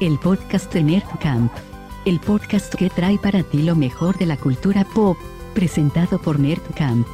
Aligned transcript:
el 0.00 0.16
podcast 0.20 0.72
de 0.72 0.82
Nerd 0.84 1.18
Camp. 1.20 1.52
El 2.04 2.20
podcast 2.20 2.72
que 2.72 2.88
trae 2.88 3.18
para 3.18 3.42
ti 3.42 3.62
lo 3.62 3.74
mejor 3.74 4.16
de 4.16 4.26
la 4.26 4.36
cultura 4.36 4.84
pop, 4.84 5.16
presentado 5.54 6.20
por 6.20 6.38
Nerd 6.38 6.62
Camp. 6.76 7.04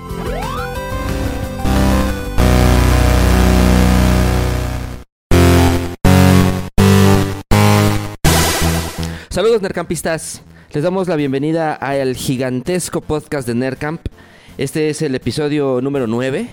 Saludos 9.30 9.62
Nerdcampistas, 9.62 10.42
les 10.72 10.84
damos 10.84 11.08
la 11.08 11.16
bienvenida 11.16 11.72
al 11.72 12.14
gigantesco 12.14 13.00
podcast 13.00 13.48
de 13.48 13.54
Nerdcamp. 13.54 14.02
Este 14.58 14.90
es 14.90 15.00
el 15.00 15.14
episodio 15.14 15.80
número 15.80 16.06
9 16.06 16.48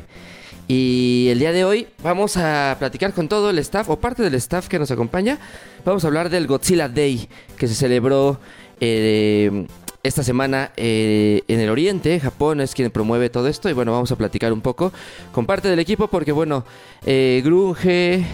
y 0.74 1.28
el 1.30 1.40
día 1.40 1.52
de 1.52 1.66
hoy 1.66 1.86
vamos 2.02 2.38
a 2.38 2.78
platicar 2.80 3.12
con 3.12 3.28
todo 3.28 3.50
el 3.50 3.60
staff 3.60 3.90
o 3.90 4.00
parte 4.00 4.24
del 4.24 4.36
staff 4.36 4.70
que 4.70 4.80
nos 4.80 4.90
acompaña. 4.90 5.38
Vamos 5.84 6.06
a 6.06 6.08
hablar 6.08 6.30
del 6.30 6.48
Godzilla 6.48 6.88
Day 6.88 7.28
que 7.58 7.68
se 7.68 7.76
celebró 7.76 8.40
eh, 8.80 9.68
esta 10.02 10.24
semana 10.24 10.72
eh, 10.78 11.42
en 11.50 11.60
el 11.60 11.70
Oriente. 11.70 12.18
Japón 12.22 12.62
es 12.62 12.74
quien 12.74 12.90
promueve 12.90 13.30
todo 13.30 13.50
esto 13.50 13.70
y 13.70 13.74
bueno, 13.74 13.92
vamos 13.92 14.14
a 14.14 14.16
platicar 14.16 14.54
un 14.54 14.62
poco 14.62 14.94
con 15.34 15.46
parte 15.46 15.68
del 15.68 15.80
equipo 15.80 16.08
porque 16.08 16.32
bueno, 16.32 16.64
eh, 17.06 17.42
Grunge... 17.44 18.26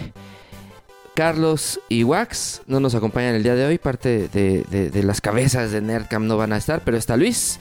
Carlos 1.14 1.80
y 1.88 2.04
Wax 2.04 2.62
no 2.68 2.78
nos 2.78 2.94
acompañan 2.94 3.34
el 3.34 3.42
día 3.42 3.56
de 3.56 3.66
hoy. 3.66 3.78
Parte 3.78 4.28
de, 4.28 4.62
de- 4.62 5.02
las 5.02 5.20
cabezas 5.20 5.72
de 5.72 5.80
Nerdcam 5.80 6.28
no 6.28 6.36
van 6.36 6.52
a 6.52 6.56
estar, 6.56 6.82
pero 6.84 6.96
está 6.96 7.16
Luis, 7.16 7.58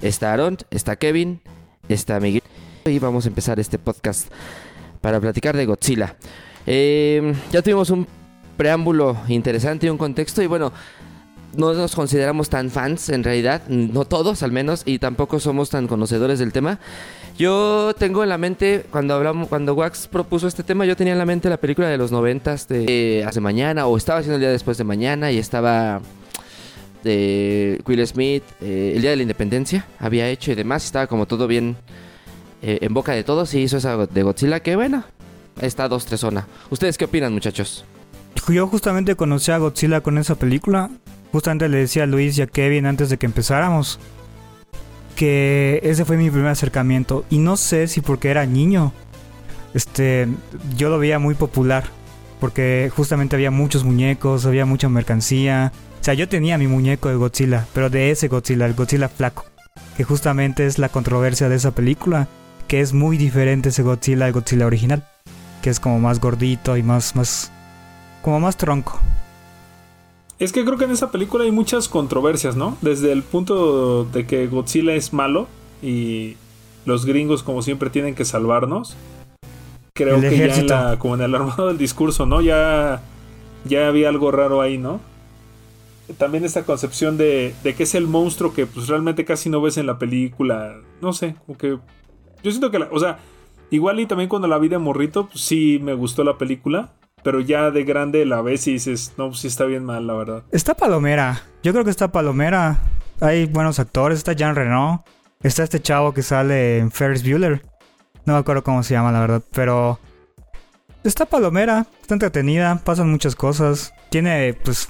está 0.00 0.32
Aaron, 0.32 0.56
está 0.70 0.96
Kevin, 0.96 1.42
está 1.90 2.18
Miguel. 2.20 2.42
Y 2.86 2.98
vamos 3.00 3.24
a 3.24 3.28
empezar 3.28 3.58
este 3.58 3.78
podcast 3.78 4.28
para 5.00 5.20
platicar 5.20 5.56
de 5.56 5.66
Godzilla. 5.66 6.14
Eh, 6.66 7.34
ya 7.50 7.60
tuvimos 7.60 7.90
un 7.90 8.06
preámbulo 8.56 9.16
interesante 9.28 9.86
y 9.86 9.90
un 9.90 9.98
contexto. 9.98 10.40
Y 10.40 10.46
bueno, 10.46 10.72
no 11.56 11.72
nos 11.72 11.96
consideramos 11.96 12.48
tan 12.48 12.70
fans 12.70 13.08
en 13.08 13.24
realidad, 13.24 13.66
no 13.68 14.04
todos 14.04 14.44
al 14.44 14.52
menos, 14.52 14.82
y 14.84 15.00
tampoco 15.00 15.40
somos 15.40 15.70
tan 15.70 15.88
conocedores 15.88 16.38
del 16.38 16.52
tema. 16.52 16.78
Yo 17.36 17.92
tengo 17.98 18.22
en 18.22 18.28
la 18.28 18.38
mente, 18.38 18.86
cuando 18.90 19.14
hablamos, 19.14 19.48
cuando 19.48 19.74
Wax 19.74 20.06
propuso 20.06 20.46
este 20.46 20.62
tema, 20.62 20.86
yo 20.86 20.96
tenía 20.96 21.12
en 21.12 21.18
la 21.18 21.26
mente 21.26 21.50
la 21.50 21.56
película 21.56 21.88
de 21.88 21.98
los 21.98 22.12
noventas 22.12 22.68
de 22.68 22.84
eh, 22.88 23.24
Hace 23.24 23.40
Mañana, 23.40 23.86
o 23.86 23.96
estaba 23.96 24.20
haciendo 24.20 24.36
el 24.36 24.42
día 24.42 24.50
después 24.50 24.78
de 24.78 24.84
mañana, 24.84 25.32
y 25.32 25.38
estaba 25.38 26.00
de 27.02 27.80
Will 27.84 28.06
Smith, 28.06 28.44
eh, 28.60 28.92
el 28.94 29.02
día 29.02 29.10
de 29.10 29.16
la 29.16 29.22
independencia, 29.22 29.86
había 29.98 30.28
hecho 30.28 30.52
y 30.52 30.54
demás, 30.54 30.84
estaba 30.84 31.06
como 31.08 31.26
todo 31.26 31.46
bien 31.46 31.76
eh, 32.66 32.78
en 32.80 32.92
boca 32.92 33.12
de 33.12 33.22
todos, 33.22 33.54
y 33.54 33.60
hizo 33.60 33.76
esa 33.76 33.96
de 33.96 34.22
Godzilla, 34.24 34.58
que 34.58 34.74
bueno, 34.74 35.04
está 35.60 35.86
dos, 35.86 36.04
tres 36.04 36.18
zona. 36.18 36.48
¿Ustedes 36.68 36.98
qué 36.98 37.04
opinan, 37.04 37.32
muchachos? 37.32 37.84
Yo 38.48 38.66
justamente 38.66 39.14
conocí 39.14 39.52
a 39.52 39.58
Godzilla 39.58 40.00
con 40.00 40.18
esa 40.18 40.34
película. 40.34 40.90
Justamente 41.30 41.68
le 41.68 41.78
decía 41.78 42.02
a 42.02 42.06
Luis 42.06 42.36
y 42.36 42.42
a 42.42 42.48
Kevin 42.48 42.86
antes 42.86 43.08
de 43.08 43.18
que 43.18 43.26
empezáramos 43.26 44.00
que 45.14 45.78
ese 45.84 46.04
fue 46.04 46.16
mi 46.16 46.28
primer 46.28 46.48
acercamiento. 46.48 47.24
Y 47.30 47.38
no 47.38 47.56
sé 47.56 47.86
si 47.86 48.00
porque 48.00 48.30
era 48.30 48.46
niño, 48.46 48.92
este, 49.72 50.26
yo 50.76 50.90
lo 50.90 50.98
veía 50.98 51.20
muy 51.20 51.36
popular. 51.36 51.84
Porque 52.40 52.90
justamente 52.94 53.36
había 53.36 53.52
muchos 53.52 53.84
muñecos, 53.84 54.44
había 54.44 54.66
mucha 54.66 54.88
mercancía. 54.88 55.72
O 56.00 56.04
sea, 56.04 56.14
yo 56.14 56.28
tenía 56.28 56.58
mi 56.58 56.66
muñeco 56.66 57.08
de 57.10 57.14
Godzilla, 57.14 57.64
pero 57.72 57.90
de 57.90 58.10
ese 58.10 58.26
Godzilla, 58.26 58.66
el 58.66 58.74
Godzilla 58.74 59.08
flaco. 59.08 59.46
Que 59.96 60.02
justamente 60.02 60.66
es 60.66 60.80
la 60.80 60.88
controversia 60.88 61.48
de 61.48 61.54
esa 61.54 61.70
película. 61.70 62.26
Que 62.68 62.80
es 62.80 62.92
muy 62.92 63.16
diferente 63.16 63.68
ese 63.68 63.82
Godzilla 63.82 64.26
al 64.26 64.32
Godzilla 64.32 64.66
original. 64.66 65.06
Que 65.62 65.70
es 65.70 65.80
como 65.80 65.98
más 66.00 66.20
gordito 66.20 66.76
y 66.76 66.82
más, 66.82 67.16
más, 67.16 67.50
como 68.22 68.40
más 68.40 68.56
tronco. 68.56 69.00
Es 70.38 70.52
que 70.52 70.64
creo 70.64 70.76
que 70.76 70.84
en 70.84 70.90
esa 70.90 71.10
película 71.10 71.44
hay 71.44 71.50
muchas 71.50 71.88
controversias, 71.88 72.56
¿no? 72.56 72.76
Desde 72.82 73.10
el 73.12 73.22
punto 73.22 74.04
de 74.04 74.26
que 74.26 74.46
Godzilla 74.48 74.94
es 74.94 75.12
malo 75.12 75.48
y 75.82 76.36
los 76.84 77.06
gringos 77.06 77.42
como 77.42 77.62
siempre 77.62 77.88
tienen 77.90 78.14
que 78.14 78.24
salvarnos. 78.24 78.96
Creo 79.94 80.16
El 80.16 80.20
que 80.20 80.34
ejército. 80.34 80.66
ya 80.68 80.80
en 80.82 80.90
la, 80.90 80.98
como 80.98 81.14
en 81.14 81.22
el 81.22 81.34
armado 81.34 81.68
del 81.68 81.78
discurso, 81.78 82.26
¿no? 82.26 82.42
Ya, 82.42 83.00
ya 83.64 83.88
había 83.88 84.10
algo 84.10 84.30
raro 84.30 84.60
ahí, 84.60 84.76
¿no? 84.76 85.00
También 86.18 86.44
esta 86.44 86.64
concepción 86.64 87.16
de, 87.16 87.54
de 87.64 87.74
que 87.74 87.84
es 87.84 87.94
el 87.94 88.06
monstruo 88.06 88.52
que 88.52 88.66
pues 88.66 88.88
realmente 88.88 89.24
casi 89.24 89.48
no 89.48 89.60
ves 89.62 89.78
en 89.78 89.86
la 89.86 89.98
película. 89.98 90.76
No 91.00 91.12
sé, 91.12 91.36
como 91.46 91.56
que... 91.58 91.78
Yo 92.42 92.50
siento 92.50 92.70
que, 92.70 92.78
la, 92.78 92.88
o 92.90 92.98
sea, 92.98 93.18
igual 93.70 94.00
y 94.00 94.06
también 94.06 94.28
cuando 94.28 94.48
la 94.48 94.58
vi 94.58 94.68
de 94.68 94.78
morrito, 94.78 95.26
pues 95.28 95.40
sí 95.40 95.78
me 95.82 95.94
gustó 95.94 96.24
la 96.24 96.38
película. 96.38 96.92
Pero 97.22 97.40
ya 97.40 97.72
de 97.72 97.82
grande 97.82 98.24
la 98.24 98.40
ves 98.40 98.68
y 98.68 98.74
dices, 98.74 99.14
no, 99.18 99.28
pues 99.28 99.40
sí 99.40 99.48
está 99.48 99.64
bien 99.64 99.84
mal, 99.84 100.06
la 100.06 100.14
verdad. 100.14 100.44
Está 100.52 100.74
Palomera. 100.74 101.42
Yo 101.62 101.72
creo 101.72 101.82
que 101.82 101.90
está 101.90 102.12
Palomera. 102.12 102.78
Hay 103.20 103.46
buenos 103.46 103.80
actores. 103.80 104.18
Está 104.18 104.32
Jean 104.32 104.54
Reno. 104.54 105.04
Está 105.42 105.64
este 105.64 105.80
chavo 105.80 106.14
que 106.14 106.22
sale 106.22 106.78
en 106.78 106.92
Ferris 106.92 107.28
Bueller. 107.28 107.62
No 108.26 108.34
me 108.34 108.38
acuerdo 108.38 108.62
cómo 108.62 108.84
se 108.84 108.94
llama, 108.94 109.10
la 109.10 109.20
verdad. 109.20 109.42
Pero. 109.52 109.98
Está 111.02 111.26
Palomera. 111.26 111.86
Está 112.00 112.14
entretenida. 112.14 112.80
Pasan 112.84 113.10
muchas 113.10 113.34
cosas. 113.34 113.92
Tiene, 114.10 114.54
pues, 114.54 114.88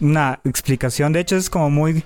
una 0.00 0.40
explicación. 0.42 1.12
De 1.12 1.20
hecho, 1.20 1.36
es 1.36 1.48
como 1.48 1.70
muy. 1.70 2.02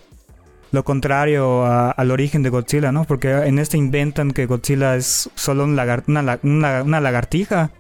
Lo 0.73 0.85
contrario 0.85 1.65
a- 1.67 1.91
al 1.91 2.11
origen 2.11 2.43
de 2.43 2.51
Godzilla, 2.51 2.93
¿no? 2.93 3.05
Porque 3.05 3.31
en 3.31 3.59
este 3.59 3.77
inventan 3.77 4.31
que 4.31 4.47
Godzilla 4.47 4.95
es 4.97 5.29
solo 5.35 5.65
un 5.65 5.75
lagar- 5.77 6.05
una, 6.07 6.39
una- 6.43 6.83
una 6.83 7.01
lagartija. 7.01 7.71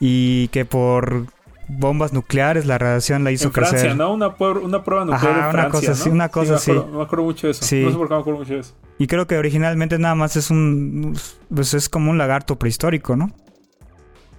Y 0.00 0.48
que 0.48 0.64
por 0.64 1.26
bombas 1.68 2.12
nucleares 2.12 2.64
la 2.66 2.78
radiación 2.78 3.24
la 3.24 3.30
hizo 3.32 3.46
en 3.48 3.52
Francia, 3.52 3.78
crecer. 3.78 3.96
¿no? 3.96 4.12
Una, 4.14 4.28
una 4.38 4.84
prueba 4.84 5.04
nuclear 5.04 5.24
Ajá, 5.24 5.30
en 5.30 5.42
una 5.44 5.50
Francia, 5.50 5.70
cosa 5.80 5.92
así, 5.92 6.08
¿no? 6.08 6.14
una 6.14 6.28
cosa 6.28 6.50
me 6.52 6.56
así. 6.56 6.70
acuerdo, 6.70 6.96
Me 6.98 7.02
acuerdo 7.02 7.24
mucho 7.24 7.46
de 7.46 7.50
eso. 7.50 7.64
Sí. 7.64 7.82
No 7.82 7.90
sé 7.90 7.96
por 7.96 8.08
qué 8.08 8.14
me 8.14 8.20
acuerdo 8.20 8.38
mucho 8.40 8.54
de 8.54 8.60
eso. 8.60 8.74
Y 8.98 9.06
creo 9.06 9.26
que 9.26 9.36
originalmente 9.38 9.98
nada 9.98 10.14
más 10.14 10.36
es 10.36 10.50
un. 10.50 11.16
Pues 11.54 11.74
es 11.74 11.88
como 11.88 12.10
un 12.10 12.18
lagarto 12.18 12.56
prehistórico, 12.58 13.16
¿no? 13.16 13.32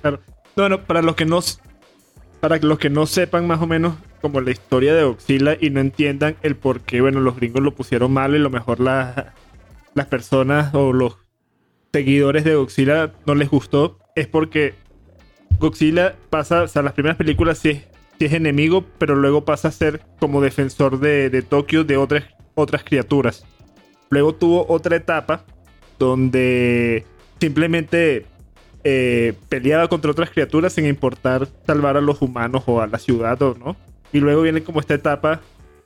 Claro. 0.02 0.20
No, 0.56 0.70
no, 0.70 0.82
para 0.84 1.02
los 1.02 1.16
que 1.16 1.26
no 1.26 1.40
para 2.40 2.58
los 2.58 2.80
que 2.80 2.90
no 2.90 3.06
sepan 3.06 3.46
más 3.48 3.62
o 3.62 3.68
menos 3.68 3.96
como 4.22 4.42
la 4.42 4.52
historia 4.52 4.94
de 4.94 5.04
Godzilla 5.04 5.58
y 5.60 5.70
no 5.70 5.80
entiendan 5.80 6.36
el 6.42 6.56
por 6.56 6.82
qué, 6.82 7.02
bueno, 7.02 7.20
los 7.20 7.36
gringos 7.36 7.62
lo 7.62 7.74
pusieron 7.76 8.12
mal 8.12 8.36
y 8.36 8.40
lo 8.40 8.50
mejor 8.50 8.80
la- 8.80 9.34
las 9.94 10.08
personas 10.08 10.74
o 10.74 10.94
los 10.94 11.18
seguidores 11.92 12.44
de 12.44 12.56
Godzilla 12.56 13.14
no 13.26 13.36
les 13.36 13.50
gustó, 13.50 14.00
es 14.16 14.28
porque 14.28 14.74
Godzilla 15.60 16.16
pasa, 16.30 16.64
o 16.64 16.68
sea, 16.68 16.82
las 16.82 16.94
primeras 16.94 17.18
películas 17.18 17.58
sí 17.58 17.82
es, 18.20 18.34
enemigo, 18.34 18.86
pero 18.98 19.16
luego 19.16 19.46
pasa 19.46 19.70
a 19.70 19.72
ser 19.72 20.02
como 20.20 20.42
defensor 20.42 21.00
de, 21.00 21.30
de 21.30 21.42
Tokio 21.42 21.84
de 21.84 21.98
otras, 21.98 22.26
otras 22.56 22.84
criaturas. 22.84 23.46
Luego 24.10 24.36
tuvo 24.36 24.66
otra 24.70 24.98
etapa 24.98 25.46
donde 25.98 27.06
simplemente 27.40 28.26
eh, 28.84 29.34
peleaba 29.50 29.88
contra 29.88 30.12
otras 30.12 30.30
criaturas 30.32 30.74
sin 30.74 30.86
importar 30.86 31.48
salvar 31.66 31.98
a 31.98 32.02
los 32.02 32.22
humanos 32.22 32.64
o 32.66 32.82
a 32.82 32.88
la 32.88 32.98
ciudad 32.98 33.42
o 33.42 33.56
no. 33.56 33.76
Y 34.12 34.20
luego 34.20 34.42
viene 34.42 34.64
como 34.64 34.80
esta 34.80 34.96
etapa 34.96 35.42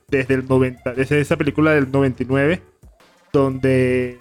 desde 0.08 0.34
el 0.34 0.46
90, 0.46 0.94
desde 0.94 1.20
esa 1.20 1.36
película 1.36 1.72
del 1.72 1.90
99, 1.90 2.62
donde 3.32 4.18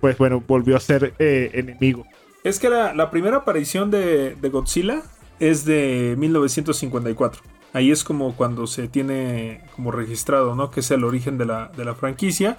pues 0.00 0.18
bueno, 0.18 0.42
volvió 0.46 0.76
a 0.76 0.80
ser 0.80 1.14
eh, 1.18 1.50
enemigo. 1.54 2.06
Es 2.44 2.58
que 2.60 2.68
la, 2.68 2.94
la 2.94 3.10
primera 3.10 3.38
aparición 3.38 3.90
de, 3.90 4.36
de 4.36 4.48
Godzilla 4.48 5.02
es 5.40 5.64
de 5.64 6.14
1954. 6.18 7.42
Ahí 7.72 7.90
es 7.90 8.04
como 8.04 8.36
cuando 8.36 8.66
se 8.66 8.88
tiene 8.88 9.62
como 9.74 9.90
registrado, 9.90 10.54
¿no? 10.54 10.70
Que 10.70 10.80
es 10.80 10.90
el 10.90 11.04
origen 11.04 11.38
de 11.38 11.46
la, 11.46 11.70
de 11.76 11.84
la 11.84 11.94
franquicia. 11.94 12.56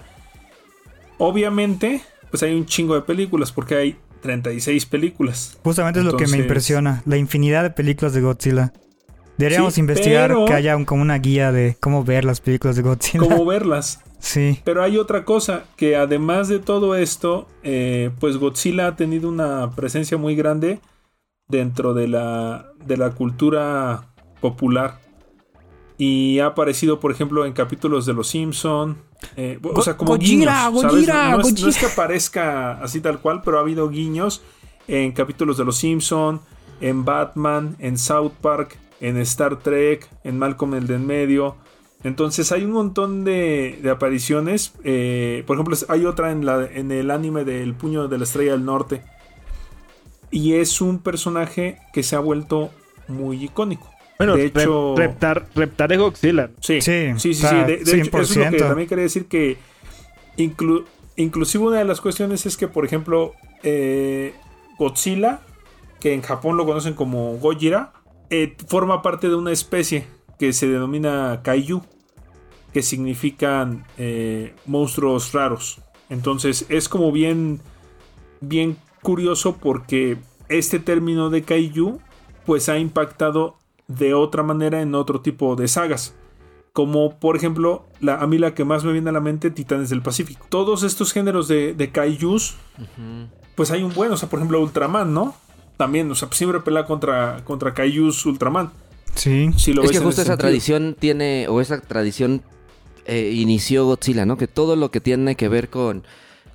Obviamente, 1.17 2.01
pues 2.29 2.44
hay 2.44 2.53
un 2.53 2.66
chingo 2.66 2.95
de 2.95 3.01
películas, 3.01 3.51
porque 3.51 3.75
hay 3.75 3.97
36 4.22 4.85
películas. 4.85 5.57
Justamente 5.63 6.01
es 6.01 6.05
lo 6.05 6.17
que 6.17 6.28
me 6.28 6.38
impresiona. 6.38 7.01
La 7.05 7.17
infinidad 7.17 7.63
de 7.63 7.69
películas 7.72 8.13
de 8.13 8.22
Godzilla. 8.22 8.73
Deberíamos 9.37 9.75
Sí, 9.75 9.81
investigar 9.81 10.29
pero- 10.29 10.45
que 10.45 10.53
haya 10.53 10.75
un- 10.75 10.85
como 10.85 11.01
una 11.01 11.17
guía 11.19 11.51
de 11.51 11.78
cómo 11.79 12.03
ver 12.03 12.25
las 12.25 12.41
películas 12.41 12.75
de 12.75 12.81
Godzilla. 12.81 13.19
Cómo 13.19 13.45
verlas. 13.45 14.01
Sí. 14.19 14.59
Pero 14.63 14.81
hay 14.84 14.97
otra 14.97 15.25
cosa, 15.25 15.66
que 15.75 15.95
además 15.95 16.47
de 16.47 16.57
todo 16.59 16.95
esto, 16.95 17.47
eh, 17.63 18.09
pues 18.19 18.37
Godzilla 18.37 18.87
ha 18.87 18.95
tenido 18.95 19.29
una 19.29 19.69
presencia 19.75 20.17
muy 20.17 20.35
grande 20.35 20.79
dentro 21.47 21.93
de 21.93 22.07
la, 22.07 22.66
de 22.84 22.97
la 22.97 23.11
cultura 23.11 24.05
popular. 24.41 24.99
Y 25.99 26.39
ha 26.39 26.47
aparecido, 26.47 26.99
por 26.99 27.11
ejemplo, 27.11 27.45
en 27.45 27.53
capítulos 27.53 28.05
de 28.05 28.13
Los 28.13 28.28
Simpson. 28.29 28.97
eh, 29.35 29.59
o 29.63 29.81
sea, 29.81 29.97
como 29.97 30.11
Gojira, 30.16 30.29
guiños, 30.29 30.81
¿sabes? 30.81 30.84
Gojira, 30.84 31.29
no, 31.31 31.39
es, 31.41 31.61
no 31.61 31.69
es 31.69 31.78
que 31.78 31.85
aparezca 31.87 32.73
así 32.84 33.01
tal 33.01 33.19
cual, 33.19 33.41
pero 33.43 33.57
ha 33.57 33.61
habido 33.61 33.89
guiños 33.89 34.41
en 34.87 35.11
capítulos 35.11 35.57
de 35.57 35.66
Los 35.66 35.78
Simpson, 35.78 36.39
en 36.81 37.03
Batman, 37.03 37.75
en 37.79 37.97
South 37.97 38.31
Park, 38.41 38.78
en 39.02 39.17
Star 39.17 39.59
Trek, 39.59 40.08
en 40.23 40.38
Malcolm 40.40 40.73
el 40.76 40.88
de 40.88 40.96
en 40.96 41.05
medio. 41.05 41.55
Entonces 42.03 42.52
hay 42.52 42.64
un 42.64 42.72
montón 42.72 43.23
de, 43.23 43.79
de 43.82 43.90
apariciones. 43.90 44.73
eh, 44.84 45.44
por 45.47 45.55
ejemplo, 45.58 45.76
hay 45.90 46.05
otra 46.05 46.32
en, 46.32 46.46
la, 46.46 46.66
en 46.66 46.91
el 46.91 47.09
anime 47.11 47.44
del 47.44 47.73
Puño 47.73 48.08
de 48.08 48.17
la 48.17 48.23
Estrella 48.23 48.52
del 48.53 48.66
Norte. 48.66 49.02
Y 50.29 50.53
es 50.55 50.82
un 50.82 50.99
personaje 50.99 51.78
que 51.94 52.03
se 52.03 52.16
ha 52.16 52.20
vuelto 52.20 52.70
muy 53.08 53.44
icónico. 53.46 53.90
Bueno, 54.17 54.35
de 54.35 54.52
Rep- 54.52 54.61
hecho, 54.61 54.96
Reptar, 54.97 55.47
Reptar 55.55 55.91
es 55.94 55.99
Godzilla. 55.99 56.49
sí, 56.59 56.82
Sí, 56.82 57.14
sí, 57.17 57.34
sí, 57.34 57.46
De, 57.66 57.78
de 57.78 58.02
hecho, 58.02 58.20
eso 58.20 58.34
es 58.34 58.38
lo 58.38 58.44
que 58.52 58.58
100%. 58.58 58.67
también 58.67 58.90
quería 58.90 59.03
decir 59.03 59.28
que 59.28 59.58
inclu- 60.38 60.85
inclusive 61.16 61.64
una 61.66 61.78
de 61.78 61.85
las 61.85 62.02
cuestiones 62.02 62.46
es 62.46 62.58
que, 62.58 62.67
por 62.67 62.84
ejemplo, 62.84 63.34
eh, 63.64 64.34
Godzilla, 64.78 65.41
que 65.99 66.14
en 66.14 66.22
Japón 66.22 66.58
lo 66.58 66.66
conocen 66.66 66.94
como 66.94 67.38
Gojira, 67.38 67.94
eh, 68.29 68.56
forma 68.68 69.02
parte 69.02 69.29
de 69.29 69.35
una 69.35 69.52
especie 69.52 70.08
que 70.38 70.53
se 70.53 70.68
denomina 70.68 71.41
Kaiju, 71.44 71.82
que 72.74 72.82
significan 72.82 73.85
eh, 73.97 74.53
monstruos 74.66 75.34
raros. 75.34 75.79
Entonces 76.09 76.66
es 76.70 76.90
como 76.90 77.12
bien, 77.12 77.62
bien 78.41 78.78
curioso 79.02 79.58
porque 79.58 80.18
este 80.50 80.79
término 80.79 81.29
de 81.29 81.44
Kaiju 81.44 82.00
pues 82.46 82.70
ha 82.70 82.78
impactado 82.78 83.58
de 83.88 84.14
otra 84.14 84.44
manera 84.44 84.82
en 84.82 84.96
otro 84.96 85.22
tipo 85.22 85.56
de 85.56 85.68
sagas. 85.68 86.16
Como 86.73 87.20
por 87.20 87.35
ejemplo, 87.35 87.85
la, 88.00 88.16
a 88.16 88.28
mí 88.28 88.38
la 88.38 88.53
que 88.53 88.64
más 88.64 88.84
me 88.84 88.91
viene 88.91 89.09
a 89.09 89.14
la 89.14 89.20
mente, 89.22 89.50
Titanes 89.50 89.90
del 89.90 90.02
Pacífico. 90.03 90.46
Todos 90.50 90.84
estos 90.84 91.12
géneros 91.12 91.47
de, 91.47 91.73
de 91.73 91.91
Kaijus, 91.91 92.56
pues 93.56 93.72
hay 93.72 93.82
un 93.82 93.94
buen, 93.94 94.12
o 94.12 94.18
sea, 94.18 94.30
por 94.30 94.40
ejemplo, 94.40 94.62
Ultraman, 94.62 95.14
¿no? 95.14 95.35
También, 95.78 96.09
o 96.12 96.16
sea, 96.16 96.28
pues 96.28 96.38
siempre 96.38 96.59
pelea 96.59 96.85
contra, 96.85 97.41
contra 97.44 97.74
Kaijus 97.74 98.26
Ultraman. 98.26 98.72
Sí. 99.16 99.52
Si 99.58 99.74
lo 99.74 99.84
es 99.84 99.90
ves 99.90 100.00
que 100.00 100.03
justo 100.03 100.22
esa 100.22 100.32
sentido. 100.32 100.38
tradición 100.38 100.96
tiene, 101.00 101.47
o 101.47 101.62
esa 101.62 101.79
tradición 101.82 102.41
eh, 103.06 103.32
inició 103.34 103.85
Godzilla, 103.85 104.26
¿no? 104.26 104.38
Que 104.38 104.47
todo 104.47 104.76
lo 104.76 104.91
que 104.91 105.00
tiene 105.00 105.35
que 105.35 105.47
ver 105.50 105.70
con, 105.70 106.03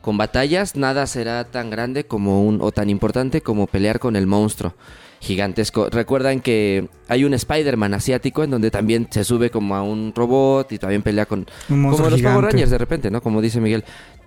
con 0.00 0.16
batallas, 0.18 0.76
nada 0.76 1.06
será 1.06 1.44
tan 1.44 1.70
grande 1.70 2.04
como 2.04 2.44
un, 2.44 2.60
o 2.60 2.72
tan 2.72 2.90
importante 2.90 3.40
como 3.40 3.66
pelear 3.66 3.98
con 4.00 4.16
el 4.16 4.26
monstruo 4.26 4.74
gigantesco. 5.20 5.88
Recuerdan 5.88 6.40
que 6.40 6.88
hay 7.06 7.24
un 7.24 7.32
Spider-Man 7.32 7.94
asiático 7.94 8.42
en 8.42 8.50
donde 8.50 8.72
también 8.72 9.06
se 9.10 9.22
sube 9.22 9.50
como 9.50 9.76
a 9.76 9.82
un 9.82 10.12
robot 10.14 10.72
y 10.72 10.78
también 10.78 11.02
pelea 11.02 11.26
con... 11.26 11.40
Un 11.40 11.46
Como 11.68 11.82
monstruo 11.88 12.10
los 12.10 12.20
Power. 12.20 12.44
Rangers 12.46 12.70
de 12.70 12.78
repente, 12.78 13.08
¿no? 13.08 13.22
Como 13.22 13.40
dice 13.40 13.60
Miguel. 13.60 13.84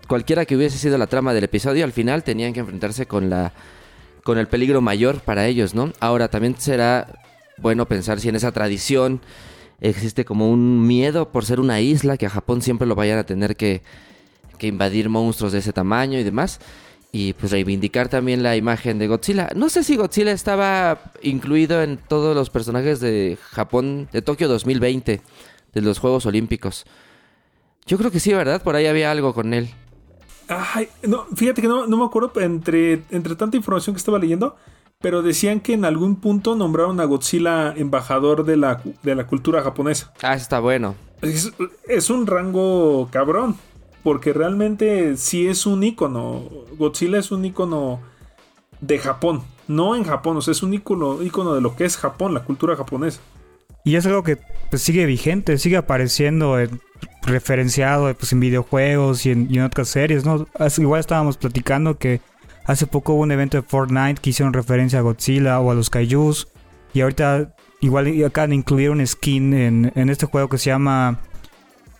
Cualquiera 0.07 0.45
que 0.45 0.55
hubiese 0.55 0.77
sido 0.77 0.97
la 0.97 1.07
trama 1.07 1.33
del 1.33 1.43
episodio, 1.43 1.83
al 1.83 1.91
final 1.91 2.23
tenían 2.23 2.53
que 2.53 2.61
enfrentarse 2.61 3.07
con 3.07 3.29
la 3.29 3.51
con 4.25 4.39
el 4.39 4.47
peligro 4.47 4.81
mayor 4.81 5.19
para 5.19 5.45
ellos, 5.45 5.75
¿no? 5.75 5.93
Ahora 5.99 6.29
también 6.29 6.55
será 6.57 7.21
bueno 7.59 7.85
pensar 7.85 8.19
si 8.19 8.27
en 8.27 8.35
esa 8.35 8.51
tradición 8.51 9.21
existe 9.79 10.25
como 10.25 10.49
un 10.49 10.87
miedo 10.87 11.31
por 11.31 11.45
ser 11.45 11.59
una 11.59 11.79
isla 11.79 12.17
que 12.17 12.25
a 12.25 12.31
Japón 12.31 12.63
siempre 12.63 12.87
lo 12.87 12.95
vayan 12.95 13.19
a 13.19 13.23
tener 13.27 13.55
que, 13.55 13.83
que 14.57 14.65
invadir 14.65 15.09
monstruos 15.09 15.51
de 15.53 15.59
ese 15.59 15.73
tamaño 15.73 16.17
y 16.17 16.23
demás. 16.23 16.59
Y 17.11 17.33
pues 17.33 17.51
reivindicar 17.51 18.09
también 18.09 18.41
la 18.41 18.57
imagen 18.57 18.97
de 18.97 19.05
Godzilla. 19.05 19.49
No 19.55 19.69
sé 19.69 19.83
si 19.83 19.95
Godzilla 19.95 20.31
estaba 20.31 21.11
incluido 21.21 21.83
en 21.83 21.97
todos 21.97 22.35
los 22.35 22.49
personajes 22.49 22.99
de 22.99 23.37
Japón, 23.51 24.09
de 24.11 24.23
Tokio 24.23 24.47
2020, 24.47 25.21
de 25.71 25.81
los 25.81 25.99
Juegos 25.99 26.25
Olímpicos. 26.25 26.85
Yo 27.85 27.99
creo 27.99 28.09
que 28.09 28.19
sí, 28.19 28.33
¿verdad? 28.33 28.63
Por 28.63 28.75
ahí 28.75 28.87
había 28.87 29.11
algo 29.11 29.35
con 29.35 29.53
él. 29.53 29.69
Ay, 30.47 30.89
no, 31.03 31.25
fíjate 31.35 31.61
que 31.61 31.67
no, 31.67 31.87
no 31.87 31.97
me 31.97 32.05
acuerdo 32.05 32.31
entre, 32.41 33.03
entre 33.11 33.35
tanta 33.35 33.57
información 33.57 33.95
que 33.95 33.99
estaba 33.99 34.19
leyendo, 34.19 34.55
pero 34.99 35.21
decían 35.21 35.59
que 35.59 35.73
en 35.73 35.85
algún 35.85 36.17
punto 36.17 36.55
nombraron 36.55 36.99
a 36.99 37.05
Godzilla 37.05 37.73
embajador 37.75 38.45
de 38.45 38.57
la, 38.57 38.81
de 39.03 39.15
la 39.15 39.27
cultura 39.27 39.61
japonesa. 39.63 40.13
Ah, 40.21 40.35
está 40.35 40.59
bueno. 40.59 40.95
Es, 41.21 41.51
es 41.87 42.09
un 42.09 42.27
rango 42.27 43.07
cabrón, 43.11 43.55
porque 44.03 44.33
realmente 44.33 45.17
sí 45.17 45.47
es 45.47 45.65
un 45.65 45.83
icono. 45.83 46.43
Godzilla 46.77 47.17
es 47.17 47.31
un 47.31 47.43
icono 47.45 48.01
de 48.81 48.99
Japón, 48.99 49.41
no 49.67 49.95
en 49.95 50.03
Japón, 50.03 50.37
o 50.37 50.41
sea, 50.41 50.51
es 50.51 50.61
un 50.61 50.73
icono, 50.73 51.23
icono 51.23 51.55
de 51.55 51.61
lo 51.61 51.75
que 51.75 51.85
es 51.85 51.97
Japón, 51.97 52.33
la 52.33 52.43
cultura 52.43 52.75
japonesa. 52.75 53.19
Y 53.83 53.95
es 53.95 54.05
algo 54.05 54.23
que 54.23 54.37
pues, 54.69 54.81
sigue 54.81 55.05
vigente, 55.05 55.57
sigue 55.57 55.77
apareciendo 55.77 56.59
en- 56.59 56.81
referenciado 57.23 58.13
pues, 58.15 58.31
en 58.33 58.39
videojuegos 58.39 59.25
y 59.25 59.31
en, 59.31 59.47
y 59.49 59.57
en 59.57 59.63
otras 59.63 59.89
series, 59.89 60.25
¿no? 60.25 60.47
Igual 60.77 60.99
estábamos 60.99 61.37
platicando 61.37 61.97
que 61.97 62.21
hace 62.65 62.87
poco 62.87 63.13
hubo 63.13 63.23
un 63.23 63.31
evento 63.31 63.57
de 63.57 63.63
Fortnite 63.63 64.21
que 64.21 64.29
hicieron 64.29 64.53
referencia 64.53 64.99
a 64.99 65.01
Godzilla 65.01 65.59
o 65.59 65.71
a 65.71 65.75
los 65.75 65.89
Kaijus. 65.89 66.47
Y 66.93 67.01
ahorita 67.01 67.53
igual 67.81 68.23
acaban 68.25 68.51
de 68.51 68.55
incluir 68.57 68.89
un 68.91 69.05
skin 69.05 69.53
en, 69.53 69.91
en 69.95 70.09
este 70.09 70.25
juego 70.25 70.49
que 70.49 70.57
se 70.57 70.69
llama 70.69 71.19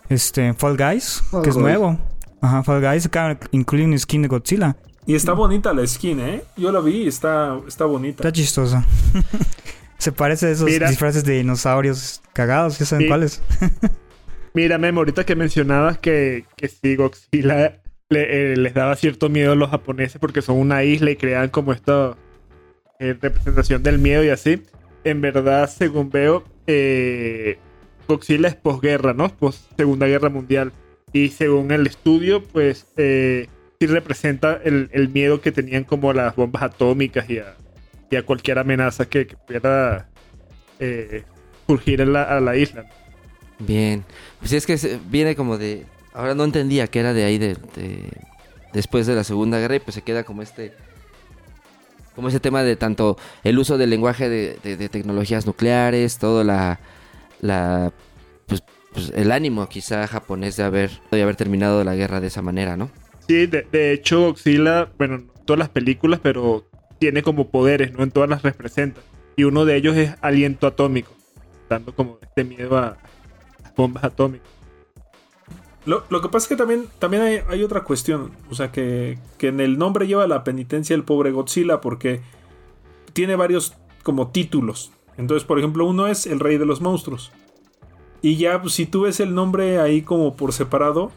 este, 0.08 0.54
Fall 0.54 0.76
Guys, 0.76 1.22
Fall 1.30 1.42
que 1.42 1.50
es 1.50 1.56
nuevo. 1.56 1.98
Ajá, 2.40 2.62
Fall 2.62 2.80
Guys 2.80 3.06
acaban 3.06 3.38
de 3.40 3.48
incluir 3.52 3.84
un 3.86 3.98
skin 3.98 4.22
de 4.22 4.28
Godzilla. 4.28 4.76
Y 5.06 5.14
está 5.14 5.32
bonita 5.34 5.72
la 5.72 5.86
skin, 5.86 6.18
¿eh? 6.20 6.42
Yo 6.56 6.72
la 6.72 6.80
vi 6.80 7.02
y 7.02 7.08
está, 7.08 7.58
está 7.68 7.84
bonita. 7.84 8.22
Está 8.22 8.32
chistosa. 8.32 8.84
Se 9.98 10.12
parece 10.12 10.46
a 10.46 10.50
esos 10.50 10.66
Mira. 10.66 10.88
disfraces 10.88 11.24
de 11.24 11.34
dinosaurios 11.34 12.22
cagados, 12.32 12.78
ya 12.78 12.86
saben 12.86 13.04
Sí. 13.04 13.08
cuáles. 13.08 13.42
Mira, 14.56 14.78
Memo, 14.78 15.00
ahorita 15.00 15.26
que 15.26 15.36
mencionabas 15.36 15.98
que, 15.98 16.46
que 16.56 16.68
sí, 16.68 16.96
Godzilla 16.96 17.78
eh, 18.08 18.54
les 18.56 18.72
daba 18.72 18.96
cierto 18.96 19.28
miedo 19.28 19.52
a 19.52 19.54
los 19.54 19.68
japoneses 19.68 20.18
porque 20.18 20.40
son 20.40 20.56
una 20.56 20.82
isla 20.82 21.10
y 21.10 21.16
crean 21.16 21.50
como 21.50 21.74
esta 21.74 22.16
eh, 22.98 23.14
representación 23.20 23.82
del 23.82 23.98
miedo 23.98 24.24
y 24.24 24.30
así. 24.30 24.62
En 25.04 25.20
verdad, 25.20 25.68
según 25.68 26.08
veo, 26.08 26.42
eh, 26.66 27.58
Godzilla 28.08 28.48
es 28.48 28.54
posguerra, 28.54 29.12
¿no? 29.12 29.28
Post 29.28 29.72
Segunda 29.76 30.06
Guerra 30.06 30.30
Mundial. 30.30 30.72
Y 31.12 31.28
según 31.28 31.70
el 31.70 31.86
estudio, 31.86 32.42
pues 32.42 32.86
eh, 32.96 33.48
sí 33.78 33.86
representa 33.86 34.58
el, 34.64 35.10
miedo 35.10 35.42
que 35.42 35.52
tenían 35.52 35.84
como 35.84 36.08
a 36.08 36.14
las 36.14 36.34
bombas 36.34 36.62
atómicas 36.62 37.28
y 37.28 37.40
a, 37.40 38.22
cualquier 38.22 38.58
amenaza 38.58 39.04
que, 39.04 39.26
pudiera 39.26 40.08
surgir 41.66 42.00
en 42.00 42.14
la, 42.14 42.22
a 42.22 42.40
la 42.40 42.56
isla. 42.56 42.86
Bien. 43.58 44.04
Pues 44.40 44.52
es 44.52 44.66
que 44.66 44.98
viene 45.08 45.34
como 45.36 45.58
de... 45.58 45.86
Ahora 46.12 46.34
no 46.34 46.44
entendía 46.44 46.86
que 46.86 47.00
era 47.00 47.12
de 47.12 47.24
ahí 47.24 47.38
de, 47.38 47.56
de- 47.76 48.10
Después 48.72 49.06
de 49.06 49.14
la 49.14 49.24
Segunda 49.24 49.58
Guerra 49.58 49.76
y 49.76 49.80
pues 49.80 49.94
se 49.94 50.02
queda 50.02 50.24
como 50.24 50.42
este... 50.42 50.74
Como 52.14 52.28
ese 52.28 52.40
tema 52.40 52.62
de 52.62 52.76
tanto 52.76 53.18
el 53.44 53.58
uso 53.58 53.76
del 53.78 53.90
lenguaje 53.90 54.28
de, 54.28 54.58
de- 54.62 54.88
tecnologías 54.88 55.46
nucleares, 55.46 56.18
todo 56.18 56.44
la... 56.44 56.80
la 57.40 57.92
pues, 58.46 58.62
pues, 58.92 59.12
el 59.14 59.32
ánimo 59.32 59.68
quizá 59.68 60.06
japonés 60.06 60.56
de 60.56 60.64
haber, 60.64 60.90
de 61.10 61.22
haber 61.22 61.36
terminado 61.36 61.84
la 61.84 61.94
guerra 61.94 62.20
de 62.20 62.28
esa 62.28 62.42
manera, 62.42 62.76
¿no? 62.76 62.90
Sí, 63.28 63.46
de, 63.46 63.92
hecho, 63.92 64.20
Godzilla, 64.28 64.88
bueno, 64.98 65.18
no 65.18 65.24
en 65.36 65.44
todas 65.44 65.58
las 65.58 65.68
películas, 65.68 66.20
pero 66.22 66.64
tiene 66.98 67.22
como 67.22 67.48
poderes, 67.50 67.92
¿no? 67.92 68.02
En 68.02 68.10
todas 68.10 68.28
las 68.30 68.42
representa. 68.42 69.00
Y 69.36 69.44
uno 69.44 69.64
de 69.64 69.76
ellos 69.76 69.96
es 69.96 70.14
aliento 70.22 70.66
atómico, 70.66 71.12
dando 71.68 71.94
como 71.94 72.18
este 72.22 72.44
miedo 72.44 72.78
a 72.78 72.96
bombas 73.76 74.04
atómicas. 74.04 74.48
Lo, 75.84 76.02
lo 76.10 76.20
que 76.20 76.28
pasa 76.28 76.44
es 76.44 76.48
que 76.48 76.56
también, 76.56 76.86
también 76.98 77.22
hay, 77.22 77.40
hay 77.48 77.62
otra 77.62 77.84
cuestión. 77.84 78.32
O 78.50 78.54
sea, 78.54 78.72
que, 78.72 79.18
que 79.38 79.48
en 79.48 79.60
el 79.60 79.78
nombre 79.78 80.06
lleva 80.06 80.26
la 80.26 80.42
penitencia 80.42 80.94
el 80.94 81.04
pobre 81.04 81.30
Godzilla 81.30 81.80
porque 81.80 82.20
tiene 83.12 83.36
varios 83.36 83.74
como 84.02 84.28
títulos. 84.28 84.90
Entonces, 85.16 85.46
por 85.46 85.58
ejemplo, 85.58 85.86
uno 85.86 86.08
es 86.08 86.26
el 86.26 86.40
rey 86.40 86.58
de 86.58 86.66
los 86.66 86.80
monstruos. 86.80 87.30
Y 88.20 88.36
ya, 88.36 88.60
pues, 88.60 88.74
si 88.74 88.86
tú 88.86 89.02
ves 89.02 89.20
el 89.20 89.34
nombre 89.34 89.78
ahí 89.78 90.02
como 90.02 90.36
por 90.36 90.52
separado, 90.52 91.12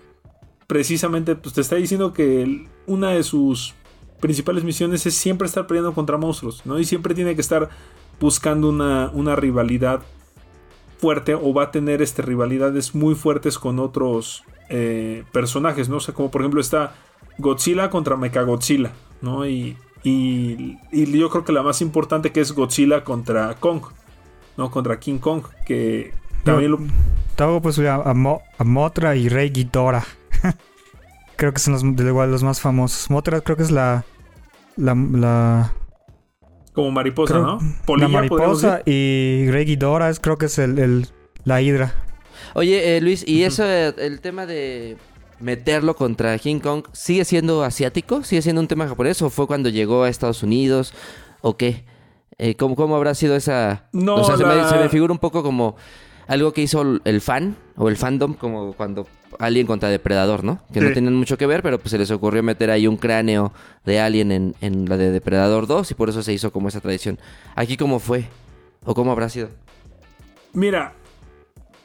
precisamente 0.67 1.35
pues, 1.35 1.55
te 1.55 1.61
está 1.61 1.75
diciendo 1.75 2.13
que 2.13 2.67
una 2.85 3.09
de 3.09 3.23
sus 3.23 3.73
principales 4.19 4.63
misiones 4.63 5.05
es 5.05 5.15
siempre 5.15 5.47
estar 5.47 5.65
peleando 5.65 5.93
contra 5.93 6.17
monstruos, 6.17 6.65
¿no? 6.65 6.77
Y 6.77 6.85
siempre 6.85 7.15
tiene 7.15 7.33
que 7.33 7.41
estar 7.41 7.69
buscando 8.19 8.69
una, 8.69 9.09
una 9.13 9.35
rivalidad 9.35 10.01
fuerte 10.99 11.33
o 11.33 11.53
va 11.53 11.63
a 11.63 11.71
tener 11.71 12.01
este, 12.01 12.21
rivalidades 12.21 12.93
muy 12.93 13.15
fuertes 13.15 13.57
con 13.57 13.79
otros 13.79 14.43
eh, 14.69 15.23
personajes, 15.31 15.89
¿no? 15.89 15.97
O 15.97 15.99
sea, 15.99 16.13
como 16.13 16.29
por 16.29 16.41
ejemplo 16.41 16.61
está 16.61 16.93
Godzilla 17.37 17.89
contra 17.89 18.17
Mechagodzilla, 18.17 18.91
¿no? 19.21 19.47
Y, 19.47 19.77
y, 20.03 20.77
y 20.91 21.17
yo 21.17 21.29
creo 21.29 21.43
que 21.45 21.53
la 21.53 21.63
más 21.63 21.81
importante 21.81 22.31
que 22.31 22.41
es 22.41 22.51
Godzilla 22.51 23.03
contra 23.03 23.55
Kong, 23.55 23.81
¿no? 24.57 24.69
Contra 24.69 24.99
King 24.99 25.19
Kong, 25.19 25.43
que 25.65 26.13
también 26.43 26.71
lo... 26.71 26.79
Luego 27.37 27.61
pues 27.61 27.79
a, 27.79 27.95
a 27.95 28.13
Mo- 28.13 28.41
a 28.57 28.63
Motra 28.65 29.15
y 29.15 29.29
Rey 29.29 29.49
Ghidorah. 29.49 30.05
creo 31.37 31.53
que 31.53 31.59
son 31.59 31.73
los, 31.73 31.95
de 31.95 32.03
igual 32.05 32.31
los 32.31 32.43
más 32.43 32.59
famosos. 32.59 33.09
Motra 33.09 33.39
creo 33.41 33.55
que 33.57 33.63
es 33.63 33.71
la... 33.71 34.03
La, 34.75 34.93
la, 34.95 35.73
Como 36.79 36.91
mariposa, 36.91 37.33
creo- 37.33 37.45
¿no? 37.45 37.59
la 37.61 37.85
Polilla, 37.85 38.07
podríamos 38.07 38.63
mariposa 38.63 38.81
y 38.85 39.45
Ghidorah 39.47 40.09
es, 40.09 40.19
creo 40.19 40.37
que 40.37 40.45
es 40.47 40.57
el, 40.59 40.79
el- 40.79 41.07
la 41.43 41.61
hidra. 41.61 41.93
Oye, 42.55 42.97
eh, 42.97 43.01
Luis, 43.01 43.27
¿y 43.27 43.43
eso, 43.43 43.63
eh, 43.65 43.93
el 43.97 44.21
tema 44.21 44.45
de 44.45 44.97
meterlo 45.39 45.95
contra 45.95 46.37
King 46.37 46.59
Kong, 46.59 46.83
sigue 46.93 47.23
siendo 47.25 47.63
asiático? 47.63 48.23
¿Sigue 48.23 48.41
siendo 48.41 48.59
un 48.61 48.67
tema 48.67 48.87
japonés? 48.87 49.21
¿O 49.21 49.29
fue 49.29 49.47
cuando 49.47 49.69
llegó 49.69 50.03
a 50.03 50.09
Estados 50.09 50.43
Unidos? 50.43 50.93
¿O 51.41 51.55
qué? 51.57 51.85
Eh, 52.37 52.55
¿cómo, 52.55 52.75
¿Cómo 52.75 52.95
habrá 52.95 53.13
sido 53.15 53.35
esa...? 53.35 53.87
No, 53.93 54.15
o 54.15 54.23
sea, 54.23 54.37
se, 54.37 54.45
me, 54.45 54.55
la- 54.55 54.69
se 54.69 54.77
me 54.77 54.89
figura 54.89 55.11
un 55.13 55.19
poco 55.19 55.43
como 55.43 55.75
algo 56.29 56.53
que 56.53 56.61
hizo 56.61 56.81
el- 57.03 57.21
fan 57.21 57.57
o 57.75 57.89
el 57.89 57.97
fandom, 57.97 58.33
como 58.35 58.71
cuando 58.73 59.05
Alien 59.39 59.67
contra 59.67 59.89
Depredador, 59.89 60.43
¿no? 60.43 60.59
Que 60.73 60.79
no 60.81 60.91
tienen 60.91 61.15
mucho 61.15 61.37
que 61.37 61.45
ver, 61.45 61.61
pero 61.61 61.79
pues 61.79 61.91
se 61.91 61.97
les 61.97 62.09
ocurrió 62.11 62.41
meter 62.43 62.71
ahí 62.71 62.87
un 62.87 62.97
cráneo 62.97 63.51
de 63.85 63.99
Alien 63.99 64.31
en, 64.31 64.55
en 64.61 64.87
la 64.87 64.95
de 64.97 65.11
Depredador 65.11 65.67
2 65.67 65.91
y 65.91 65.93
por 65.93 66.09
eso 66.09 66.23
se 66.23 66.33
hizo 66.33 66.51
como 66.51 66.67
esa 66.69 66.81
tradición. 66.81 67.19
¿Aquí 67.55 67.75
cómo 67.77 67.99
fue? 67.99 68.27
¿O 68.85 68.93
cómo 68.95 69.11
habrá 69.11 69.29
sido? 69.29 69.49
Mira, 70.53 70.93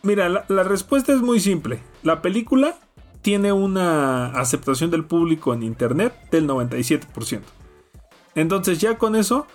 mira, 0.03 0.29
la, 0.29 0.45
la 0.49 0.63
respuesta 0.63 1.13
es 1.13 1.21
muy 1.21 1.39
simple. 1.41 1.81
La 2.03 2.23
película 2.23 2.77
tiene 3.23 3.53
una 3.53 4.29
aceptación 4.39 4.91
del 4.91 5.05
público 5.05 5.55
en 5.55 5.63
internet 5.63 6.13
del 6.31 6.47
97%. 6.49 7.41
Entonces 8.35 8.79
ya 8.81 8.99
con 8.99 9.17
eso 9.17 9.47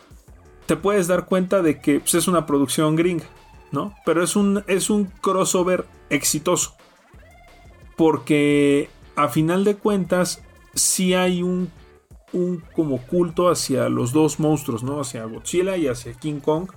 te 0.65 0.75
puedes 0.75 1.07
dar 1.07 1.25
cuenta 1.25 1.61
de 1.61 1.79
que 1.81 1.99
pues, 1.99 2.13
es 2.15 2.27
una 2.27 2.45
producción 2.45 2.95
gringa, 2.95 3.25
¿no? 3.71 3.93
Pero 4.05 4.23
es 4.23 4.35
un, 4.35 4.63
es 4.67 4.89
un 4.89 5.05
crossover 5.05 5.85
exitoso. 6.09 6.75
Porque 7.95 8.89
a 9.15 9.27
final 9.27 9.63
de 9.63 9.75
cuentas 9.75 10.41
sí 10.73 11.13
hay 11.13 11.43
un, 11.43 11.69
un 12.31 12.63
como 12.75 12.99
culto 13.05 13.49
hacia 13.49 13.89
los 13.89 14.13
dos 14.13 14.39
monstruos, 14.39 14.83
¿no? 14.83 14.99
Hacia 14.99 15.25
Godzilla 15.25 15.77
y 15.77 15.87
hacia 15.87 16.13
King 16.13 16.39
Kong. 16.39 16.69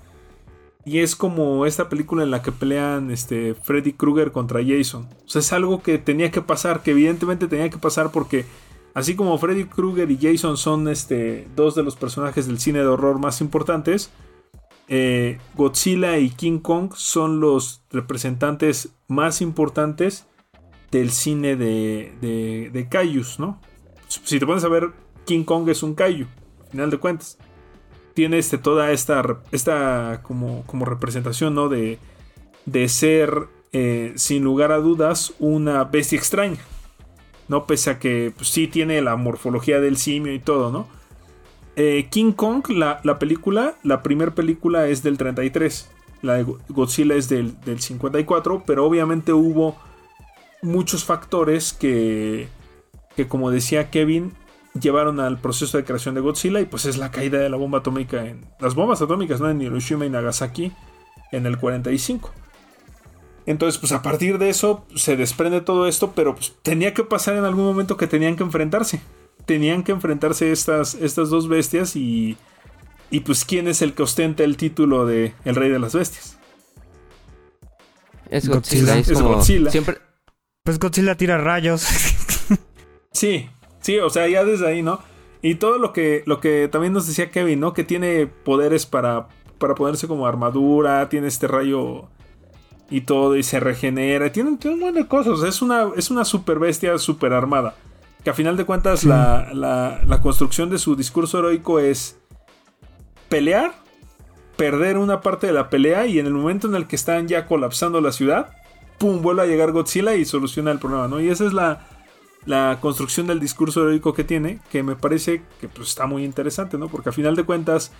Y 0.85 0.99
es 0.99 1.15
como 1.15 1.65
esta 1.65 1.89
película 1.89 2.25
en 2.25 2.33
la 2.33 2.43
que 2.43 2.51
pelean 2.51 3.13
este, 3.13 3.55
Freddy 3.55 3.93
Krueger 3.93 4.33
contra 4.33 4.61
Jason. 4.67 5.09
Es 5.33 5.53
algo 5.53 5.81
que 5.81 5.99
tenía 5.99 6.33
que 6.33 6.43
pasar, 6.43 6.83
que 6.83 6.91
evidentemente 6.91 7.47
tenía 7.47 7.71
que 7.71 7.79
pasar 7.79 8.11
porque 8.11 8.47
así 8.95 9.15
como 9.15 9.39
Freddy 9.39 9.65
Krueger 9.65 10.11
y 10.11 10.19
Jason 10.21 10.57
son 10.57 10.89
este, 10.89 11.47
dos 11.55 11.77
de 11.77 11.85
los 11.85 11.95
personajes 11.95 12.49
del 12.49 12.59
cine 12.59 12.81
de 12.81 12.87
horror 12.87 13.21
más 13.21 13.41
importantes, 13.41 14.11
eh, 14.89 15.39
Godzilla 15.55 16.19
y 16.19 16.31
King 16.31 16.59
Kong 16.59 16.93
son 16.95 17.41
los 17.41 17.83
representantes 17.91 18.91
más 19.09 19.41
importantes 19.41 20.27
del 20.91 21.11
cine 21.11 21.57
de, 21.57 22.12
de, 22.21 22.71
de 22.71 23.25
¿no? 23.39 23.61
Si 24.09 24.39
te 24.39 24.47
pones 24.47 24.65
a 24.65 24.69
ver, 24.69 24.91
King 25.25 25.45
Kong 25.45 25.69
es 25.69 25.83
un 25.83 25.95
Kaiju, 25.95 26.27
al 26.65 26.71
final 26.71 26.91
de 26.91 26.99
cuentas 26.99 27.39
tiene 28.15 28.39
este, 28.39 28.59
toda 28.59 28.93
esta, 28.93 29.41
esta 29.53 30.21
como, 30.23 30.65
como 30.67 30.85
representación, 30.85 31.55
¿no? 31.55 31.69
De, 31.69 31.99
de 32.67 32.89
ser, 32.89 33.49
eh, 33.73 34.12
sin 34.17 34.45
lugar 34.45 34.73
a 34.73 34.79
dudas, 34.79 35.35
una 35.39 35.85
bestia 35.85 36.19
extraña. 36.19 36.61
¿No? 37.49 37.67
Pese 37.67 37.91
a 37.91 37.99
que 37.99 38.33
pues, 38.35 38.49
sí 38.49 38.69
tiene 38.69 39.03
la 39.03 39.17
morfología 39.17 39.81
del 39.81 39.97
simio 39.97 40.33
y 40.33 40.39
todo, 40.39 40.71
¿no? 40.71 40.87
Eh, 41.76 42.09
King 42.11 42.33
Kong, 42.33 42.69
la, 42.71 43.00
la, 43.02 43.19
película, 43.19 43.75
la 43.83 44.02
primera 44.02 44.35
película 44.35 44.88
es 44.88 45.02
del 45.02 45.19
33. 45.19 45.91
La 46.23 46.35
de 46.35 46.45
Godzilla 46.69 47.14
es 47.14 47.29
del, 47.29 47.61
del 47.62 47.81
54. 47.81 48.64
Pero 48.67 48.85
obviamente 48.85 49.33
hubo 49.33 49.76
muchos 50.62 51.05
factores 51.05 51.73
que, 51.73 52.49
que 53.17 53.29
como 53.29 53.50
decía 53.50 53.91
Kevin, 53.91 54.33
llevaron 54.81 55.21
al 55.21 55.38
proceso 55.38 55.76
de 55.76 55.85
creación 55.85 56.14
de 56.14 56.21
Godzilla 56.21 56.61
y 56.61 56.64
pues 56.64 56.87
es 56.87 56.97
la 56.97 57.11
caída 57.11 57.38
de 57.38 57.50
la 57.50 57.57
bomba 57.57 57.79
atómica 57.79 58.25
en 58.25 58.47
las 58.59 58.75
bombas 58.75 59.02
atómicas 59.02 59.41
¿no? 59.41 59.50
en 59.50 59.61
Hiroshima 59.61 60.07
y 60.07 60.11
Nagasaki 60.11 60.73
en 61.33 61.47
el 61.47 61.59
45. 61.59 62.33
Entonces, 63.45 63.79
pues 63.79 63.91
a 63.93 64.02
partir 64.02 64.38
de 64.38 64.49
eso 64.49 64.87
se 64.95 65.17
desprende 65.17 65.61
todo 65.61 65.88
esto, 65.88 66.12
pero 66.14 66.35
pues 66.35 66.55
tenía 66.62 66.95
que 66.95 67.02
pasar 67.02 67.35
en 67.35 67.45
algún 67.45 67.64
momento 67.64 67.97
que 67.97 68.07
tenían 68.07 68.37
que 68.37 68.45
enfrentarse. 68.45 69.00
Tenían 69.47 69.83
que 69.83 69.93
enfrentarse 69.93 70.53
estas, 70.53 70.95
estas 70.95 71.31
dos 71.31 71.49
bestias 71.49 71.97
y, 71.97 72.37
y 73.11 73.21
pues 73.21 73.45
quién 73.45 73.69
es 73.69 73.83
el 73.83 73.95
que 73.95 74.03
ostenta 74.03 74.45
el 74.45 74.57
título 74.57 75.07
de 75.07 75.35
El 75.45 75.57
Rey 75.57 75.71
de 75.71 75.79
las 75.79 75.95
Bestias. 75.95 76.39
Es 78.31 78.49
Godzilla. 78.49 78.99
Es, 78.99 79.13
como 79.13 79.35
Godzilla. 79.35 79.71
Siempre... 79.71 79.99
Pues 80.65 80.79
Godzilla 80.79 81.17
tira 81.17 81.39
rayos. 81.39 81.83
sí, 83.13 83.49
Sí, 83.83 83.99
o 83.99 84.09
sea, 84.11 84.29
ya 84.29 84.45
desde 84.45 84.67
ahí, 84.67 84.83
¿no? 84.83 85.01
Y 85.43 85.57
todo 85.57 85.77
lo 85.79 85.93
que, 85.93 86.23
lo 86.25 86.41
que 86.41 86.69
también 86.71 86.93
nos 86.93 87.07
decía 87.07 87.31
Kevin, 87.31 87.61
¿no? 87.61 87.75
Que 87.75 87.85
tiene 87.85 88.29
poderes 88.29 88.87
para, 88.87 89.29
para 89.59 89.75
ponerse 89.75 90.07
como 90.07 90.27
armadura, 90.27 91.09
tiene 91.09 91.27
este 91.27 91.49
rayo 91.49 92.09
y 92.89 93.03
todo, 93.03 93.37
y 93.37 93.43
se 93.43 93.59
regenera, 93.59 94.31
tiene, 94.31 94.57
tiene 94.57 94.75
un 94.77 94.81
montón 94.83 95.03
de 95.03 95.09
cosas. 95.09 95.43
Es 95.43 95.63
una, 95.63 95.89
es 95.97 96.11
una 96.11 96.25
super 96.25 96.61
bestia, 96.61 96.97
super 96.99 97.33
armada. 97.33 97.75
Que 98.25 98.31
a 98.31 98.35
final 98.35 98.57
de 98.57 98.64
cuentas, 98.64 99.00
sí. 99.00 99.09
la, 99.09 99.50
la, 99.52 100.00
la 100.07 100.21
construcción 100.21 100.71
de 100.71 100.79
su 100.79 100.95
discurso 100.97 101.38
heroico 101.38 101.81
es 101.81 102.19
pelear, 103.29 103.75
perder 104.57 104.99
una 104.99 105.21
parte 105.21 105.47
de 105.49 105.52
la 105.52 105.71
pelea, 105.71 106.07
y 106.07 106.19
en 106.19 106.26
el 106.26 106.35
momento 106.35 106.69
en 106.69 106.75
el 106.75 106.87
que 106.87 106.97
están 106.97 107.26
ya 107.29 107.47
colapsando 107.47 108.00
la 108.00 108.12
ciudad, 108.12 108.55
¡pum! 108.99 109.23
vuelve 109.23 109.43
a 109.43 109.47
llegar 109.47 109.73
Godzilla 109.73 110.14
y 110.14 110.25
soluciona 110.25 110.71
el 110.71 110.79
problema, 110.79 111.09
¿no? 111.09 111.21
Y 111.21 111.29
esa 111.29 111.47
es 111.47 111.52
la 111.52 111.87
la 112.45 112.79
construcción 112.81 113.26
del 113.26 113.41
discurso 113.41 113.83
heroico 113.83 114.14
que 114.14 114.25
tiene, 114.25 114.59
que 114.71 114.83
me 114.83 114.97
parece 114.97 115.43
que 115.61 115.69
pues, 115.69 115.88
está 115.88 116.07
muy 116.07 116.25
interesante, 116.25 116.79
¿no? 116.79 116.88
Porque 116.88 117.11
a 117.11 117.12
final 117.12 117.37
de 117.37 117.45
cuentas, 117.45 117.93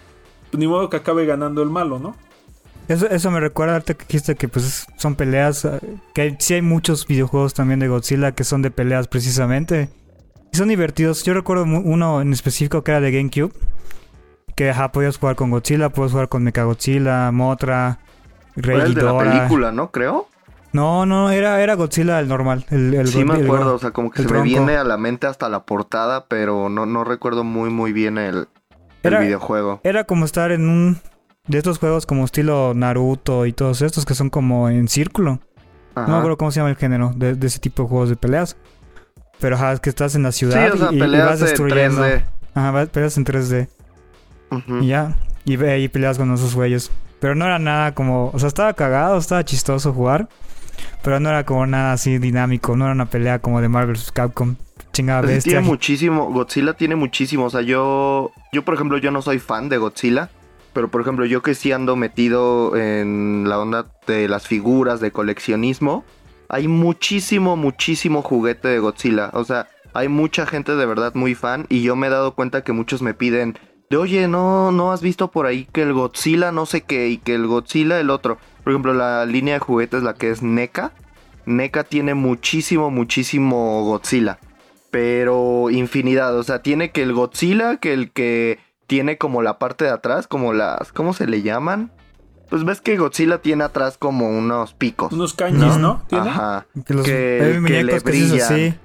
pues, 0.50 0.59
ni 0.59 0.67
modo 0.67 0.91
que 0.91 0.97
acabe 0.97 1.26
ganando 1.26 1.62
el 1.62 1.71
malo, 1.71 1.99
¿no? 1.99 2.17
Eso, 2.88 3.09
eso 3.09 3.31
me 3.31 3.38
recuerda 3.38 3.75
ahorita 3.75 3.95
que 3.95 4.05
dijiste 4.07 4.35
que 4.35 4.49
pues 4.49 4.87
son 4.97 5.14
peleas, 5.14 5.67
que 6.14 6.37
sí 6.41 6.55
hay 6.55 6.62
muchos 6.62 7.07
videojuegos 7.07 7.55
también 7.55 7.79
de 7.79 7.87
Godzilla 7.87 8.33
que 8.33 8.43
son 8.43 8.61
de 8.61 8.73
peleas 8.73 9.07
precisamente. 9.07 9.88
Y 10.53 10.57
son 10.57 10.69
divertidos. 10.69 11.25
Yo 11.25 11.33
recuerdo 11.33 11.65
uno 11.65 12.21
en 12.21 12.33
específico 12.33 12.85
que 12.85 12.91
era 12.91 13.01
de 13.01 13.11
GameCube. 13.11 13.53
Que 14.55 14.71
ajá, 14.71 14.93
podías 14.93 15.17
jugar 15.17 15.35
con 15.35 15.51
Godzilla, 15.51 15.89
puedes 15.89 16.13
jugar 16.13 16.29
con 16.29 16.45
Mechagodzilla, 16.45 17.33
Motra, 17.33 18.01
Rey 18.55 18.81
el 18.81 18.95
de 18.95 19.03
la 19.03 19.17
película, 19.17 19.73
¿no? 19.73 19.91
Creo. 19.91 20.29
No, 20.73 21.07
no, 21.07 21.31
era, 21.31 21.63
era 21.63 21.75
Godzilla 21.75 22.21
el 22.21 22.29
normal. 22.29 22.67
El, 22.71 22.93
el 22.93 23.09
sí, 23.09 23.25
me 23.25 23.39
el, 23.39 23.47
acuerdo, 23.47 23.75
o 23.75 23.79
sea, 23.79 23.93
como 23.93 24.11
que 24.11 24.23
se 24.23 24.29
tronco. 24.29 24.45
me 24.45 24.51
viene 24.51 24.77
a 24.77 24.85
la 24.85 24.99
mente 24.99 25.27
hasta 25.27 25.49
la 25.49 25.65
portada, 25.65 26.27
pero 26.27 26.69
no, 26.69 26.85
no 26.85 27.03
recuerdo 27.05 27.45
muy, 27.45 27.71
muy 27.71 27.95
bien 27.95 28.19
el, 28.19 28.49
era, 29.03 29.21
videojuego. 29.21 29.81
Era 29.85 30.05
como 30.05 30.27
estar 30.27 30.53
en 30.53 30.69
un 30.69 30.99
de 31.47 31.59
estos 31.59 31.79
juegos 31.79 32.05
como 32.05 32.25
estilo 32.25 32.73
Naruto 32.75 33.47
y 33.47 33.53
todos 33.55 33.81
estos 33.81 34.05
que 34.05 34.15
son 34.15 34.29
como 34.29 34.69
en 34.69 34.89
círculo. 34.89 35.41
Ajá. 35.95 36.07
No 36.07 36.15
me 36.15 36.19
acuerdo 36.19 36.37
cómo 36.37 36.51
se 36.51 36.61
llama 36.61 36.71
el 36.71 36.77
género 36.77 37.13
de, 37.17 37.35
de, 37.35 37.47
ese 37.47 37.59
tipo 37.59 37.83
de 37.83 37.89
juegos 37.89 38.09
de 38.11 38.17
peleas. 38.17 38.57
Pero 39.43 39.57
ajá, 39.57 39.73
es 39.73 39.81
que 39.81 39.91
estás 39.91 40.15
en 40.15 40.23
la 40.23 40.31
ciudad 40.31 40.71
sí, 40.71 40.73
o 40.73 40.79
sea, 40.79 40.93
y, 40.93 41.01
peleas 41.01 41.27
y, 41.27 41.31
vas 41.31 41.41
destruyendo. 41.41 42.07
En 42.07 42.21
3D. 42.21 42.25
Ajá, 42.55 42.87
peleas 42.87 43.17
en 43.17 43.25
3D. 43.25 43.69
Uh 44.53 44.55
-huh. 44.55 44.85
Y 44.85 44.87
ya, 44.87 45.17
y 45.45 45.57
ve 45.57 45.73
ahí 45.73 45.89
peleas 45.89 46.17
con 46.17 46.33
esos 46.33 46.55
güeyes. 46.55 46.93
Pero 47.19 47.35
no 47.35 47.45
era 47.45 47.59
nada 47.59 47.93
como, 47.93 48.31
o 48.33 48.39
sea, 48.39 48.47
estaba 48.47 48.73
cagado, 48.75 49.19
estaba 49.19 49.45
chistoso 49.45 49.93
jugar. 49.93 50.29
Pero 51.03 51.19
no 51.19 51.29
era 51.29 51.45
como 51.45 51.67
nada 51.67 51.93
así 51.93 52.19
dinámico, 52.19 52.77
no 52.77 52.85
era 52.85 52.93
una 52.93 53.07
pelea 53.07 53.41
como 53.41 53.61
de 53.61 53.69
Marvel 53.69 53.97
vs. 53.97 54.13
Capcom. 54.13 54.55
Chingada 54.93 55.23
pues 55.23 55.35
bestia. 55.35 55.55
Tiene 55.55 55.67
muchísimo, 55.67 56.31
Godzilla 56.31 56.75
tiene 56.75 56.95
muchísimo. 56.95 57.47
O 57.47 57.51
sea, 57.51 57.63
yo, 57.63 58.31
yo 58.53 58.65
por 58.65 58.75
ejemplo, 58.75 58.99
yo 58.99 59.11
no 59.11 59.23
soy 59.23 59.41
fan 59.41 59.69
de 59.69 59.79
Godzilla. 59.79 60.31
Pero 60.73 60.89
por 60.89 61.01
ejemplo, 61.01 61.25
yo 61.25 61.43
que 61.43 61.57
sí 61.57 61.73
ando 61.73 61.97
metido 61.97 62.77
en 62.77 63.45
la 63.49 63.59
onda 63.59 63.87
de 64.07 64.29
las 64.29 64.47
figuras, 64.47 65.01
de 65.01 65.11
coleccionismo. 65.11 66.05
Hay 66.53 66.69
muchísimo, 66.69 67.57
muchísimo 67.57 68.21
juguete 68.21 68.69
de 68.69 68.79
Godzilla. 68.79 69.31
O 69.33 69.43
sea, 69.43 69.69
hay 69.95 70.09
mucha 70.09 70.45
gente 70.45 70.77
de 70.77 70.85
verdad 70.85 71.15
muy 71.15 71.35
fan. 71.35 71.65
Y 71.71 71.81
yo 71.81 71.97
me 71.97 72.09
he 72.09 72.11
dado 72.11 72.35
cuenta 72.35 72.63
que 72.63 72.73
muchos 72.73 73.01
me 73.01 73.15
piden 73.15 73.59
de, 73.89 73.97
oye, 73.97 74.29
no, 74.29 74.71
no 74.71 74.93
has 74.93 75.01
visto 75.01 75.31
por 75.31 75.47
ahí 75.47 75.67
que 75.73 75.81
el 75.81 75.95
Godzilla 75.95 76.53
no 76.53 76.67
sé 76.67 76.83
qué 76.83 77.09
y 77.09 77.17
que 77.17 77.35
el 77.35 77.47
Godzilla 77.47 77.99
el 77.99 78.11
otro. 78.11 78.37
Por 78.63 78.75
ejemplo, 78.75 78.93
la 78.93 79.25
línea 79.25 79.55
de 79.55 79.61
juguetes, 79.61 80.03
la 80.03 80.13
que 80.13 80.31
es 80.31 80.43
NECA. 80.43 80.93
NECA 81.47 81.85
tiene 81.85 82.13
muchísimo, 82.13 82.91
muchísimo 82.91 83.85
Godzilla. 83.85 84.39
Pero 84.91 85.71
infinidad. 85.71 86.37
O 86.37 86.43
sea, 86.43 86.61
tiene 86.61 86.91
que 86.91 87.03
el 87.03 87.15
Godzilla, 87.15 87.79
que 87.79 87.95
el 87.95 88.11
que 88.11 88.59
tiene 88.87 89.17
como 89.17 89.41
la 89.41 89.59
parte 89.59 89.87
de 89.87 89.91
atrás, 89.91 90.27
como 90.27 90.53
las... 90.53 90.93
¿Cómo 90.93 91.15
se 91.15 91.27
le 91.27 91.41
llaman? 91.41 91.91
Pues 92.53 92.65
ves 92.65 92.83
que 92.83 92.99
Godzilla 92.99 93.39
tiene 93.39 93.65
atrás 93.65 93.97
como 93.97 94.29
unos 94.29 94.75
picos. 94.75 95.11
Unos 95.11 95.33
caños, 95.33 95.79
¿no? 95.79 96.03
¿no? 96.11 96.19
Ajá. 96.19 96.67
Que, 96.85 96.93
los, 96.93 97.07
que, 97.07 97.63
que 97.67 97.83
le 97.83 97.99
brillan. 97.99 98.79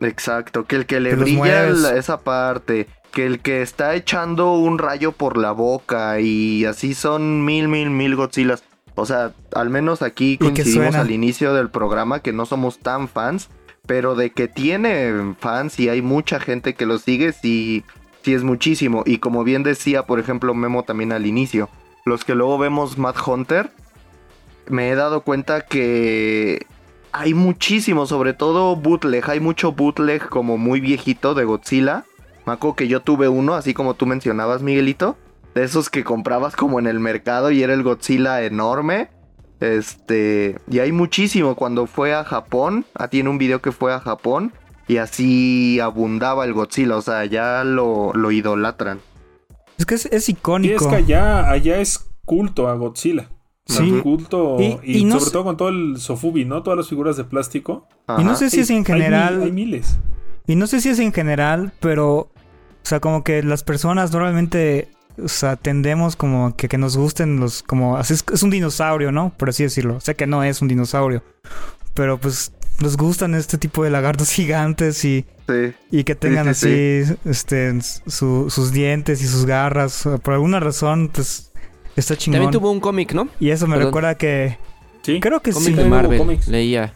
Exacto, 0.00 0.64
que 0.64 0.74
el 0.74 0.84
que 0.84 0.98
le 0.98 1.10
que 1.10 1.16
brilla 1.16 1.70
la, 1.70 1.94
esa 1.94 2.22
parte 2.22 2.88
que 3.12 3.24
el 3.24 3.38
que 3.38 3.62
está 3.62 3.94
echando 3.94 4.54
un 4.54 4.78
rayo 4.78 5.12
por 5.12 5.36
la 5.36 5.52
boca 5.52 6.18
y 6.18 6.64
así 6.64 6.92
son 6.92 7.44
mil, 7.44 7.68
mil, 7.68 7.88
mil 7.88 8.16
Godzillas. 8.16 8.64
O 8.96 9.06
sea, 9.06 9.32
al 9.54 9.70
menos 9.70 10.02
aquí 10.02 10.36
coincidimos 10.36 10.96
al 10.96 11.12
inicio 11.12 11.54
del 11.54 11.70
programa 11.70 12.18
que 12.18 12.32
no 12.32 12.46
somos 12.46 12.80
tan 12.80 13.06
fans, 13.06 13.48
pero 13.86 14.16
de 14.16 14.30
que 14.30 14.48
tiene 14.48 15.36
fans 15.38 15.78
y 15.78 15.88
hay 15.88 16.02
mucha 16.02 16.40
gente 16.40 16.74
que 16.74 16.84
lo 16.84 16.98
sigue, 16.98 17.32
sí, 17.32 17.84
sí 18.24 18.34
es 18.34 18.42
muchísimo. 18.42 19.04
Y 19.06 19.18
como 19.18 19.44
bien 19.44 19.62
decía, 19.62 20.02
por 20.02 20.18
ejemplo, 20.18 20.52
Memo 20.52 20.82
también 20.82 21.12
al 21.12 21.26
inicio, 21.26 21.70
los 22.04 22.24
que 22.24 22.34
luego 22.34 22.58
vemos 22.58 22.98
Mad 22.98 23.16
Hunter, 23.26 23.70
me 24.68 24.90
he 24.90 24.94
dado 24.94 25.22
cuenta 25.22 25.62
que 25.62 26.66
hay 27.12 27.32
muchísimo, 27.32 28.06
sobre 28.06 28.34
todo 28.34 28.76
bootleg, 28.76 29.28
hay 29.28 29.40
mucho 29.40 29.72
bootleg 29.72 30.28
como 30.28 30.58
muy 30.58 30.80
viejito 30.80 31.34
de 31.34 31.44
Godzilla. 31.44 32.04
Me 32.46 32.52
acuerdo 32.52 32.76
que 32.76 32.88
yo 32.88 33.00
tuve 33.00 33.28
uno, 33.28 33.54
así 33.54 33.72
como 33.72 33.94
tú 33.94 34.06
mencionabas, 34.06 34.62
Miguelito. 34.62 35.16
De 35.54 35.62
esos 35.62 35.88
que 35.88 36.04
comprabas 36.04 36.56
como 36.56 36.78
en 36.78 36.86
el 36.86 37.00
mercado 37.00 37.50
y 37.50 37.62
era 37.62 37.72
el 37.72 37.82
Godzilla 37.82 38.42
enorme. 38.42 39.08
Este. 39.60 40.58
Y 40.68 40.80
hay 40.80 40.90
muchísimo. 40.90 41.54
Cuando 41.54 41.86
fue 41.86 42.12
a 42.12 42.24
Japón. 42.24 42.84
Ah, 42.94 43.08
tiene 43.08 43.30
un 43.30 43.38
video 43.38 43.62
que 43.62 43.70
fue 43.70 43.94
a 43.94 44.00
Japón. 44.00 44.52
Y 44.88 44.96
así 44.96 45.78
abundaba 45.78 46.44
el 46.44 46.52
Godzilla. 46.52 46.96
O 46.96 47.02
sea, 47.02 47.24
ya 47.24 47.62
lo, 47.62 48.12
lo 48.14 48.32
idolatran. 48.32 48.98
Es 49.78 49.86
que 49.86 49.94
es, 49.94 50.06
es 50.06 50.28
icónico. 50.28 50.72
Y 50.72 50.76
es 50.76 50.86
que 50.86 50.96
allá, 50.96 51.50
allá 51.50 51.80
es 51.80 52.06
culto 52.24 52.68
a 52.68 52.74
Godzilla. 52.74 53.28
Sí. 53.66 54.00
Culto 54.02 54.58
y, 54.60 55.10
sobre 55.10 55.30
todo 55.30 55.44
con 55.44 55.56
todo 55.56 55.68
el 55.70 55.96
Sofubi, 55.98 56.44
¿no? 56.44 56.62
Todas 56.62 56.76
las 56.76 56.88
figuras 56.88 57.16
de 57.16 57.24
plástico. 57.24 57.88
Y 58.18 58.24
no 58.24 58.36
sé 58.36 58.50
si 58.50 58.60
es 58.60 58.70
en 58.70 58.84
general. 58.84 59.42
Hay, 59.42 59.52
miles. 59.52 59.98
Y 60.46 60.54
no 60.56 60.66
sé 60.66 60.80
si 60.80 60.90
es 60.90 60.98
en 60.98 61.12
general, 61.12 61.72
pero. 61.80 62.14
O 62.16 62.86
sea, 62.86 63.00
como 63.00 63.24
que 63.24 63.42
las 63.42 63.64
personas 63.64 64.12
normalmente. 64.12 64.88
O 65.22 65.28
sea, 65.28 65.56
tendemos 65.56 66.16
como 66.16 66.56
que, 66.56 66.68
que 66.68 66.76
nos 66.76 66.96
gusten 66.96 67.40
los. 67.40 67.62
Como. 67.62 67.98
Es, 67.98 68.10
es 68.10 68.42
un 68.42 68.50
dinosaurio, 68.50 69.12
¿no? 69.12 69.32
Por 69.34 69.48
así 69.48 69.62
decirlo. 69.62 69.98
Sé 70.00 70.14
que 70.14 70.26
no 70.26 70.44
es 70.44 70.60
un 70.60 70.68
dinosaurio. 70.68 71.22
Pero 71.94 72.18
pues 72.18 72.52
nos 72.82 72.98
gustan 72.98 73.34
este 73.34 73.56
tipo 73.56 73.82
de 73.82 73.90
lagartos 73.90 74.30
gigantes 74.32 75.02
y, 75.06 75.24
y 75.90 76.04
que 76.04 76.14
tengan 76.14 76.48
así 76.48 77.02
este 77.24 77.80
sus 77.80 78.72
dientes 78.72 79.22
y 79.22 79.26
sus 79.26 79.46
garras. 79.46 80.08
Por 80.22 80.34
alguna 80.34 80.60
razón, 80.60 81.10
pues 81.12 81.52
está 81.96 82.16
chingón. 82.16 82.40
También 82.40 82.52
tuvo 82.52 82.70
un 82.70 82.80
cómic, 82.80 83.12
¿no? 83.12 83.28
Y 83.40 83.50
eso 83.50 83.66
me 83.66 83.76
recuerda 83.76 84.16
que... 84.16 84.58
Sí. 85.02 85.20
Creo 85.20 85.40
que 85.40 85.52
sí. 85.52 85.72
de 85.72 85.84
Marvel, 85.84 86.40
leía. 86.46 86.94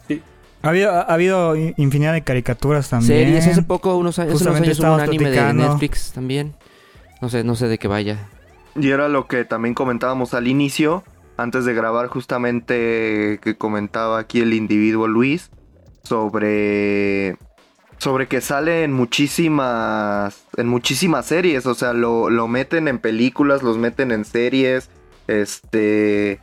Ha 0.61 0.69
habido, 0.69 0.91
ha 0.91 1.01
habido 1.01 1.55
infinidad 1.55 2.13
de 2.13 2.23
caricaturas 2.23 2.89
también. 2.89 3.25
Series, 3.25 3.47
hace 3.47 3.61
poco, 3.61 3.95
unos, 3.95 4.19
años, 4.19 4.41
unos 4.41 4.55
años 4.55 4.79
hubo 4.79 4.95
un 4.95 4.99
anime 4.99 5.29
de 5.29 5.53
Netflix 5.53 6.11
también. 6.11 6.55
No 7.21 7.29
sé, 7.29 7.43
no 7.43 7.55
sé 7.55 7.67
de 7.67 7.77
qué 7.77 7.87
vaya. 7.87 8.27
Y 8.75 8.89
era 8.89 9.09
lo 9.09 9.27
que 9.27 9.45
también 9.45 9.73
comentábamos 9.73 10.33
al 10.33 10.47
inicio, 10.47 11.03
antes 11.37 11.65
de 11.65 11.73
grabar 11.73 12.07
justamente 12.07 13.39
que 13.41 13.55
comentaba 13.57 14.19
aquí 14.19 14.41
el 14.41 14.53
individuo 14.53 15.07
Luis, 15.07 15.49
sobre 16.03 17.37
sobre 17.99 18.27
que 18.27 18.41
sale 18.41 18.83
en 18.83 18.93
muchísimas 18.93 20.45
en 20.57 20.67
muchísimas 20.67 21.25
series, 21.25 21.65
o 21.65 21.75
sea, 21.75 21.93
lo, 21.93 22.29
lo, 22.29 22.47
meten 22.47 22.87
en 22.87 22.99
películas, 22.99 23.61
los 23.61 23.77
meten 23.77 24.11
en 24.11 24.25
series, 24.25 24.89
este, 25.27 26.39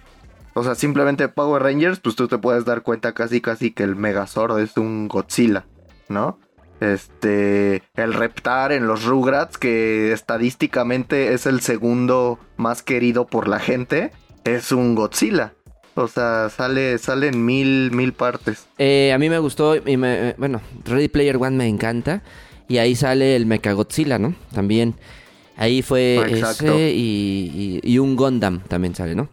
o 0.54 0.62
sea, 0.62 0.74
simplemente 0.74 1.28
Power 1.28 1.62
Rangers, 1.62 1.98
pues 1.98 2.14
tú 2.14 2.28
te 2.28 2.38
puedes 2.38 2.64
dar 2.64 2.82
cuenta 2.82 3.12
casi 3.12 3.40
casi 3.40 3.72
que 3.72 3.82
el 3.82 3.96
Megazord 3.96 4.60
es 4.60 4.76
un 4.76 5.08
Godzilla, 5.08 5.66
¿no? 6.08 6.38
Este, 6.80 7.82
el 7.94 8.12
Reptar 8.12 8.72
en 8.72 8.86
los 8.86 9.04
Rugrats, 9.04 9.56
que 9.56 10.12
estadísticamente 10.12 11.32
es 11.32 11.46
el 11.46 11.62
segundo 11.62 12.38
más 12.56 12.82
querido 12.82 13.26
por 13.26 13.48
la 13.48 13.58
gente, 13.58 14.12
es 14.44 14.72
un 14.72 14.94
Godzilla. 14.94 15.55
O 15.98 16.08
sea, 16.08 16.50
sale, 16.50 16.98
sale 16.98 17.28
en 17.28 17.44
mil, 17.44 17.90
mil 17.90 18.12
partes. 18.12 18.66
Eh, 18.76 19.12
a 19.14 19.18
mí 19.18 19.30
me 19.30 19.38
gustó, 19.38 19.76
y 19.76 19.96
me, 19.96 20.34
bueno, 20.36 20.60
Ready 20.84 21.08
Player 21.08 21.36
One 21.36 21.56
me 21.56 21.66
encanta. 21.66 22.22
Y 22.68 22.78
ahí 22.78 22.94
sale 22.94 23.34
el 23.34 23.46
Mechagodzilla, 23.46 24.18
¿no? 24.18 24.34
También. 24.54 24.94
Ahí 25.56 25.80
fue 25.80 26.22
ese 26.38 26.90
y, 26.90 27.80
y, 27.82 27.98
un 27.98 28.14
Gundam 28.14 28.60
también 28.68 28.94
sale, 28.94 29.14
¿no? 29.14 29.30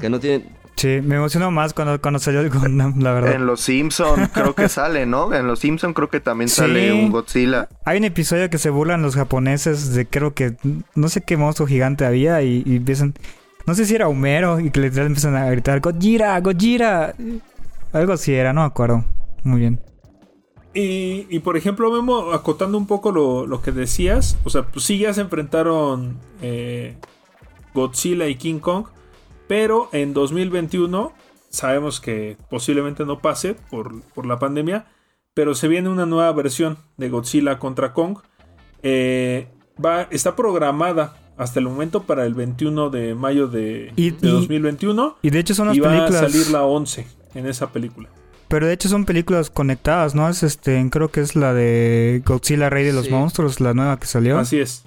Que 0.00 0.08
no 0.08 0.20
tiene... 0.20 0.44
Sí, 0.76 1.00
me 1.02 1.16
emocionó 1.16 1.50
más 1.50 1.72
cuando, 1.72 2.00
cuando 2.00 2.20
salió 2.20 2.40
el 2.40 2.50
Gundam, 2.50 3.00
la 3.00 3.12
verdad. 3.12 3.32
En 3.32 3.46
Los 3.46 3.62
Simpson 3.62 4.28
creo 4.32 4.54
que 4.54 4.68
sale, 4.68 5.06
¿no? 5.06 5.34
En 5.34 5.48
Los 5.48 5.58
Simpson 5.58 5.92
creo 5.92 6.08
que 6.08 6.20
también 6.20 6.48
sale 6.48 6.92
un 6.92 7.10
Godzilla. 7.10 7.68
Hay 7.84 7.98
un 7.98 8.04
episodio 8.04 8.48
que 8.48 8.58
se 8.58 8.70
burlan 8.70 9.02
los 9.02 9.16
japoneses 9.16 9.92
de 9.92 10.06
creo 10.06 10.34
que 10.34 10.54
no 10.94 11.08
sé 11.08 11.22
qué 11.22 11.36
monstruo 11.36 11.66
gigante 11.66 12.04
había 12.04 12.42
y, 12.42 12.62
y 12.64 12.76
empiezan 12.76 13.14
no 13.66 13.74
sé 13.74 13.84
si 13.84 13.94
era 13.94 14.08
Homero 14.08 14.60
y 14.60 14.70
que 14.70 14.80
literal 14.80 15.08
empiezan 15.08 15.36
a 15.36 15.50
gritar 15.50 15.80
Gojira, 15.80 16.40
Gojira. 16.40 17.14
Algo 17.92 18.12
así 18.12 18.32
era, 18.32 18.52
no 18.52 18.60
me 18.60 18.66
acuerdo. 18.66 19.04
Muy 19.42 19.60
bien. 19.60 19.80
Y, 20.78 21.38
por 21.38 21.56
ejemplo, 21.56 21.90
Memo, 21.90 22.32
acotando 22.32 22.76
un 22.76 22.86
poco 22.86 23.10
lo, 23.10 23.62
que 23.62 23.72
decías, 23.72 24.36
o 24.44 24.50
sea, 24.50 24.66
pues 24.66 24.84
sí 24.84 24.98
ya 24.98 25.14
se 25.14 25.22
enfrentaron 25.22 26.18
eh, 26.42 26.98
Godzilla 27.72 28.26
y 28.26 28.34
King 28.34 28.58
Kong, 28.58 28.84
pero 29.48 29.88
en 29.92 30.12
2021 30.12 31.12
sabemos 31.48 31.98
que 31.98 32.36
posiblemente 32.50 33.06
no 33.06 33.20
pase 33.20 33.54
por, 33.70 34.02
por 34.12 34.26
la 34.26 34.38
pandemia, 34.38 34.84
pero 35.32 35.54
se 35.54 35.66
viene 35.66 35.88
una 35.88 36.04
nueva 36.04 36.30
versión 36.32 36.76
de 36.98 37.08
Godzilla 37.08 37.58
contra 37.58 37.94
Kong. 37.94 38.18
Eh, 38.82 39.48
va, 39.82 40.02
está 40.10 40.36
programada 40.36 41.16
hasta 41.36 41.60
el 41.60 41.66
momento 41.66 42.04
para 42.04 42.24
el 42.26 42.34
21 42.34 42.90
de 42.90 43.14
mayo 43.14 43.48
de, 43.48 43.92
2021. 44.20 45.18
Y 45.22 45.30
de 45.30 45.38
hecho 45.38 45.54
son 45.54 45.68
las 45.68 45.76
y 45.76 45.80
películas... 45.80 46.12
va 46.12 46.18
a 46.18 46.30
salir 46.30 46.50
la 46.50 46.64
11 46.64 47.06
en 47.34 47.46
esa 47.46 47.70
película. 47.70 48.08
Pero 48.48 48.66
de 48.66 48.72
hecho 48.72 48.88
son 48.88 49.04
películas 49.04 49.50
conectadas, 49.50 50.14
¿no? 50.14 50.28
Es 50.28 50.42
este, 50.42 50.88
creo 50.90 51.10
que 51.10 51.20
es 51.20 51.34
la 51.34 51.52
de 51.52 52.22
Godzilla 52.24 52.70
Rey 52.70 52.84
de 52.84 52.92
los 52.92 53.10
Monstruos, 53.10 53.60
la 53.60 53.74
nueva 53.74 53.98
que 53.98 54.06
salió. 54.06 54.38
Así 54.38 54.60
es. 54.60 54.84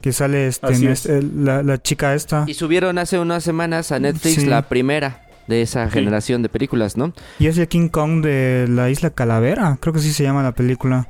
Que 0.00 0.12
sale 0.12 0.46
este, 0.46 0.90
este 0.90 1.22
la, 1.22 1.82
chica 1.82 2.14
esta. 2.14 2.44
Y 2.46 2.54
subieron 2.54 2.98
hace 2.98 3.18
unas 3.18 3.42
semanas 3.44 3.92
a 3.92 3.98
Netflix 3.98 4.46
la 4.46 4.68
primera 4.68 5.26
de 5.46 5.62
esa 5.62 5.90
generación 5.90 6.42
de 6.42 6.48
películas, 6.48 6.96
¿no? 6.96 7.12
Y 7.38 7.48
es 7.48 7.58
el 7.58 7.66
King 7.66 7.88
Kong 7.88 8.22
de 8.22 8.66
la 8.68 8.88
isla 8.88 9.10
Calavera, 9.10 9.76
creo 9.80 9.92
que 9.92 10.00
sí 10.00 10.12
se 10.12 10.22
llama 10.22 10.42
la 10.42 10.52
película. 10.52 11.08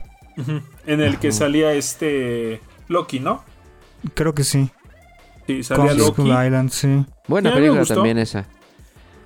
En 0.87 1.03
el 1.03 1.19
que 1.19 1.31
salía 1.31 1.75
este 1.75 2.61
Loki, 2.89 3.21
¿no? 3.21 3.45
Creo 4.15 4.35
que 4.35 4.45
sí. 4.45 4.71
Sí, 5.51 5.65
salía 5.65 5.95
Loki. 5.95 6.23
Island, 6.23 6.71
sí. 6.71 7.05
Buena 7.27 7.53
película 7.53 7.85
también 7.85 8.19
esa. 8.19 8.47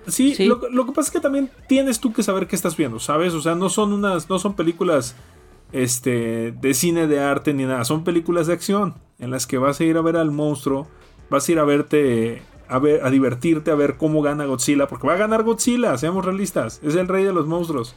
Sí, 0.07 0.37
Lo, 0.47 0.87
que 0.87 0.93
pasa 0.93 1.09
es 1.09 1.11
que 1.11 1.21
también 1.21 1.51
tienes 1.67 1.99
tú 1.99 2.13
que 2.13 2.23
saber 2.23 2.47
qué 2.47 2.57
estás 2.57 2.77
viendo, 2.77 2.99
¿sabes? 2.99 3.33
O 3.35 3.41
sea, 3.41 3.55
no 3.55 3.69
son 3.69 3.93
unas, 3.93 4.29
no 4.29 4.39
son 4.39 4.55
películas 4.55 5.17
este, 5.73 6.53
de 6.53 6.75
cine 6.75 7.07
de 7.07 7.21
arte 7.21 7.55
ni 7.55 7.65
nada, 7.65 7.85
son 7.85 8.05
películas 8.05 8.47
de 8.47 8.53
acción 8.53 8.95
en 9.19 9.31
las 9.31 9.47
que 9.47 9.57
vas 9.57 9.81
a 9.81 9.85
ir 9.85 9.97
a 9.97 10.03
ver 10.03 10.17
al 10.17 10.31
monstruo, 10.31 10.87
vas 11.31 11.49
a 11.49 11.53
ir 11.53 11.59
a 11.59 11.65
verte, 11.65 12.43
a 12.69 12.79
ver, 12.79 13.05
a 13.05 13.11
divertirte, 13.11 13.71
a 13.71 13.75
ver 13.75 13.97
cómo 13.97 14.21
gana 14.21 14.45
Godzilla, 14.45 14.89
porque 14.89 15.07
va 15.07 15.15
a 15.15 15.19
ganar 15.19 15.43
Godzilla, 15.43 15.97
seamos 15.97 16.25
realistas, 16.25 16.81
es 16.83 16.97
el 16.97 17.09
rey 17.09 17.25
de 17.25 17.33
los 17.33 17.47
monstruos. 17.47 17.97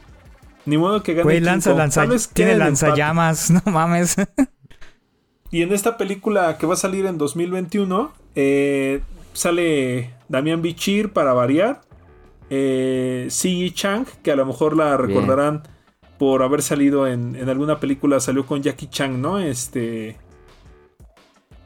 Ni 0.64 0.76
modo 0.76 1.02
que 1.02 1.14
gane. 1.14 1.24
Güey, 1.24 1.40
lanza, 1.40 1.72
lanza, 1.72 2.06
tiene 2.32 2.56
lanzallamas, 2.56 3.50
no 3.50 3.62
mames. 3.70 4.16
Y 5.50 5.62
en 5.62 5.72
esta 5.72 5.96
película 5.96 6.58
que 6.58 6.66
va 6.66 6.74
a 6.74 6.76
salir 6.76 7.06
en 7.06 7.16
2021, 7.16 8.12
eh, 8.34 9.00
sale 9.32 10.14
Damián 10.28 10.62
Bichir 10.62 11.10
para 11.12 11.32
variar. 11.32 11.80
Eh, 12.50 13.28
Chang, 13.74 14.06
que 14.22 14.32
a 14.32 14.36
lo 14.36 14.46
mejor 14.46 14.76
la 14.76 14.96
recordarán 14.96 15.62
por 16.18 16.42
haber 16.42 16.62
salido 16.62 17.06
en, 17.06 17.36
alguna 17.48 17.78
película, 17.78 18.20
salió 18.20 18.44
con 18.44 18.62
Jackie 18.62 18.88
Chang, 18.88 19.20
¿no? 19.20 19.38
Este. 19.38 20.16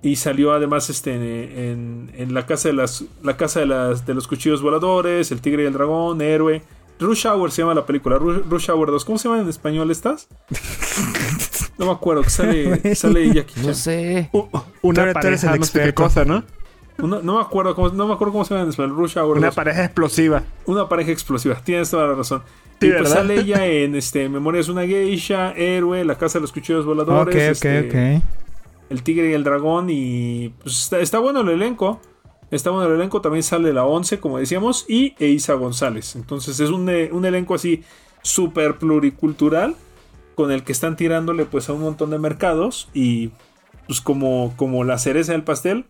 Y 0.03 0.17
salió 0.17 0.53
además 0.53 0.91
este, 0.91 1.15
en, 1.15 2.35
la 2.35 2.45
casa, 2.45 2.69
de, 2.69 2.75
las, 2.75 3.05
la 3.23 3.37
casa 3.37 3.61
de, 3.61 3.67
las, 3.67 4.05
de 4.05 4.15
los 4.15 4.27
cuchillos 4.27 4.61
voladores, 4.61 5.31
El 5.31 5.41
tigre 5.41 5.63
y 5.63 5.67
el 5.67 5.73
dragón, 5.73 6.21
Héroe. 6.21 6.63
Rush 6.99 7.27
Hour 7.27 7.51
se 7.51 7.63
llama 7.63 7.75
la 7.75 7.87
película, 7.87 8.19
Rush, 8.19 8.71
Hour 8.71 8.91
2. 8.91 9.05
¿Cómo 9.05 9.19
se 9.19 9.29
llama 9.29 9.41
en 9.41 9.49
español 9.49 9.91
estas? 9.91 10.29
No 11.79 11.87
me 11.87 11.93
acuerdo, 11.93 12.23
que 12.23 12.31
sale, 12.31 12.95
sale 12.95 13.33
Jackie 13.33 13.61
No 13.61 13.75
sé. 13.75 14.31
una 14.83 15.13
pareja, 15.13 15.57
no 15.57 15.65
sé 15.65 15.83
qué 15.83 15.95
cosa, 15.95 16.25
¿no? 16.25 16.45
no 16.99 17.37
me 17.37 17.41
acuerdo 17.41 17.75
cómo, 17.75 17.89
no 17.89 18.07
me 18.07 18.15
acuerdo 18.15 18.33
cómo 18.33 18.45
se 18.45 18.55
llama 18.55 18.65
en 18.65 18.71
español. 18.71 18.97
Rush 18.97 19.19
Hour 19.19 19.39
Una 19.39 19.51
pareja 19.51 19.85
explosiva. 19.85 20.43
Una 20.67 20.89
pareja 20.89 21.11
explosiva, 21.11 21.57
tienes 21.65 21.91
toda 21.91 22.07
la 22.07 22.15
razón. 22.15 22.43
y 22.81 22.91
pues 22.91 23.09
sale 23.09 23.41
ella 23.41 23.67
en 23.67 23.95
este, 23.97 24.29
Memorias 24.29 24.69
una 24.69 24.87
geisha, 24.87 25.53
Héroe, 25.53 26.05
La 26.05 26.17
Casa 26.17 26.39
de 26.39 26.43
los 26.43 26.53
Cuchillos 26.53 26.85
Voladores. 26.85 27.35
Ok, 27.35 27.41
ok, 27.41 27.65
este, 27.65 28.19
ok. 28.19 28.23
El 28.91 29.03
Tigre 29.03 29.31
y 29.31 29.33
el 29.33 29.43
Dragón. 29.45 29.89
Y 29.91 30.53
pues 30.63 30.79
está, 30.83 31.01
está 31.01 31.19
bueno 31.19 31.41
el 31.41 31.49
elenco. 31.49 32.01
Está 32.51 32.69
bueno 32.69 32.87
el 32.87 32.97
elenco, 32.97 33.23
también 33.23 33.43
sale 33.43 33.73
la 33.73 33.87
11, 33.87 34.21
como 34.21 34.37
decíamos, 34.37 34.85
y 34.87 35.15
Eiza 35.19 35.55
González. 35.55 36.17
Entonces 36.17 36.61
es 36.61 36.69
un, 36.69 36.87
eh, 36.91 37.09
un 37.11 37.25
elenco 37.25 37.55
así 37.55 37.83
súper 38.21 38.77
pluricultural 38.77 39.75
con 40.35 40.51
el 40.51 40.65
que 40.65 40.73
están 40.73 40.97
tirándole 40.97 41.45
pues 41.45 41.69
a 41.69 41.73
un 41.73 41.83
montón 41.83 42.11
de 42.11 42.19
mercados 42.19 42.89
y 42.95 43.31
pues 43.87 44.01
como, 44.01 44.55
como 44.57 44.85
la 44.85 44.99
cereza 44.99 45.33
del 45.33 45.45
pastel, 45.45 45.87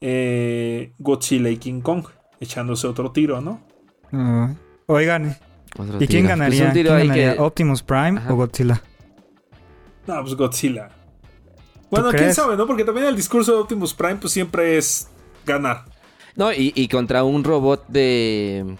eh, 0.00 0.92
Godzilla 0.98 1.50
y 1.50 1.56
King 1.56 1.80
Kong 1.80 2.06
echándose 2.40 2.86
otro 2.86 3.12
tiro, 3.12 3.40
¿no? 3.40 3.60
Ah, 4.12 4.54
oigan, 4.86 5.36
¿y 6.00 6.06
quién 6.06 6.26
pues, 6.26 6.38
ganaría? 6.38 7.36
¿Optimus 7.38 7.82
Prime 7.82 8.20
o 8.28 8.36
Godzilla? 8.36 8.82
No, 10.06 10.22
pues 10.22 10.34
Godzilla. 10.34 10.90
Bueno, 11.90 12.10
quién 12.10 12.34
sabe, 12.34 12.56
¿no? 12.56 12.66
Porque 12.66 12.84
también 12.84 13.06
el 13.06 13.16
discurso 13.16 13.52
de 13.52 13.58
Optimus 13.58 13.94
Prime 13.94 14.16
pues 14.16 14.32
siempre 14.32 14.76
es 14.76 15.08
ganar. 15.44 15.84
No, 16.34 16.52
y, 16.52 16.72
y 16.74 16.88
contra 16.88 17.24
un 17.24 17.44
robot 17.44 17.86
de 17.88 18.76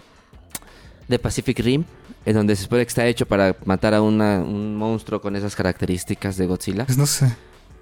de 1.07 1.19
Pacific 1.19 1.59
Rim 1.59 1.85
en 2.27 2.33
donde 2.33 2.57
se 2.57 2.63
supone 2.63 2.83
que 2.83 2.89
está 2.89 3.07
hecho 3.07 3.25
para 3.25 3.55
matar 3.63 3.93
a 3.93 4.01
un 4.01 4.75
monstruo 4.75 5.21
con 5.21 5.37
esas 5.37 5.55
características 5.55 6.35
de 6.35 6.45
Godzilla. 6.45 6.83
Pues 6.83 6.97
no 6.97 7.05
sé. 7.05 7.33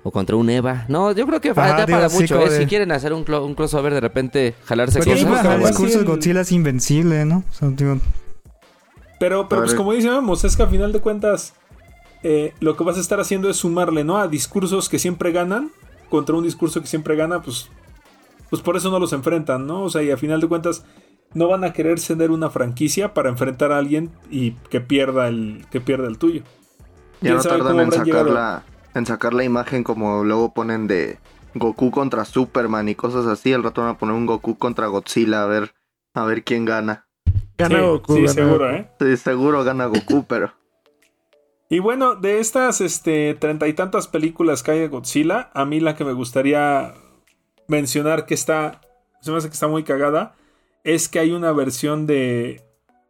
O 0.03 0.11
contra 0.11 0.35
un 0.35 0.47
Eva. 0.51 0.85
No, 0.87 1.11
yo 1.13 1.25
creo 1.25 1.41
que 1.41 1.55
falta 1.55 1.87
para 1.87 2.09
mucho. 2.09 2.39
¿eh? 2.39 2.59
Si 2.59 2.67
quieren 2.67 2.91
hacer 2.91 3.11
un, 3.11 3.23
crossover, 3.23 3.91
de 3.91 4.01
repente 4.01 4.53
jalarse 4.65 4.99
cosas. 4.99 5.45
el 5.45 5.61
discurso 5.61 5.97
de 5.97 6.05
Godzilla 6.05 6.41
es 6.41 6.51
invencible, 6.51 7.25
¿no? 7.25 7.43
Pero, 9.19 9.49
pero 9.49 9.63
pues 9.63 9.73
como 9.73 9.93
decíamos, 9.93 10.43
es 10.43 10.55
que 10.55 10.61
a 10.61 10.67
final 10.67 10.93
de 10.93 10.99
cuentas 10.99 11.53
eh, 12.21 12.53
lo 12.59 12.77
que 12.77 12.83
vas 12.83 12.97
a 12.97 13.01
estar 13.01 13.19
haciendo 13.19 13.49
es 13.49 13.57
sumarle, 13.57 14.03
¿no? 14.03 14.17
A 14.17 14.27
discursos 14.27 14.89
que 14.89 14.99
siempre 14.99 15.31
ganan 15.31 15.71
contra 16.11 16.35
un 16.35 16.43
discurso 16.43 16.81
que 16.81 16.87
siempre 16.87 17.15
gana, 17.15 17.41
pues, 17.41 17.67
pues 18.51 18.61
por 18.61 18.77
eso 18.77 18.91
no 18.91 18.99
los 18.99 19.11
enfrentan, 19.11 19.65
¿no? 19.65 19.81
O 19.81 19.89
sea, 19.89 20.03
y 20.03 20.11
a 20.11 20.17
final 20.17 20.39
de 20.39 20.47
cuentas 20.47 20.83
no 21.35 21.49
van 21.49 21.63
a 21.65 21.73
querer 21.73 21.99
ceder 21.99 22.31
una 22.31 22.49
franquicia 22.49 23.13
para 23.13 23.29
enfrentar 23.29 23.71
a 23.71 23.77
alguien 23.77 24.09
y 24.31 24.51
que 24.69 24.81
pierda 24.81 25.27
el, 25.27 25.65
que 25.69 25.81
pierda 25.81 26.07
el 26.07 26.17
tuyo. 26.17 26.41
Ya 27.21 27.35
no 27.35 27.41
tardan 27.41 27.79
en 27.81 27.91
sacar, 27.91 28.25
la, 28.25 28.63
en 28.95 29.05
sacar 29.05 29.33
la 29.33 29.43
imagen 29.43 29.83
como 29.83 30.23
luego 30.23 30.53
ponen 30.53 30.87
de 30.87 31.19
Goku 31.53 31.91
contra 31.91 32.23
Superman 32.23 32.87
y 32.87 32.95
cosas 32.95 33.25
así. 33.27 33.51
El 33.51 33.63
rato 33.63 33.81
van 33.81 33.91
a 33.91 33.97
poner 33.97 34.15
un 34.15 34.25
Goku 34.25 34.57
contra 34.57 34.87
Godzilla 34.87 35.43
a 35.43 35.45
ver, 35.45 35.75
a 36.13 36.23
ver 36.23 36.43
quién 36.43 36.63
gana. 36.63 37.05
Gana 37.57 37.81
Goku. 37.81 38.15
Sí, 38.15 38.27
seguro, 38.29 38.71
¿eh? 38.71 38.89
Sí, 38.99 39.17
seguro 39.17 39.63
gana 39.63 39.85
Goku, 39.87 40.25
pero... 40.27 40.53
Y 41.67 41.79
bueno, 41.79 42.15
de 42.15 42.39
estas 42.39 42.79
este, 42.79 43.33
treinta 43.33 43.67
y 43.67 43.73
tantas 43.73 44.07
películas 44.07 44.63
que 44.63 44.71
hay 44.71 44.79
de 44.79 44.87
Godzilla, 44.87 45.49
a 45.53 45.65
mí 45.65 45.81
la 45.81 45.95
que 45.95 46.05
me 46.05 46.13
gustaría 46.13 46.93
mencionar 47.67 48.25
que 48.25 48.35
está, 48.35 48.79
se 49.19 49.31
me 49.31 49.37
hace 49.37 49.47
que 49.47 49.55
está 49.55 49.67
muy 49.67 49.83
cagada, 49.83 50.35
es 50.85 51.09
que 51.09 51.19
hay 51.19 51.31
una 51.31 51.51
versión 51.51 52.05
de 52.05 52.61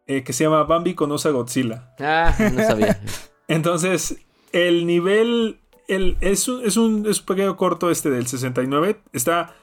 eh, 0.07 0.23
que 0.23 0.33
se 0.33 0.45
llama 0.45 0.63
Bambi 0.63 0.95
conoce 0.95 1.27
a 1.27 1.31
Godzilla. 1.31 1.93
Ah, 1.99 2.35
no 2.53 2.63
sabía. 2.63 3.01
Entonces, 3.47 4.17
el 4.51 4.87
nivel 4.87 5.59
el, 5.87 6.17
es, 6.21 6.47
un, 6.47 6.65
es, 6.65 6.77
un, 6.77 7.05
es 7.05 7.19
un 7.19 7.25
pequeño 7.25 7.57
corto 7.57 7.91
este 7.91 8.09
del 8.09 8.25
69. 8.25 9.01
Está. 9.13 9.55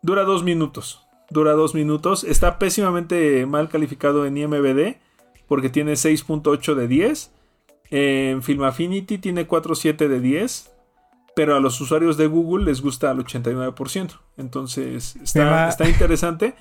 Dura 0.00 0.24
dos 0.24 0.42
minutos. 0.42 1.06
Dura 1.30 1.52
dos 1.52 1.74
minutos. 1.74 2.24
Está 2.24 2.58
pésimamente 2.58 3.44
mal 3.46 3.68
calificado 3.68 4.24
en 4.24 4.38
IMBD. 4.38 4.96
Porque 5.46 5.68
tiene 5.68 5.92
6.8 5.92 6.74
de 6.74 6.88
10. 6.88 7.32
En 7.90 8.42
Film 8.42 8.62
Affinity 8.62 9.18
tiene 9.18 9.46
4.7 9.46 10.08
de 10.08 10.20
10. 10.20 10.72
Pero 11.34 11.54
a 11.54 11.60
los 11.60 11.80
usuarios 11.80 12.16
de 12.16 12.28
Google 12.28 12.64
les 12.64 12.80
gusta 12.80 13.10
al 13.10 13.18
89%. 13.18 14.20
Entonces 14.36 15.16
está, 15.16 15.68
está 15.68 15.88
interesante. 15.88 16.54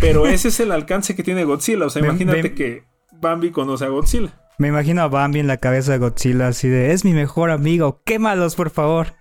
Pero 0.00 0.26
ese 0.26 0.48
es 0.48 0.60
el 0.60 0.72
alcance 0.72 1.14
que 1.14 1.22
tiene 1.22 1.44
Godzilla. 1.44 1.86
O 1.86 1.90
sea, 1.90 2.02
imagínate 2.02 2.54
que 2.54 2.84
Bambi 3.12 3.50
conoce 3.50 3.84
a 3.84 3.88
Godzilla. 3.88 4.32
Me 4.58 4.68
imagino 4.68 5.02
a 5.02 5.08
Bambi 5.08 5.40
en 5.40 5.46
la 5.46 5.58
cabeza 5.58 5.92
de 5.92 5.98
Godzilla 5.98 6.48
así 6.48 6.68
de, 6.68 6.92
es 6.92 7.04
mi 7.04 7.12
mejor 7.12 7.50
amigo, 7.50 8.02
quémalos 8.04 8.56
por 8.56 8.70
favor. 8.70 9.14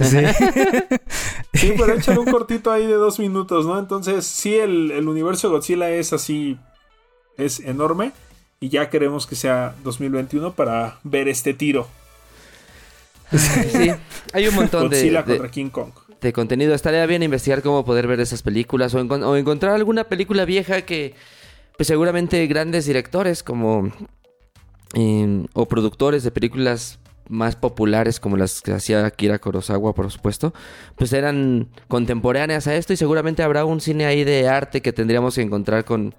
Sí. 0.00 0.18
sí, 1.54 1.74
pero 1.76 1.94
échale 1.94 2.18
un 2.18 2.30
cortito 2.30 2.72
ahí 2.72 2.86
de 2.86 2.94
dos 2.94 3.18
minutos, 3.18 3.66
¿no? 3.66 3.78
Entonces, 3.78 4.26
sí, 4.26 4.54
el, 4.54 4.90
el 4.90 5.08
universo 5.08 5.48
de 5.48 5.54
Godzilla 5.54 5.90
es 5.90 6.12
así, 6.12 6.58
es 7.36 7.60
enorme. 7.60 8.12
Y 8.60 8.70
ya 8.70 8.88
queremos 8.88 9.26
que 9.26 9.36
sea 9.36 9.74
2021 9.84 10.54
para 10.54 10.98
ver 11.02 11.28
este 11.28 11.52
tiro. 11.52 11.86
Sí, 13.36 13.90
hay 14.32 14.48
un 14.48 14.54
montón 14.54 14.88
Godzilla 14.88 15.22
de, 15.22 15.32
contra 15.32 15.50
King 15.50 15.68
Kong. 15.68 15.90
De 16.20 16.32
contenido. 16.32 16.74
Estaría 16.74 17.04
bien 17.06 17.22
investigar 17.22 17.62
cómo 17.62 17.84
poder 17.84 18.06
ver 18.06 18.20
esas 18.20 18.42
películas 18.42 18.94
o, 18.94 19.36
encontrar 19.36 19.74
alguna 19.74 20.04
película 20.04 20.44
vieja 20.44 20.82
que, 20.82 21.14
pues 21.76 21.86
seguramente 21.86 22.46
grandes 22.46 22.86
directores 22.86 23.42
como 23.42 23.92
o 25.54 25.66
productores 25.66 26.22
de 26.22 26.30
películas 26.30 27.00
más 27.28 27.56
populares 27.56 28.20
como 28.20 28.36
las 28.36 28.60
que 28.60 28.72
hacía 28.72 29.04
Akira 29.04 29.38
Kurosawa, 29.38 29.94
por 29.94 30.10
supuesto, 30.10 30.52
pues 30.96 31.12
eran 31.12 31.68
contemporáneas 31.88 32.66
a 32.66 32.74
esto 32.76 32.92
y 32.92 32.96
seguramente 32.96 33.42
habrá 33.42 33.64
un 33.64 33.80
cine 33.80 34.06
ahí 34.06 34.24
de 34.24 34.48
arte 34.48 34.82
que 34.82 34.92
tendríamos 34.92 35.34
que 35.34 35.42
encontrar 35.42 35.84
con, 35.84 36.14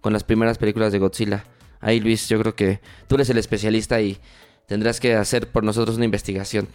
con 0.00 0.12
las 0.12 0.24
primeras 0.24 0.58
películas 0.58 0.92
de 0.92 0.98
Godzilla. 0.98 1.44
Ahí 1.80 2.00
Luis, 2.00 2.28
yo 2.28 2.38
creo 2.40 2.54
que 2.54 2.80
tú 3.08 3.16
eres 3.16 3.28
el 3.30 3.38
especialista 3.38 4.00
y 4.00 4.18
tendrás 4.66 5.00
que 5.00 5.14
hacer 5.14 5.48
por 5.50 5.64
nosotros 5.64 5.96
una 5.96 6.04
investigación. 6.06 6.68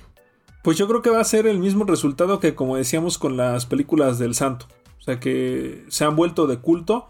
Pues 0.62 0.78
yo 0.78 0.88
creo 0.88 1.02
que 1.02 1.10
va 1.10 1.22
a 1.22 1.26
ser 1.26 1.48
el 1.48 1.60
mismo 1.60 1.86
resultado 1.86 2.40
que 2.40 2.56
como 2.56 2.76
decíamos 2.76 3.18
con 3.18 3.38
las 3.38 3.66
películas 3.66 4.20
del 4.20 4.36
santo. 4.36 4.68
O 5.00 5.02
sea 5.02 5.20
que 5.20 5.86
se 5.88 6.04
han 6.04 6.16
vuelto 6.16 6.48
de 6.48 6.58
culto, 6.58 7.08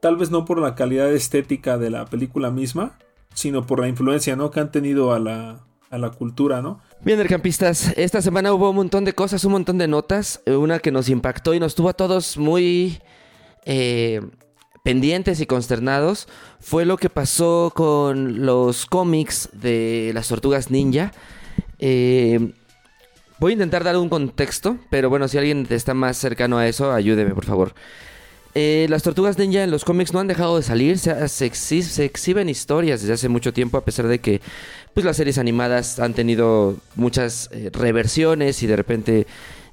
tal 0.00 0.16
vez 0.16 0.30
no 0.30 0.44
por 0.44 0.60
la 0.60 0.74
calidad 0.74 1.12
estética 1.12 1.76
de 1.76 1.90
la 1.90 2.06
película 2.06 2.50
misma, 2.50 2.98
sino 3.34 3.66
por 3.66 3.80
la 3.80 3.88
influencia, 3.88 4.36
¿no? 4.36 4.50
Que 4.50 4.60
han 4.60 4.72
tenido 4.72 5.12
a 5.12 5.18
la, 5.18 5.60
a 5.90 5.98
la 5.98 6.10
cultura, 6.10 6.62
¿no? 6.62 6.80
Bien, 7.02 7.22
campistas, 7.26 7.92
esta 7.96 8.22
semana 8.22 8.52
hubo 8.52 8.70
un 8.70 8.76
montón 8.76 9.04
de 9.04 9.12
cosas, 9.12 9.44
un 9.44 9.52
montón 9.52 9.78
de 9.78 9.88
notas. 9.88 10.42
Eh, 10.46 10.56
una 10.56 10.78
que 10.78 10.90
nos 10.90 11.08
impactó 11.08 11.54
y 11.54 11.60
nos 11.60 11.74
tuvo 11.74 11.90
a 11.90 11.94
todos 11.94 12.38
muy 12.38 13.00
eh, 13.64 14.20
pendientes 14.82 15.40
y 15.40 15.46
consternados 15.46 16.28
fue 16.60 16.84
lo 16.84 16.96
que 16.96 17.10
pasó 17.10 17.72
con 17.74 18.46
los 18.46 18.86
cómics 18.86 19.50
de 19.52 20.12
las 20.14 20.28
tortugas 20.28 20.70
ninja. 20.70 21.12
Eh, 21.78 22.54
voy 23.40 23.52
a 23.52 23.54
intentar 23.54 23.82
dar 23.82 23.96
un 23.96 24.10
contexto, 24.10 24.76
pero 24.90 25.08
bueno, 25.08 25.26
si 25.26 25.38
alguien 25.38 25.66
está 25.70 25.94
más 25.94 26.18
cercano 26.18 26.58
a 26.58 26.68
eso, 26.68 26.92
ayúdeme, 26.92 27.34
por 27.34 27.46
favor. 27.46 27.74
Eh, 28.54 28.86
las 28.90 29.02
tortugas 29.02 29.38
ninja 29.38 29.62
en 29.62 29.70
los 29.70 29.84
cómics 29.84 30.12
no 30.12 30.20
han 30.20 30.26
dejado 30.26 30.56
de 30.56 30.62
salir, 30.62 30.98
se, 30.98 31.28
se, 31.28 32.04
exhiben 32.04 32.48
historias 32.48 33.00
desde 33.00 33.14
hace 33.14 33.28
mucho 33.28 33.52
tiempo, 33.52 33.78
a 33.78 33.84
pesar 33.84 34.08
de 34.08 34.18
que 34.18 34.40
pues, 34.92 35.06
las 35.06 35.16
series 35.16 35.38
animadas 35.38 35.98
han 36.00 36.14
tenido 36.14 36.76
muchas 36.96 37.48
eh, 37.52 37.70
reversiones 37.72 38.62
y 38.62 38.66
de 38.66 38.76
repente 38.76 39.26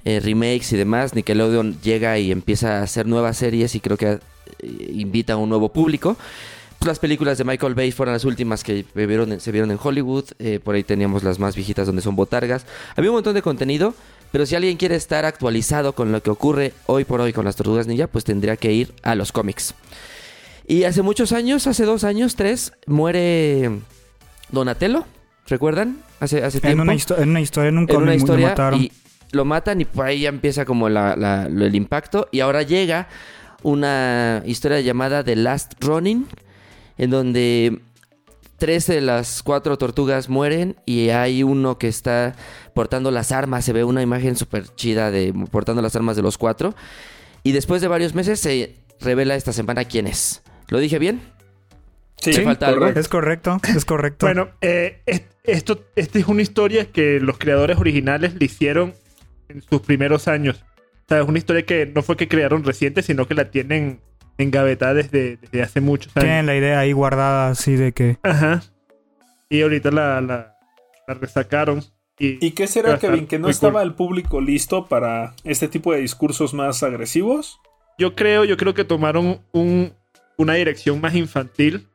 eh, 0.05 0.21
remakes 0.21 0.71
y 0.71 0.77
demás. 0.77 1.13
Nickelodeon 1.13 1.81
llega 1.81 2.17
y 2.19 2.31
empieza 2.31 2.79
a 2.79 2.83
hacer 2.83 3.05
nuevas 3.05 3.37
series 3.37 3.75
y 3.75 3.81
creo 3.81 3.97
que 3.97 4.19
invita 4.63 5.33
a 5.33 5.37
un 5.37 5.49
nuevo 5.49 5.69
público. 5.69 6.15
Las 6.85 6.99
películas 6.99 7.37
de 7.37 7.43
Michael 7.43 7.75
Bay 7.75 7.91
fueron 7.91 8.13
las 8.13 8.23
últimas 8.23 8.63
que 8.63 8.85
se 9.39 9.51
vieron 9.51 9.71
en 9.71 9.79
Hollywood. 9.81 10.25
por 10.63 10.75
ahí 10.75 10.83
teníamos 10.83 11.23
las 11.23 11.39
más 11.39 11.55
viejitas 11.55 11.87
donde 11.87 12.01
son 12.01 12.15
botargas. 12.15 12.65
Había 12.95 13.09
un 13.11 13.15
montón 13.15 13.33
de 13.33 13.41
contenido. 13.41 13.93
Pero 14.31 14.45
si 14.45 14.55
alguien 14.55 14.75
quiere 14.75 14.95
estar 14.95 15.25
actualizado 15.25 15.93
con 15.93 16.11
lo 16.11 16.21
que 16.21 16.29
ocurre 16.29 16.73
hoy 16.85 17.05
por 17.05 17.21
hoy 17.21 17.31
con 17.31 17.45
las 17.45 17.55
tortugas 17.55 17.87
ninja, 17.87 18.07
pues 18.07 18.25
tendría 18.25 18.57
que 18.57 18.73
ir 18.73 18.93
a 19.01 19.15
los 19.15 19.31
cómics. 19.31 19.73
Y 20.67 20.83
hace 20.83 21.01
muchos 21.01 21.31
años, 21.31 21.65
hace 21.65 21.85
dos 21.85 22.03
años, 22.03 22.35
tres, 22.35 22.73
muere 22.87 23.71
Donatello. 24.49 25.05
¿Recuerdan? 25.47 25.99
Hace, 26.19 26.43
hace 26.43 26.59
tiempo. 26.59 26.83
En 26.83 26.89
una, 26.89 27.21
en 27.23 27.29
una 27.29 27.41
historia, 27.41 27.69
en 27.69 27.77
un 27.77 27.87
cómic, 27.87 28.15
historia, 28.15 28.47
lo 28.47 28.49
mataron. 28.49 28.81
Y 28.81 28.91
lo 29.31 29.45
matan 29.45 29.81
y 29.81 29.85
por 29.85 30.05
ahí 30.05 30.21
ya 30.21 30.29
empieza 30.29 30.65
como 30.65 30.87
el 30.87 31.75
impacto. 31.75 32.27
Y 32.31 32.41
ahora 32.41 32.63
llega 32.63 33.07
una 33.63 34.43
historia 34.45 34.81
llamada 34.81 35.23
The 35.23 35.37
Last 35.37 35.81
Running, 35.81 36.27
en 36.97 37.09
donde 37.09 37.81
tres 38.57 38.87
de 38.87 39.01
las 39.01 39.43
cuatro 39.43 39.77
tortugas 39.77 40.29
mueren 40.29 40.75
y 40.85 41.09
hay 41.09 41.43
uno 41.43 41.77
que 41.77 41.87
está 41.87 42.35
portando 42.73 43.11
las 43.11 43.31
armas. 43.31 43.65
Se 43.65 43.73
ve 43.73 43.83
una 43.83 44.01
imagen 44.01 44.35
súper 44.35 44.65
chida 44.75 45.11
de 45.11 45.33
portando 45.51 45.81
las 45.81 45.95
armas 45.95 46.15
de 46.15 46.21
los 46.21 46.37
cuatro. 46.37 46.75
Y 47.43 47.51
después 47.51 47.81
de 47.81 47.87
varios 47.87 48.13
meses 48.13 48.39
se 48.39 48.75
revela 48.99 49.35
esta 49.35 49.53
semana 49.53 49.85
quién 49.85 50.07
es. 50.07 50.41
¿Lo 50.69 50.79
dije 50.79 50.99
bien? 50.99 51.21
Sí, 52.19 52.33
falta 52.33 52.67
algo? 52.67 52.87
es 52.87 53.07
correcto, 53.07 53.59
es 53.75 53.85
correcto. 53.85 54.25
bueno, 54.25 54.49
eh, 54.61 55.01
esto, 55.43 55.85
esta 55.95 56.19
es 56.19 56.27
una 56.27 56.41
historia 56.41 56.91
que 56.91 57.19
los 57.19 57.37
creadores 57.37 57.77
originales 57.77 58.33
le 58.33 58.45
hicieron 58.45 58.95
en 59.49 59.61
sus 59.61 59.81
primeros 59.81 60.27
años. 60.27 60.65
O 61.05 61.07
sea, 61.07 61.21
es 61.21 61.27
una 61.27 61.37
historia 61.37 61.65
que 61.65 61.85
no 61.85 62.01
fue 62.01 62.17
que 62.17 62.27
crearon 62.27 62.63
reciente, 62.63 63.01
sino 63.01 63.27
que 63.27 63.35
la 63.35 63.51
tienen 63.51 64.01
engavetada 64.37 64.93
desde, 64.93 65.37
desde 65.37 65.61
hace 65.61 65.81
muchos 65.81 66.15
años. 66.15 66.25
Tienen 66.25 66.45
la 66.45 66.55
idea 66.55 66.79
ahí 66.79 66.91
guardada 66.91 67.49
así 67.49 67.75
de 67.75 67.91
que... 67.91 68.17
Ajá. 68.23 68.63
Y 69.49 69.61
ahorita 69.61 69.91
la, 69.91 70.21
la, 70.21 70.57
resacaron. 71.07 71.83
Y, 72.19 72.45
¿Y 72.45 72.51
qué 72.51 72.67
será, 72.67 72.97
Kevin? 72.97 73.27
¿Que 73.27 73.39
no 73.39 73.49
estaba 73.49 73.81
el 73.83 73.93
público 73.93 74.41
listo 74.41 74.87
para 74.87 75.35
este 75.43 75.67
tipo 75.67 75.93
de 75.93 75.99
discursos 75.99 76.53
más 76.53 76.83
agresivos? 76.83 77.59
Yo 77.97 78.15
creo, 78.15 78.43
yo 78.45 78.57
creo 78.57 78.73
que 78.73 78.83
tomaron 78.83 79.41
un, 79.53 79.93
una 80.37 80.53
dirección 80.55 81.01
más 81.01 81.15
infantil, 81.15 81.87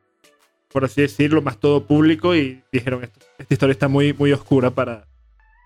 por 0.71 0.85
así 0.85 1.01
decirlo, 1.01 1.41
más 1.41 1.59
todo 1.59 1.85
público 1.85 2.35
y 2.35 2.63
dijeron 2.71 3.03
esto, 3.03 3.19
esta 3.37 3.53
historia 3.53 3.73
está 3.73 3.87
muy, 3.87 4.13
muy 4.13 4.31
oscura 4.31 4.71
para, 4.71 5.07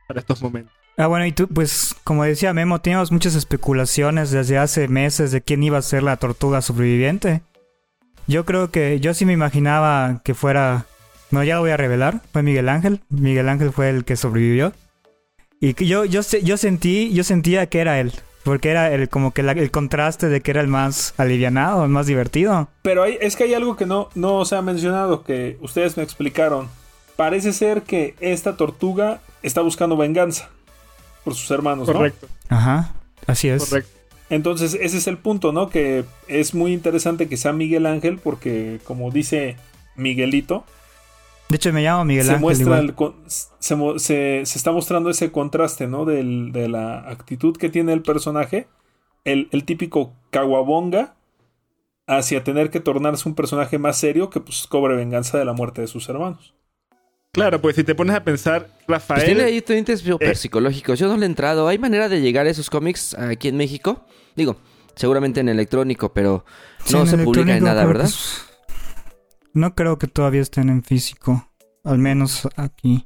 para 0.08 0.20
estos 0.20 0.42
momentos. 0.42 0.77
Ah, 1.00 1.06
bueno, 1.06 1.28
y 1.28 1.32
tú, 1.32 1.48
pues, 1.48 1.96
como 2.04 2.24
decía 2.24 2.54
Memo, 2.54 2.82
teníamos 2.82 3.12
muchas 3.12 3.36
especulaciones 3.36 4.32
desde 4.32 4.58
hace 4.58 4.88
meses 4.88 5.32
de 5.32 5.42
quién 5.42 5.62
iba 5.62 5.78
a 5.78 5.84
ser 5.84 6.02
la 6.02 6.18
tortuga 6.18 6.64
sobreviviente. 6.64 7.42
Yo 8.26 8.46
creo 8.46 8.72
que, 8.72 9.00
yo 9.00 9.14
sí 9.14 9.24
me 9.24 9.34
imaginaba 9.34 10.22
que 10.24 10.34
fuera, 10.34 10.88
no, 11.30 11.44
ya 11.44 11.56
lo 11.56 11.62
voy 11.62 11.70
a 11.70 11.78
revelar, 11.78 12.22
fue 12.34 12.42
Miguel 12.42 12.68
Ángel. 12.68 13.02
Miguel 13.10 13.48
Ángel 13.48 13.72
fue 13.72 13.92
el 13.92 14.06
que 14.06 14.16
sobrevivió. 14.16 14.74
Y 15.62 15.76
yo, 15.86 16.04
yo, 16.04 16.22
yo 16.22 16.58
sentí, 16.58 17.14
yo 17.14 17.24
sentía 17.24 17.68
que 17.68 17.80
era 17.80 18.00
él. 18.00 18.12
Porque 18.44 18.70
era 18.70 18.92
el, 18.92 19.08
como 19.08 19.34
que 19.34 19.42
el 19.42 19.72
contraste 19.72 20.30
de 20.30 20.42
que 20.42 20.50
era 20.50 20.62
el 20.62 20.68
más 20.68 21.14
alivianado, 21.18 21.84
el 21.84 21.92
más 21.92 22.08
divertido. 22.08 22.70
Pero 22.82 23.04
hay, 23.04 23.20
es 23.22 23.36
que 23.36 23.44
hay 23.44 23.54
algo 23.54 23.76
que 23.76 23.86
no, 23.86 24.10
no 24.16 24.46
se 24.46 24.56
ha 24.56 24.64
mencionado, 24.64 25.24
que 25.24 25.58
ustedes 25.62 25.96
me 25.96 26.02
explicaron. 26.02 26.70
Parece 27.16 27.54
ser 27.54 27.84
que 27.84 28.16
esta 28.20 28.58
tortuga 28.58 29.22
está 29.44 29.62
buscando 29.62 29.96
venganza 29.96 30.50
por 31.28 31.36
sus 31.36 31.52
hermanos, 31.52 31.90
Correcto. 31.92 32.26
Ajá, 32.48 32.94
así 33.26 33.50
es. 33.50 33.66
Correcto. 33.66 33.92
Entonces, 34.30 34.78
ese 34.80 34.98
es 34.98 35.08
el 35.08 35.18
punto, 35.18 35.52
¿no? 35.52 35.70
Que 35.70 36.06
es 36.30 36.56
muy 36.56 36.72
interesante 36.72 37.28
que 37.28 37.36
sea 37.36 37.52
Miguel 37.52 37.86
Ángel, 37.86 38.18
porque 38.18 38.80
como 38.86 39.12
dice 39.12 39.58
Miguelito. 39.98 40.64
De 41.50 41.58
hecho, 41.58 41.74
me 41.74 41.84
llamo 41.84 42.06
Miguel 42.06 42.30
Ángel. 42.30 42.40
Muestra 42.40 42.82
se, 43.60 44.00
se, 44.00 44.42
está 44.42 44.72
mostrando 44.72 45.10
ese 45.10 45.34
contraste, 45.34 45.86
¿no? 45.86 46.06
Del, 46.06 46.54
de 46.54 46.70
la 46.70 47.00
actitud 47.10 47.58
que 47.58 47.68
tiene 47.68 47.92
el 47.92 48.04
personaje. 48.04 48.68
El, 49.26 49.50
el 49.52 49.66
típico 49.66 50.14
caguabonga 50.30 51.16
hacia 52.06 52.46
tener 52.46 52.70
que 52.70 52.80
tornarse 52.80 53.28
un 53.28 53.36
personaje 53.36 53.78
más 53.80 53.98
serio 53.98 54.30
que 54.30 54.40
pues 54.40 54.66
cobre 54.66 54.96
venganza 54.96 55.38
de 55.38 55.44
la 55.44 55.52
muerte 55.52 55.82
de 55.82 55.88
sus 55.88 56.08
hermanos. 56.08 56.56
Claro, 57.38 57.62
pues 57.62 57.76
si 57.76 57.84
te 57.84 57.94
pones 57.94 58.16
a 58.16 58.24
pensar, 58.24 58.68
Rafael. 58.88 59.20
Pues 59.20 59.26
tiene 59.26 59.44
ahí 59.44 59.62
tintes 59.62 60.04
eh, 60.04 60.36
psicológicos. 60.36 60.98
Yo 60.98 61.08
no 61.08 61.18
le 61.18 61.28
he 61.28 61.30
entrado. 61.30 61.68
¿Hay 61.68 61.78
manera 61.78 62.10
de 62.10 62.20
llegar 62.20 62.48
a 62.48 62.50
esos 62.50 62.68
cómics 62.72 63.14
aquí 63.14 63.48
en 63.48 63.58
México? 63.58 64.08
Digo, 64.36 64.58
seguramente 64.96 65.40
en 65.40 65.48
electrónico, 65.48 66.12
pero 66.12 66.46
no 66.92 67.06
se 67.06 67.16
publica 67.20 67.56
en 67.56 67.64
nada, 67.64 67.86
¿verdad? 67.86 68.10
No 69.54 69.76
creo 69.76 70.00
que 70.00 70.08
todavía 70.08 70.42
estén 70.42 70.70
en 70.70 70.84
físico. 70.84 71.48
Al 71.84 72.00
menos 72.00 72.48
aquí. 72.56 73.06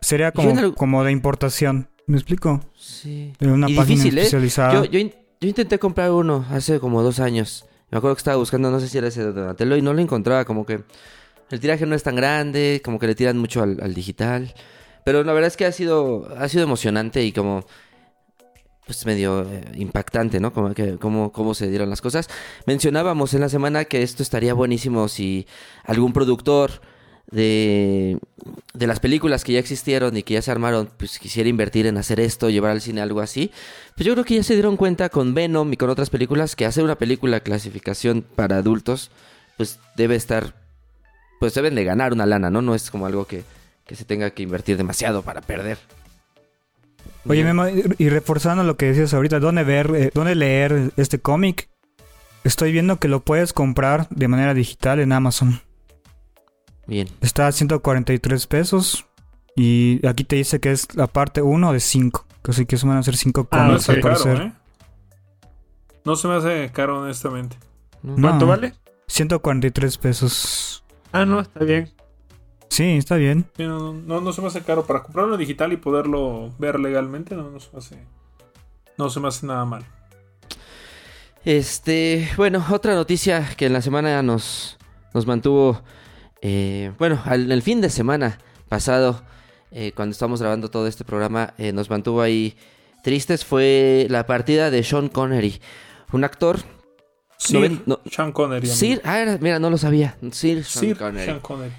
Sería 0.00 0.32
como, 0.32 0.74
como 0.74 1.04
de 1.04 1.12
importación. 1.12 1.90
¿Me 2.08 2.16
explico? 2.16 2.60
Sí. 2.76 3.34
De 3.38 3.52
una 3.52 3.68
página 3.68 3.84
difícil, 3.84 4.18
¿eh? 4.18 4.22
especializada. 4.22 4.84
Yo, 4.86 4.98
intenté 5.40 5.78
comprar 5.78 6.10
uno 6.10 6.44
hace 6.50 6.80
como 6.80 7.04
dos 7.04 7.20
años. 7.20 7.66
Me 7.92 7.98
acuerdo 7.98 8.16
que 8.16 8.20
estaba 8.20 8.36
buscando, 8.36 8.72
no 8.72 8.80
sé 8.80 8.88
si 8.88 8.98
era 8.98 9.06
ese 9.06 9.24
de 9.24 9.32
Donatello, 9.32 9.76
y 9.76 9.82
no 9.82 9.94
lo 9.94 10.00
encontraba. 10.02 10.44
Como 10.44 10.66
que 10.66 10.82
el 11.50 11.60
tiraje 11.60 11.86
no 11.86 11.94
es 11.94 12.02
tan 12.02 12.16
grande, 12.16 12.80
como 12.84 12.98
que 12.98 13.06
le 13.06 13.14
tiran 13.14 13.38
mucho 13.38 13.62
al, 13.62 13.94
digital. 13.94 14.54
Pero 15.04 15.24
la 15.24 15.32
verdad 15.32 15.48
es 15.48 15.56
que 15.56 15.64
ha 15.64 15.72
sido, 15.72 16.28
ha 16.38 16.48
sido 16.48 16.64
emocionante 16.64 17.24
y 17.24 17.32
como 17.32 17.64
pues 18.84 19.04
medio 19.04 19.42
eh, 19.42 19.64
impactante, 19.74 20.40
¿no? 20.40 20.52
Como 20.52 20.72
que 20.72 20.96
cómo, 20.96 21.30
cómo 21.30 21.54
se 21.54 21.68
dieron 21.68 21.90
las 21.90 22.00
cosas. 22.00 22.28
Mencionábamos 22.66 23.34
en 23.34 23.40
la 23.40 23.48
semana 23.50 23.84
que 23.84 24.02
esto 24.02 24.22
estaría 24.22 24.54
buenísimo 24.54 25.08
si 25.08 25.46
algún 25.84 26.14
productor 26.14 26.80
de, 27.30 28.18
de 28.72 28.86
las 28.86 29.00
películas 29.00 29.44
que 29.44 29.52
ya 29.52 29.58
existieron 29.58 30.16
y 30.16 30.22
que 30.22 30.34
ya 30.34 30.42
se 30.42 30.50
armaron, 30.50 30.90
pues 30.96 31.18
quisiera 31.18 31.48
invertir 31.48 31.86
en 31.86 31.98
hacer 31.98 32.20
esto, 32.20 32.48
llevar 32.48 32.70
al 32.70 32.80
cine 32.80 33.00
algo 33.00 33.20
así. 33.20 33.50
Pues 33.94 34.06
yo 34.06 34.14
creo 34.14 34.24
que 34.24 34.36
ya 34.36 34.42
se 34.42 34.54
dieron 34.54 34.76
cuenta 34.76 35.08
con 35.08 35.34
Venom 35.34 35.72
y 35.72 35.76
con 35.76 35.90
otras 35.90 36.10
películas 36.10 36.56
que 36.56 36.66
hacer 36.66 36.84
una 36.84 36.96
película 36.96 37.40
clasificación 37.40 38.22
para 38.22 38.56
adultos, 38.56 39.10
pues 39.56 39.78
debe 39.96 40.16
estar, 40.16 40.54
pues 41.38 41.54
deben 41.54 41.74
de 41.74 41.84
ganar 41.84 42.12
una 42.12 42.26
lana, 42.26 42.50
¿no? 42.50 42.62
No 42.62 42.74
es 42.74 42.90
como 42.90 43.06
algo 43.06 43.26
que, 43.26 43.44
que 43.84 43.94
se 43.96 44.04
tenga 44.04 44.30
que 44.30 44.42
invertir 44.42 44.76
demasiado 44.76 45.22
para 45.22 45.40
perder. 45.40 45.78
Oye, 47.26 47.44
Memo, 47.44 47.64
y 47.98 48.08
reforzando 48.08 48.62
lo 48.64 48.76
que 48.76 48.86
decías 48.86 49.12
ahorita, 49.12 49.38
¿dónde 49.38 49.64
ver, 49.64 49.94
eh, 49.94 50.10
dónde 50.14 50.34
leer 50.34 50.92
este 50.96 51.18
cómic? 51.18 51.68
Estoy 52.44 52.72
viendo 52.72 52.98
que 52.98 53.08
lo 53.08 53.20
puedes 53.20 53.52
comprar 53.52 54.08
de 54.08 54.28
manera 54.28 54.54
digital 54.54 55.00
en 55.00 55.12
Amazon. 55.12 55.60
Bien. 56.86 57.06
Está 57.20 57.46
a 57.46 57.52
143 57.52 58.46
pesos. 58.46 59.04
Y 59.54 60.06
aquí 60.06 60.24
te 60.24 60.36
dice 60.36 60.60
que 60.60 60.70
es 60.70 60.94
la 60.94 61.06
parte 61.08 61.42
1 61.42 61.72
de 61.72 61.80
5. 61.80 62.26
Así 62.44 62.64
que 62.64 62.76
eso 62.76 62.86
van 62.86 62.96
a 62.96 63.02
ser 63.02 63.16
5 63.16 63.48
ah, 63.50 63.66
no 63.66 63.74
al 63.74 64.00
parecer. 64.00 64.40
¿eh? 64.40 64.52
No 66.04 66.16
se 66.16 66.28
me 66.28 66.36
hace 66.36 66.70
caro, 66.72 67.02
honestamente. 67.02 67.56
¿Cuánto 68.02 68.46
vale? 68.46 68.72
143 69.08 69.98
pesos. 69.98 70.84
Ah, 71.12 71.24
no, 71.24 71.40
está 71.40 71.64
bien. 71.64 71.90
Sí, 72.68 72.96
está 72.96 73.16
bien. 73.16 73.46
no, 73.58 73.92
no, 73.92 74.32
se 74.32 74.40
me 74.40 74.48
hace 74.48 74.62
caro. 74.62 74.84
Para 74.86 75.02
comprarlo 75.02 75.36
digital 75.36 75.72
y 75.72 75.76
poderlo 75.76 76.52
ver 76.58 76.78
legalmente, 76.78 77.34
no, 77.34 77.50
no 77.50 77.60
se 77.60 77.70
me 77.72 77.78
hace. 77.78 78.06
No 78.96 79.10
se 79.10 79.20
me 79.20 79.28
hace 79.28 79.46
nada 79.46 79.64
mal. 79.64 79.84
Este, 81.44 82.28
bueno, 82.36 82.64
otra 82.70 82.94
noticia 82.94 83.48
que 83.56 83.66
en 83.66 83.72
la 83.72 83.80
semana 83.80 84.22
nos, 84.22 84.76
nos 85.14 85.26
mantuvo 85.26 85.82
eh, 86.40 86.92
bueno, 86.98 87.20
al, 87.24 87.50
el 87.50 87.62
fin 87.62 87.80
de 87.80 87.90
semana 87.90 88.38
pasado, 88.68 89.22
eh, 89.72 89.92
cuando 89.94 90.12
estábamos 90.12 90.40
grabando 90.40 90.70
todo 90.70 90.86
este 90.86 91.04
programa, 91.04 91.54
eh, 91.58 91.72
nos 91.72 91.90
mantuvo 91.90 92.22
ahí 92.22 92.56
tristes. 93.02 93.44
Fue 93.44 94.06
la 94.10 94.26
partida 94.26 94.70
de 94.70 94.82
Sean 94.82 95.08
Connery, 95.08 95.60
un 96.12 96.24
actor. 96.24 96.60
Sir 97.38 97.82
Sean 98.10 98.32
Connery. 98.32 98.66
Sir, 98.66 99.00
ah, 99.04 99.38
mira, 99.40 99.58
no 99.58 99.70
lo 99.70 99.78
sabía. 99.78 100.16
Sir 100.32 100.64
Sean 100.64 100.94
Connery. 100.94 101.24
Sean 101.24 101.40
Connery. 101.40 101.72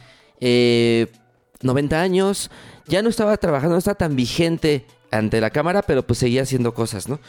90 1.62 2.02
años, 2.02 2.50
ya 2.88 3.02
no 3.02 3.10
estaba 3.10 3.36
trabajando, 3.38 3.74
no 3.74 3.80
estaba 3.80 3.96
tan 3.96 4.16
vigente 4.16 4.86
ante 5.12 5.42
la 5.42 5.50
cámara, 5.50 5.82
pero 5.82 6.04
pues 6.04 6.20
seguía 6.20 6.44
haciendo 6.44 6.74
cosas, 6.74 7.10
¿no? 7.10 7.20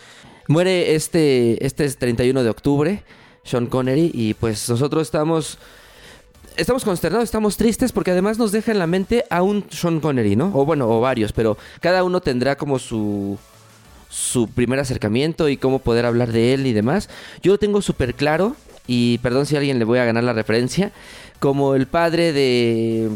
Muere 0.47 0.95
este, 0.95 1.65
este 1.65 1.91
31 1.91 2.43
de 2.43 2.51
octubre, 2.51 3.03
Sean 3.43 3.67
Connery, 3.67 4.11
y 4.15 4.35
pues 4.35 4.69
nosotros 4.69 5.03
estamos 5.03 5.59
estamos 6.57 6.85
consternados, 6.85 7.25
estamos 7.25 7.57
tristes 7.57 7.93
porque 7.93 8.11
además 8.11 8.37
nos 8.37 8.53
deja 8.53 8.71
en 8.73 8.79
la 8.79 8.87
mente 8.87 9.25
a 9.31 9.43
un 9.43 9.65
Sean 9.71 10.01
Connery, 10.01 10.37
¿no? 10.37 10.53
O 10.55 10.65
bueno, 10.65 10.89
o 10.89 11.01
varios, 11.01 11.33
pero 11.33 11.57
cada 11.81 12.05
uno 12.05 12.21
tendrá 12.21 12.57
como 12.57 12.79
su 12.79 13.39
su 14.11 14.49
primer 14.49 14.81
acercamiento 14.81 15.49
y 15.49 15.57
cómo 15.57 15.79
poder 15.79 16.05
hablar 16.05 16.33
de 16.33 16.53
él 16.53 16.67
y 16.67 16.75
demás. 16.75 17.09
Yo 17.43 17.53
lo 17.53 17.59
tengo 17.59 17.81
súper 17.81 18.15
claro 18.15 18.57
y 18.87 19.19
perdón 19.19 19.47
si 19.47 19.55
a 19.55 19.61
alguien 19.61 19.79
le 19.79 19.85
voy 19.85 20.01
a 20.01 20.05
ganar 20.05 20.25
la 20.25 20.33
referencia, 20.33 20.93
como 21.39 21.75
el 21.75 21.87
padre 21.87 22.33
de, 22.33 23.11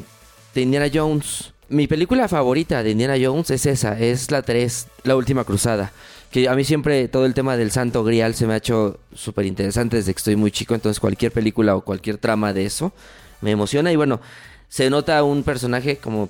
de 0.55 0.61
Indiana 0.63 0.89
Jones. 0.93 1.53
Mi 1.69 1.87
película 1.87 2.29
favorita 2.29 2.83
de 2.83 2.93
Indiana 2.93 3.17
Jones 3.21 3.51
es 3.51 3.67
esa, 3.67 3.99
es 3.99 4.31
la 4.31 4.43
3, 4.43 4.87
La 5.03 5.17
Última 5.17 5.45
Cruzada. 5.45 5.93
Que 6.31 6.49
a 6.49 6.55
mí 6.55 6.65
siempre 6.65 7.09
todo 7.09 7.27
el 7.27 7.35
tema 7.35 7.57
del 7.57 7.71
Santo 7.71 8.05
Grial 8.05 8.35
se 8.35 8.47
me 8.47 8.55
ha 8.55 8.59
hecho 8.59 8.99
súper 9.15 9.47
interesante 9.47 9.97
desde 9.97 10.15
que 10.15 10.19
estoy 10.19 10.37
muy 10.37 10.51
chico, 10.51 10.75
entonces 10.75 11.01
cualquier 11.01 11.33
película 11.33 11.77
o 11.77 11.81
cualquier 11.81 12.19
trama 12.19 12.53
de 12.53 12.67
eso 12.67 12.93
me 13.41 13.51
emociona 13.51 13.93
y 13.93 13.97
bueno, 13.97 14.21
se 14.69 14.91
nota 14.91 15.23
un 15.23 15.43
personaje 15.43 15.99
como 15.99 16.29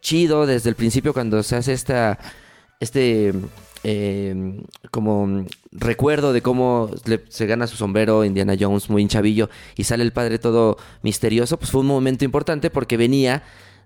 chido 0.00 0.46
desde 0.46 0.68
el 0.68 0.74
principio 0.74 1.12
cuando 1.12 1.42
se 1.42 1.56
hace 1.56 1.72
esta, 1.72 2.18
este, 2.80 3.32
em, 3.86 4.64
como 4.90 5.46
recuerdo 5.72 6.32
de 6.32 6.42
cómo 6.42 6.90
se 7.28 7.46
gana 7.46 7.66
su 7.66 7.76
sombrero 7.76 8.24
Indiana 8.24 8.54
Jones 8.58 8.90
muy 8.90 9.02
hinchavillo 9.02 9.48
y 9.76 9.84
sale 9.84 10.02
el 10.02 10.12
padre 10.12 10.38
todo 10.38 10.76
misterioso, 11.02 11.58
pues 11.58 11.70
fue 11.70 11.82
un 11.82 11.86
momento 11.86 12.24
importante 12.24 12.70
porque 12.70 12.96
venía 12.96 13.42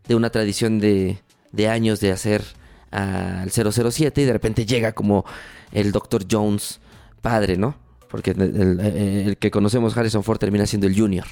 de 0.06 0.14
una 0.14 0.30
tradición 0.30 0.78
de, 0.78 1.18
de 1.52 1.68
años 1.68 2.00
de 2.00 2.12
hacer 2.12 2.42
al 2.90 3.50
007 3.50 4.22
y 4.22 4.24
de 4.24 4.32
repente 4.32 4.66
llega 4.66 4.92
como 4.92 5.24
el 5.72 5.92
Dr. 5.92 6.24
Jones 6.30 6.80
padre, 7.20 7.56
¿no? 7.56 7.76
Porque 8.08 8.32
el, 8.32 9.36
que 9.38 9.50
conocemos 9.50 9.96
Harrison 9.96 10.24
Ford 10.24 10.38
termina 10.38 10.66
siendo 10.66 10.86
el 10.86 10.98
Junior. 10.98 11.26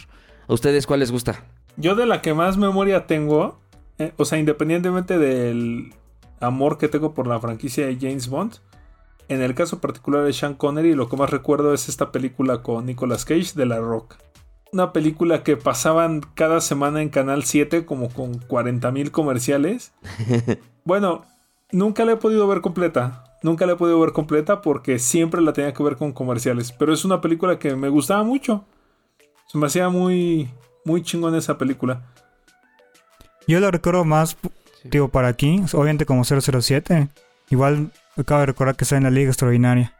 ¿A 0.46 0.52
ustedes 0.52 0.87
cuál 0.87 1.00
les 1.00 1.11
gusta? 1.11 1.44
Yo 1.76 1.94
de 1.94 2.07
la 2.07 2.22
que 2.22 2.35
más 2.35 2.57
memoria 2.57 3.07
tengo, 3.07 3.59
eh, 3.98 4.12
o 4.16 4.24
sea, 4.24 4.38
independientemente 4.38 5.18
del 5.18 5.92
amor 6.40 6.79
que 6.79 6.88
tengo 6.88 7.14
por 7.14 7.27
la 7.27 7.40
franquicia 7.40 7.87
de 7.87 7.96
James 8.01 8.29
Bond, 8.29 8.55
en 9.29 9.42
el 9.42 9.55
caso 9.55 9.79
particular 9.79 10.24
de 10.24 10.33
Sean 10.33 10.55
Connery, 10.55 10.94
lo 10.94 11.09
que 11.09 11.16
más 11.16 11.29
recuerdo 11.29 11.74
es 11.74 11.90
esta 11.90 12.11
película 12.11 12.62
con 12.62 12.87
Nicolas 12.87 13.27
Cage 13.27 13.53
de 13.55 13.66
La 13.66 13.79
Rock. 13.79 14.16
Una 14.72 14.92
película 14.92 15.42
que 15.42 15.59
pasaban 15.59 16.22
cada 16.35 16.62
semana 16.62 17.03
en 17.03 17.11
Canal 17.11 17.44
7 17.44 17.85
como 17.85 18.09
con 18.09 18.40
40.000 18.40 19.11
comerciales. 19.11 19.92
bueno, 20.85 21.27
nunca 21.72 22.07
la 22.07 22.12
he 22.12 22.16
podido 22.16 22.48
ver 22.48 22.62
completa. 22.62 23.24
Nunca 23.42 23.66
la 23.66 23.74
he 23.74 23.77
podido 23.77 24.01
ver 24.01 24.12
completa 24.12 24.62
porque 24.62 24.98
siempre 24.98 25.42
la 25.42 25.53
tenía 25.53 25.74
que 25.74 25.83
ver 25.83 25.96
con 25.96 26.12
comerciales. 26.12 26.72
Pero 26.72 26.94
es 26.94 27.05
una 27.05 27.20
película 27.20 27.59
que 27.59 27.77
me 27.77 27.90
gustaba 27.90 28.22
mucho. 28.24 28.64
Se 29.46 29.59
me 29.59 29.66
hacía 29.66 29.90
muy, 29.90 30.51
muy 30.85 31.03
chingón 31.03 31.35
esa 31.35 31.59
película. 31.59 32.03
Yo 33.46 33.61
lo 33.61 33.70
recuerdo 33.70 34.05
más, 34.05 34.37
digo, 34.90 35.09
para 35.09 35.29
aquí, 35.29 35.62
obviamente 35.72 36.07
como 36.07 36.24
007. 36.24 37.09
Igual 37.51 37.92
acabo 38.16 38.40
de 38.40 38.46
recordar 38.46 38.77
que 38.77 38.85
está 38.85 38.96
en 38.96 39.05
la 39.05 39.11
Liga 39.11 39.31
Extraordinaria. 39.31 39.94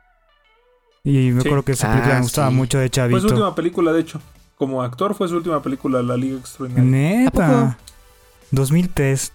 Y 1.05 1.31
me 1.31 1.41
acuerdo 1.41 1.63
que 1.63 1.73
esa 1.73 1.89
película 1.89 2.15
me 2.15 2.19
ah, 2.19 2.23
gustaba 2.23 2.51
mucho 2.51 2.79
de 2.79 2.91
Chavito. 2.91 3.21
Fue 3.21 3.29
su 3.29 3.35
última 3.35 3.55
película, 3.55 3.93
de 3.93 4.01
hecho. 4.01 4.21
Como 4.57 4.83
actor 4.83 5.15
fue 5.15 5.29
su 5.29 5.37
última 5.37 5.63
película, 5.63 6.03
La 6.03 6.17
Liga 6.17 6.39
Extraordinaria. 6.39 6.91
Neta. 6.91 7.79
2003. 8.51 9.33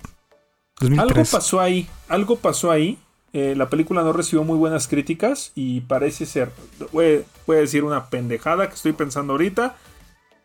2003. 0.82 1.18
Algo 1.18 1.32
pasó 1.32 1.60
ahí. 1.60 1.88
Algo 2.10 2.36
pasó 2.36 2.72
ahí. 2.72 3.00
Eh, 3.32 3.56
la 3.58 3.68
película 3.70 4.04
no 4.04 4.13
recibió 4.13 4.44
muy 4.44 4.58
buenas 4.58 4.88
críticas 4.88 5.52
y 5.56 5.82
parece 5.82 6.28
ser, 6.28 6.52
voy, 6.92 7.26
voy, 7.48 7.58
a 7.58 7.62
decir 7.62 7.84
una 7.84 8.12
pendejada 8.12 8.68
que 8.68 8.76
estoy 8.76 8.94
pensando 8.94 9.34
ahorita, 9.34 9.76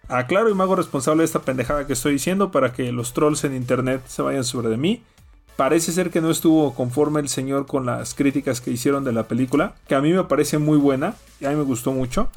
Aclaro 0.08 0.48
y 0.48 0.54
me 0.54 0.62
hago 0.62 0.76
responsable 0.76 1.20
de 1.20 1.26
esta 1.26 1.42
pendejada 1.42 1.86
que 1.86 1.92
estoy 1.92 2.12
diciendo 2.12 2.50
para 2.50 2.72
que 2.72 2.90
los 2.92 3.12
trolls 3.12 3.44
en 3.44 3.54
internet 3.54 4.02
se 4.06 4.22
vayan 4.22 4.44
sobre 4.44 4.68
de 4.68 4.76
mí. 4.76 5.02
Parece 5.56 5.92
ser 5.92 6.10
que 6.10 6.20
no 6.20 6.30
estuvo 6.30 6.74
conforme 6.74 7.20
el 7.20 7.28
señor 7.28 7.66
con 7.66 7.84
las 7.84 8.14
críticas 8.14 8.60
que 8.60 8.70
hicieron 8.70 9.04
de 9.04 9.12
la 9.12 9.24
película, 9.24 9.74
que 9.86 9.94
a 9.94 10.00
mí 10.00 10.12
me 10.12 10.24
parece 10.24 10.58
muy 10.58 10.78
buena 10.78 11.14
y 11.40 11.46
a 11.46 11.50
mí 11.50 11.56
me 11.56 11.62
gustó 11.62 11.92
mucho. 11.92 12.30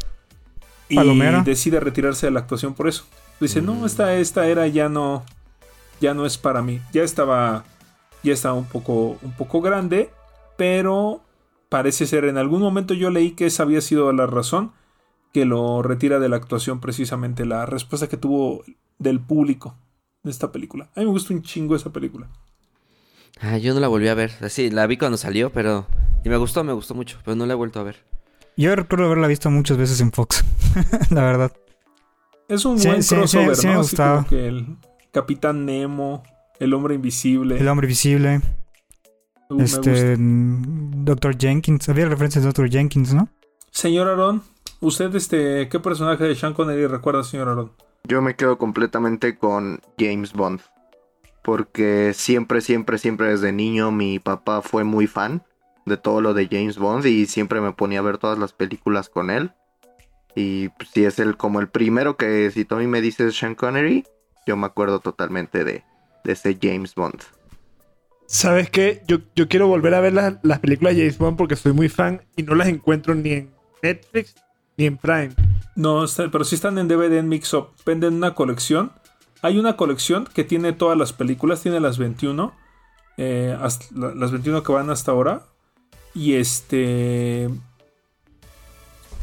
Y 0.89 0.97
decide 1.45 1.79
retirarse 1.79 2.25
de 2.25 2.31
la 2.31 2.41
actuación 2.41 2.73
por 2.73 2.87
eso. 2.89 3.05
Dice, 3.39 3.61
no, 3.61 3.75
mm. 3.75 3.85
esta, 3.85 4.15
esta 4.17 4.47
era 4.47 4.67
ya 4.67 4.89
no, 4.89 5.23
ya 6.01 6.13
no 6.13 6.25
es 6.25 6.37
para 6.37 6.61
mí. 6.61 6.81
Ya 6.91 7.03
estaba, 7.03 7.63
ya 8.23 8.33
estaba 8.33 8.55
un 8.55 8.65
poco, 8.65 9.17
un 9.21 9.31
poco 9.31 9.61
grande, 9.61 10.09
pero 10.57 11.21
parece 11.69 12.07
ser, 12.07 12.25
en 12.25 12.37
algún 12.37 12.61
momento 12.61 12.93
yo 12.93 13.09
leí 13.09 13.31
que 13.31 13.45
esa 13.45 13.63
había 13.63 13.79
sido 13.79 14.11
la 14.11 14.25
razón 14.25 14.73
que 15.33 15.45
lo 15.45 15.81
retira 15.81 16.19
de 16.19 16.29
la 16.29 16.35
actuación 16.35 16.79
precisamente 16.79 17.45
la 17.45 17.65
respuesta 17.65 18.07
que 18.07 18.17
tuvo 18.17 18.63
del 18.99 19.19
público 19.19 19.75
de 20.23 20.31
esta 20.31 20.51
película. 20.51 20.89
A 20.95 20.99
mí 20.99 21.05
me 21.05 21.11
gustó 21.11 21.33
un 21.33 21.41
chingo 21.41 21.75
esa 21.75 21.91
película. 21.91 22.27
Ah, 23.39 23.57
yo 23.57 23.73
no 23.73 23.79
la 23.79 23.87
volví 23.87 24.07
a 24.07 24.13
ver. 24.13 24.31
Sí, 24.49 24.69
la 24.69 24.85
vi 24.87 24.97
cuando 24.97 25.17
salió, 25.17 25.51
pero... 25.51 25.87
Y 26.23 26.29
me 26.29 26.37
gustó, 26.37 26.63
me 26.63 26.73
gustó 26.73 26.93
mucho, 26.93 27.17
pero 27.25 27.35
no 27.35 27.45
la 27.45 27.53
he 27.53 27.55
vuelto 27.55 27.79
a 27.79 27.83
ver. 27.83 28.03
Yo 28.57 28.75
recuerdo 28.75 29.05
haberla 29.05 29.27
visto 29.27 29.49
muchas 29.49 29.77
veces 29.77 30.01
en 30.01 30.11
Fox, 30.11 30.43
la 31.09 31.23
verdad. 31.23 31.51
Es 32.47 32.65
un 32.65 32.77
buen 32.77 33.01
crossover, 33.01 33.57
¿no? 33.65 34.27
que 34.27 34.47
el 34.47 34.77
Capitán 35.11 35.65
Nemo, 35.65 36.21
el 36.59 36.73
Hombre 36.73 36.95
Invisible. 36.95 37.57
El 37.57 37.67
Hombre 37.67 37.87
Invisible. 37.87 38.41
Uh, 39.49 39.61
este. 39.61 40.17
Mm, 40.17 41.05
Doctor 41.05 41.37
Jenkins. 41.37 41.87
Había 41.89 42.07
referencias 42.07 42.43
de 42.43 42.49
Doctor 42.49 42.69
Jenkins, 42.69 43.13
¿no? 43.13 43.29
Señor 43.71 44.09
Aaron, 44.09 44.43
¿usted 44.81 45.15
este, 45.15 45.69
qué 45.69 45.79
personaje 45.79 46.25
de 46.25 46.35
Sean 46.35 46.53
Connery 46.53 46.87
recuerda, 46.87 47.23
señor 47.23 47.47
Aaron? 47.47 47.71
Yo 48.03 48.21
me 48.21 48.35
quedo 48.35 48.57
completamente 48.57 49.37
con 49.37 49.79
James 49.97 50.33
Bond. 50.33 50.59
Porque 51.43 52.11
siempre, 52.13 52.61
siempre, 52.61 52.97
siempre 52.97 53.29
desde 53.29 53.51
niño 53.51 53.91
mi 53.91 54.19
papá 54.19 54.61
fue 54.61 54.83
muy 54.83 55.07
fan 55.07 55.43
de 55.85 55.97
todo 55.97 56.21
lo 56.21 56.33
de 56.33 56.47
James 56.47 56.77
Bond 56.77 57.05
y 57.05 57.25
siempre 57.25 57.61
me 57.61 57.71
ponía 57.71 57.99
a 57.99 58.03
ver 58.03 58.17
todas 58.17 58.37
las 58.37 58.53
películas 58.53 59.09
con 59.09 59.29
él. 59.31 59.51
Y 60.35 60.69
pues, 60.69 60.89
si 60.89 61.05
es 61.05 61.17
el 61.19 61.37
como 61.37 61.59
el 61.59 61.69
primero 61.69 62.15
que 62.17 62.51
si 62.51 62.65
tú 62.65 62.75
a 62.75 62.79
mí 62.79 62.87
me 62.87 63.01
dices 63.01 63.35
Sean 63.35 63.55
Connery, 63.55 64.05
yo 64.45 64.55
me 64.55 64.67
acuerdo 64.67 64.99
totalmente 64.99 65.63
de, 65.63 65.83
de 66.23 66.31
ese 66.31 66.57
James 66.61 66.93
Bond. 66.93 67.21
¿Sabes 68.27 68.69
qué? 68.69 69.03
Yo, 69.07 69.17
yo 69.35 69.49
quiero 69.49 69.67
volver 69.67 69.93
a 69.93 69.99
ver 69.99 70.13
las, 70.13 70.59
películas 70.59 70.95
de 70.95 71.01
James 71.01 71.17
Bond 71.17 71.37
porque 71.37 71.55
soy 71.55 71.73
muy 71.73 71.89
fan 71.89 72.21
y 72.35 72.43
no 72.43 72.55
las 72.55 72.67
encuentro 72.67 73.13
ni 73.13 73.31
en 73.31 73.51
Netflix 73.81 74.35
ni 74.81 74.87
en 74.87 74.97
Prime. 74.97 75.31
No, 75.75 76.05
pero 76.31 76.43
sí 76.43 76.55
están 76.55 76.77
en 76.77 76.87
DVD 76.87 77.17
en 77.17 77.29
Mix 77.29 77.53
Up. 77.53 77.69
Venden 77.85 78.15
una 78.15 78.33
colección. 78.33 78.91
Hay 79.41 79.57
una 79.57 79.77
colección 79.77 80.27
que 80.33 80.43
tiene 80.43 80.73
todas 80.73 80.97
las 80.97 81.13
películas, 81.13 81.61
tiene 81.61 81.79
las 81.79 81.97
21. 81.97 82.51
Eh, 83.17 83.57
las 83.93 84.31
21 84.31 84.63
que 84.63 84.71
van 84.71 84.89
hasta 84.89 85.11
ahora. 85.11 85.43
Y 86.13 86.33
este. 86.33 87.45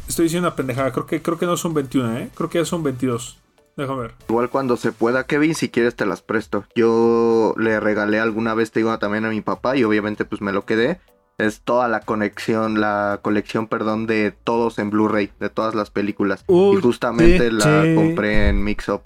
Estoy 0.07 0.23
diciendo 0.23 0.47
una 0.47 0.55
pendejada. 0.55 0.91
Creo 0.91 1.05
que, 1.05 1.21
creo 1.21 1.37
que 1.37 1.45
no 1.45 1.57
son 1.57 1.73
21, 1.73 2.17
¿eh? 2.17 2.29
Creo 2.33 2.49
que 2.49 2.59
ya 2.59 2.65
son 2.65 2.81
22. 2.81 3.37
Déjame 3.75 4.01
ver. 4.01 4.15
Igual 4.27 4.49
cuando 4.49 4.75
se 4.77 4.91
pueda, 4.91 5.25
Kevin, 5.25 5.55
si 5.55 5.69
quieres 5.69 5.95
te 5.95 6.05
las 6.05 6.21
presto. 6.21 6.65
Yo 6.75 7.53
le 7.57 7.79
regalé 7.79 8.19
alguna 8.19 8.53
vez, 8.53 8.71
te 8.71 8.79
digo, 8.79 8.97
también 8.97 9.25
a 9.25 9.29
mi 9.29 9.41
papá 9.41 9.77
y 9.77 9.83
obviamente 9.83 10.25
pues 10.25 10.41
me 10.41 10.51
lo 10.51 10.65
quedé. 10.65 10.99
Es 11.39 11.61
toda 11.61 11.87
la 11.87 12.01
conexión, 12.01 12.79
la 12.79 13.19
colección, 13.21 13.67
perdón, 13.67 14.05
de 14.05 14.31
todos 14.31 14.77
en 14.77 14.89
Blu-ray, 14.89 15.31
de 15.39 15.49
todas 15.49 15.73
las 15.73 15.89
películas. 15.89 16.43
y 16.47 16.75
justamente 16.81 17.51
la 17.51 17.85
compré 17.95 18.49
en 18.49 18.63
Mix 18.63 18.89
Up. 18.89 19.01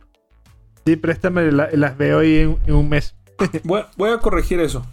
Sí, 0.85 0.95
préstame, 0.97 1.51
las 1.51 1.97
veo 1.97 2.17
hoy 2.17 2.57
en, 2.65 2.73
un 2.73 2.89
mes. 2.89 3.15
voy, 3.63 3.83
voy, 3.95 4.09
a 4.09 4.17
corregir 4.17 4.59
eso. 4.59 4.83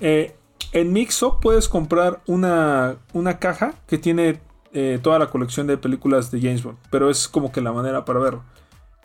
Eh, 0.00 0.36
en 0.72 0.92
Mix 0.92 1.22
Up 1.22 1.40
puedes 1.40 1.68
comprar 1.68 2.20
una, 2.26 2.96
una 3.12 3.38
caja 3.38 3.74
que 3.86 3.98
tiene 3.98 4.40
eh, 4.74 4.98
toda 5.00 5.18
la 5.18 5.28
colección 5.28 5.66
de 5.68 5.78
películas 5.78 6.30
de 6.30 6.40
James 6.40 6.62
Bond, 6.62 6.78
pero 6.90 7.08
es 7.08 7.28
como 7.28 7.52
que 7.52 7.60
la 7.60 7.72
manera 7.72 8.04
para 8.04 8.18
verlo. 8.18 8.42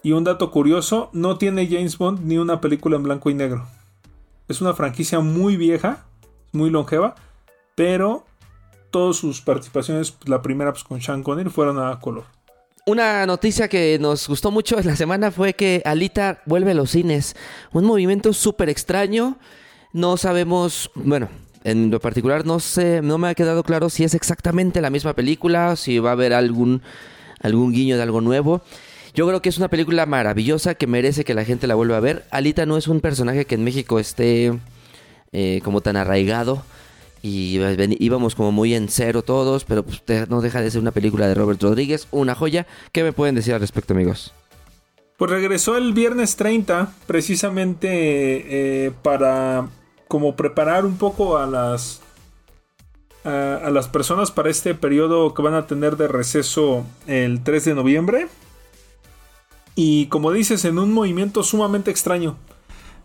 Y 0.02 0.14
un 0.14 0.24
dato 0.24 0.50
curioso, 0.50 1.12
no 1.14 1.38
tiene 1.38 1.68
James 1.68 1.98
Bond 1.98 2.22
ni 2.26 2.38
una 2.38 2.60
película 2.60 2.96
en 2.96 3.04
blanco 3.04 3.30
y 3.30 3.36
negro. 3.36 3.68
Es 4.48 4.62
una 4.62 4.74
franquicia 4.74 5.20
muy 5.20 5.58
vieja, 5.58 6.06
muy 6.54 6.72
longeva, 6.72 7.16
pero 7.80 8.26
todas 8.92 9.16
sus 9.16 9.40
participaciones, 9.40 10.14
la 10.26 10.42
primera 10.42 10.74
pues, 10.74 10.84
con 10.84 11.02
Sean 11.02 11.24
Connery, 11.24 11.50
fueron 11.50 11.80
a 11.80 11.98
color. 12.02 12.26
Una 12.86 13.26
noticia 13.26 13.70
que 13.70 13.98
nos 14.02 14.28
gustó 14.28 14.52
mucho 14.52 14.78
en 14.78 14.86
la 14.86 14.98
semana 14.98 15.32
fue 15.32 15.54
que 15.54 15.82
Alita 15.86 16.42
vuelve 16.46 16.72
a 16.72 16.74
los 16.74 16.92
cines. 16.92 17.38
Un 17.72 17.86
movimiento 17.86 18.34
súper 18.34 18.68
extraño. 18.68 19.38
No 19.94 20.18
sabemos, 20.18 20.92
bueno, 20.94 21.30
en 21.64 21.90
lo 21.90 22.02
particular 22.02 22.46
no 22.46 22.60
sé, 22.60 23.02
no 23.02 23.18
me 23.18 23.30
ha 23.30 23.34
quedado 23.34 23.64
claro 23.64 23.90
si 23.90 24.04
es 24.04 24.14
exactamente 24.14 24.82
la 24.82 24.90
misma 24.90 25.14
película, 25.14 25.78
si 25.78 26.00
va 26.00 26.10
a 26.10 26.14
haber 26.14 26.34
algún, 26.34 26.82
algún 27.42 27.72
guiño 27.72 27.96
de 27.96 28.04
algo 28.04 28.20
nuevo. 28.20 28.62
Yo 29.14 29.26
creo 29.26 29.42
que 29.42 29.48
es 29.48 29.58
una 29.58 29.70
película 29.70 30.06
maravillosa 30.06 30.76
que 30.76 30.86
merece 30.86 31.24
que 31.24 31.34
la 31.34 31.46
gente 31.46 31.66
la 31.66 31.76
vuelva 31.76 31.96
a 31.96 32.02
ver. 32.02 32.26
Alita 32.30 32.66
no 32.66 32.76
es 32.76 32.90
un 32.90 33.00
personaje 33.00 33.46
que 33.46 33.56
en 33.56 33.64
México 33.64 34.00
esté 34.00 34.60
eh, 35.32 35.62
como 35.64 35.80
tan 35.80 35.96
arraigado. 35.96 36.62
Y 37.22 37.60
íbamos 38.00 38.36
como 38.36 38.52
muy 38.52 38.74
en 38.74 38.88
cero 38.88 39.22
todos, 39.22 39.66
pero 39.66 39.84
pues, 39.84 40.02
no 40.30 40.42
deja 40.42 40.62
de 40.62 40.72
ser 40.72 40.82
una 40.82 40.92
película 40.92 41.28
de 41.28 41.36
Robert 41.36 41.62
Rodríguez, 41.62 42.08
una 42.12 42.36
joya. 42.36 42.66
¿Qué 42.92 43.04
me 43.04 43.14
pueden 43.14 43.36
decir 43.36 43.54
al 43.54 43.60
respecto, 43.60 43.94
amigos? 43.94 44.34
Pues 45.18 45.32
regresó 45.32 45.76
el 45.76 45.94
viernes 45.94 46.38
30, 46.38 46.94
precisamente 47.06 48.86
eh, 48.86 48.92
para 49.02 49.68
como 50.08 50.36
preparar 50.36 50.86
un 50.86 50.98
poco 50.98 51.38
a 51.38 51.46
las 51.46 52.02
a, 53.24 53.70
las 53.70 53.88
personas 53.88 54.32
para 54.32 54.50
este 54.50 54.74
periodo 54.76 55.34
que 55.34 55.42
van 55.42 55.54
a 55.54 55.68
tener 55.68 55.98
de 55.98 56.08
receso 56.08 56.86
el 57.08 57.44
3 57.44 57.66
de 57.66 57.76
noviembre. 57.76 58.28
Y 59.76 60.08
como 60.08 60.32
dices, 60.32 60.66
en 60.66 60.80
un 60.80 60.94
movimiento 60.94 61.44
sumamente 61.44 61.92
extraño, 61.92 62.38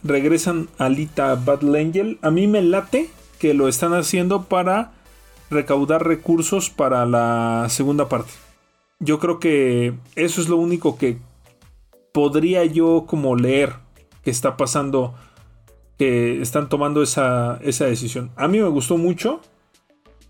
regresan 0.03 0.68
Alita 0.79 1.35
Battle 1.35 1.81
Angel. 1.81 2.18
A 2.22 2.31
mí 2.31 2.46
me 2.46 2.62
late 2.62 3.11
que 3.38 3.55
lo 3.55 3.68
están 3.68 3.94
haciendo 3.94 4.44
para 4.44 4.92
recaudar 5.51 6.07
recursos 6.07 6.70
para 6.70 7.07
la 7.07 7.66
segunda 7.68 8.09
parte. 8.09 8.33
Yo 9.01 9.18
creo 9.18 9.38
que 9.38 9.94
eso 10.16 10.40
es 10.40 10.49
lo 10.49 10.57
único 10.57 10.97
que 10.97 11.18
podría 12.12 12.64
yo 12.64 13.05
como 13.07 13.37
leer 13.37 13.75
que 14.23 14.31
está 14.31 14.57
pasando 14.57 15.14
que 15.99 16.42
están 16.42 16.68
tomando 16.68 17.03
esa, 17.03 17.59
decisión. 17.61 18.31
A 18.37 18.49
mí 18.49 18.59
me 18.59 18.68
gustó 18.68 18.97
mucho, 18.97 19.40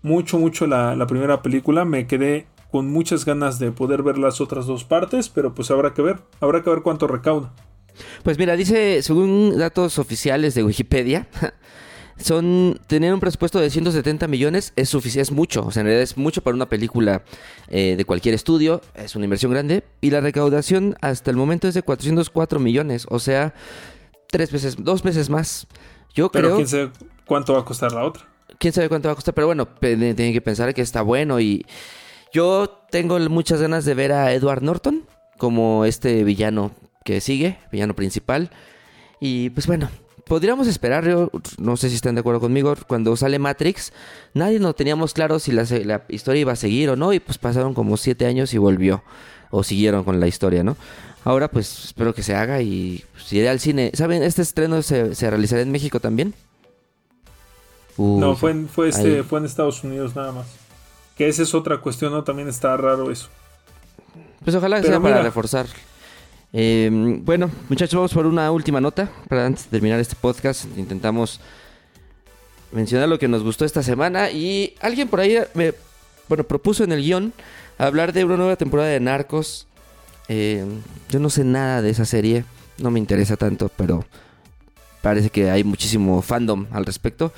mucho, 0.03 0.37
mucho 0.37 0.67
la, 0.67 1.07
primera 1.07 1.41
película. 1.41 1.85
Me 1.85 2.07
quedé 2.07 2.47
con 2.71 2.89
muchas 2.91 3.25
ganas 3.25 3.57
de 3.57 3.71
poder 3.71 4.03
ver 4.03 4.17
las 4.17 4.41
otras 4.41 4.65
dos 4.67 4.83
partes, 4.83 5.29
pero 5.29 5.55
pues 5.55 5.71
habrá 5.71 5.93
que 5.93 6.01
ver, 6.01 6.19
habrá 6.39 6.61
que 6.61 6.69
ver 6.69 6.81
cuánto 6.81 7.07
recauda. 7.07 7.53
Pues 8.23 8.37
mira, 8.37 8.55
dice, 8.55 9.01
según 9.01 9.57
datos 9.57 9.97
oficiales 9.97 10.53
de 10.53 10.63
Wikipedia, 10.63 11.27
son 12.17 12.79
tener 12.87 13.13
un 13.13 13.19
presupuesto 13.19 13.59
de 13.59 13.69
170 13.69 14.27
millones 14.27 14.73
es 14.75 14.89
suficiente, 14.89 15.23
es 15.23 15.31
mucho, 15.31 15.65
o 15.65 15.71
sea, 15.71 15.81
en 15.81 15.87
realidad 15.87 16.03
es 16.03 16.17
mucho 16.17 16.41
para 16.41 16.55
una 16.55 16.67
película 16.67 17.23
eh, 17.67 17.95
de 17.97 18.05
cualquier 18.05 18.33
estudio, 18.35 18.81
es 18.93 19.15
una 19.15 19.25
inversión 19.25 19.51
grande 19.51 19.83
y 20.01 20.11
la 20.11 20.21
recaudación 20.21 20.95
hasta 21.01 21.31
el 21.31 21.37
momento 21.37 21.67
es 21.67 21.73
de 21.73 21.81
404 21.81 22.59
millones, 22.59 23.05
o 23.09 23.19
sea, 23.19 23.53
tres 24.29 24.51
veces, 24.51 24.75
dos 24.79 25.03
veces 25.03 25.29
más. 25.29 25.67
Yo 26.13 26.31
pero 26.31 26.47
creo. 26.47 26.55
quién 26.57 26.67
sabe 26.67 26.91
cuánto 27.25 27.53
va 27.53 27.59
a 27.59 27.65
costar 27.65 27.91
la 27.91 28.05
otra. 28.05 28.25
Quién 28.57 28.71
sabe 28.71 28.87
cuánto 28.87 29.09
va 29.09 29.13
a 29.13 29.15
costar, 29.15 29.33
pero 29.33 29.47
bueno, 29.47 29.67
tienen 29.67 30.15
que 30.15 30.41
pensar 30.41 30.73
que 30.73 30.81
está 30.81 31.01
bueno 31.01 31.39
y 31.41 31.65
yo 32.31 32.85
tengo 32.89 33.19
muchas 33.29 33.61
ganas 33.61 33.83
de 33.85 33.93
ver 33.93 34.13
a 34.13 34.33
Edward 34.33 34.63
Norton 34.63 35.03
como 35.37 35.83
este 35.85 36.23
villano 36.23 36.71
que 37.03 37.21
sigue, 37.21 37.57
villano 37.71 37.95
principal. 37.95 38.49
Y 39.19 39.49
pues 39.51 39.67
bueno, 39.67 39.89
podríamos 40.27 40.67
esperar, 40.67 41.07
yo 41.07 41.29
no 41.57 41.77
sé 41.77 41.89
si 41.89 41.95
están 41.95 42.15
de 42.15 42.21
acuerdo 42.21 42.39
conmigo, 42.39 42.73
cuando 42.87 43.15
sale 43.15 43.39
Matrix, 43.39 43.93
nadie 44.33 44.59
no 44.59 44.73
teníamos 44.73 45.13
claro 45.13 45.39
si 45.39 45.51
la, 45.51 45.65
la, 45.83 46.03
historia 46.09 46.41
iba 46.41 46.51
a 46.53 46.57
seguir 46.57 46.89
o 46.89 46.95
no, 46.95 47.13
y 47.13 47.19
pues 47.19 47.37
pasaron 47.37 47.73
como 47.73 47.97
siete 47.97 48.25
años 48.25 48.53
y 48.53 48.57
volvió, 48.57 49.03
o 49.51 49.63
siguieron 49.63 50.03
con 50.03 50.19
la 50.19 50.27
historia, 50.27 50.63
¿no? 50.63 50.77
Ahora 51.25 51.47
pues 51.47 51.85
espero 51.85 52.13
que 52.13 52.21
se 52.21 52.35
haga 52.35 52.61
y 52.61 53.03
si 53.17 53.37
iré 53.37 53.49
al 53.49 53.59
cine. 53.59 53.89
¿Saben? 53.95 54.21
¿Este 54.21 54.43
estreno 54.43 54.83
se, 54.83 55.15
se 55.15 55.27
realizará 55.27 55.63
en 55.63 55.71
México 55.71 55.99
también? 55.99 56.35
no, 57.97 58.35
fue 58.35 58.51
en, 58.51 58.69
fue, 58.69 58.89
este, 58.89 59.23
fue 59.23 59.39
en 59.39 59.45
Estados 59.45 59.83
Unidos 59.83 60.15
nada 60.15 60.31
más. 60.31 60.45
Que 61.17 61.27
esa 61.27 61.41
es 61.41 61.55
otra 61.55 61.79
cuestión, 61.79 62.11
¿no? 62.11 62.23
También 62.23 62.47
está 62.47 62.77
raro 62.77 63.09
eso. 63.09 63.29
Pues 64.43 64.55
ojalá 64.55 64.83
sea 64.83 64.99
para 64.99 65.23
reforzar. 65.23 65.65
Eh, 66.57 66.89
bueno, 66.89 67.51
muchachos, 67.67 67.95
vamos 67.95 68.13
por 68.13 68.25
una 68.25 68.49
última 68.49 68.79
nota. 68.79 69.11
Para 69.27 69.45
antes 69.45 69.65
de 69.65 69.71
terminar 69.71 69.99
este 69.99 70.15
podcast, 70.15 70.65
intentamos 70.77 71.41
mencionar 72.71 73.09
lo 73.09 73.19
que 73.19 73.27
nos 73.27 73.43
gustó 73.43 73.65
esta 73.65 73.83
semana. 73.83 74.31
Y 74.31 74.73
alguien 74.79 75.09
por 75.09 75.19
ahí 75.19 75.37
me 75.53 75.73
bueno, 76.29 76.45
propuso 76.45 76.85
en 76.85 76.93
el 76.93 77.01
guion 77.01 77.33
hablar 77.77 78.13
de 78.13 78.23
una 78.23 78.37
nueva 78.37 78.55
temporada 78.55 78.87
de 78.87 79.01
Narcos. 79.01 79.67
Eh, 80.29 80.65
yo 81.09 81.19
no 81.19 81.29
sé 81.29 81.43
nada 81.43 81.81
de 81.81 81.89
esa 81.89 82.05
serie, 82.05 82.45
no 82.77 82.89
me 82.89 82.99
interesa 82.99 83.35
tanto, 83.35 83.69
pero 83.75 84.05
parece 85.01 85.29
que 85.29 85.51
hay 85.51 85.65
muchísimo 85.65 86.21
fandom 86.21 86.67
al 86.71 86.85
respecto. 86.85 87.33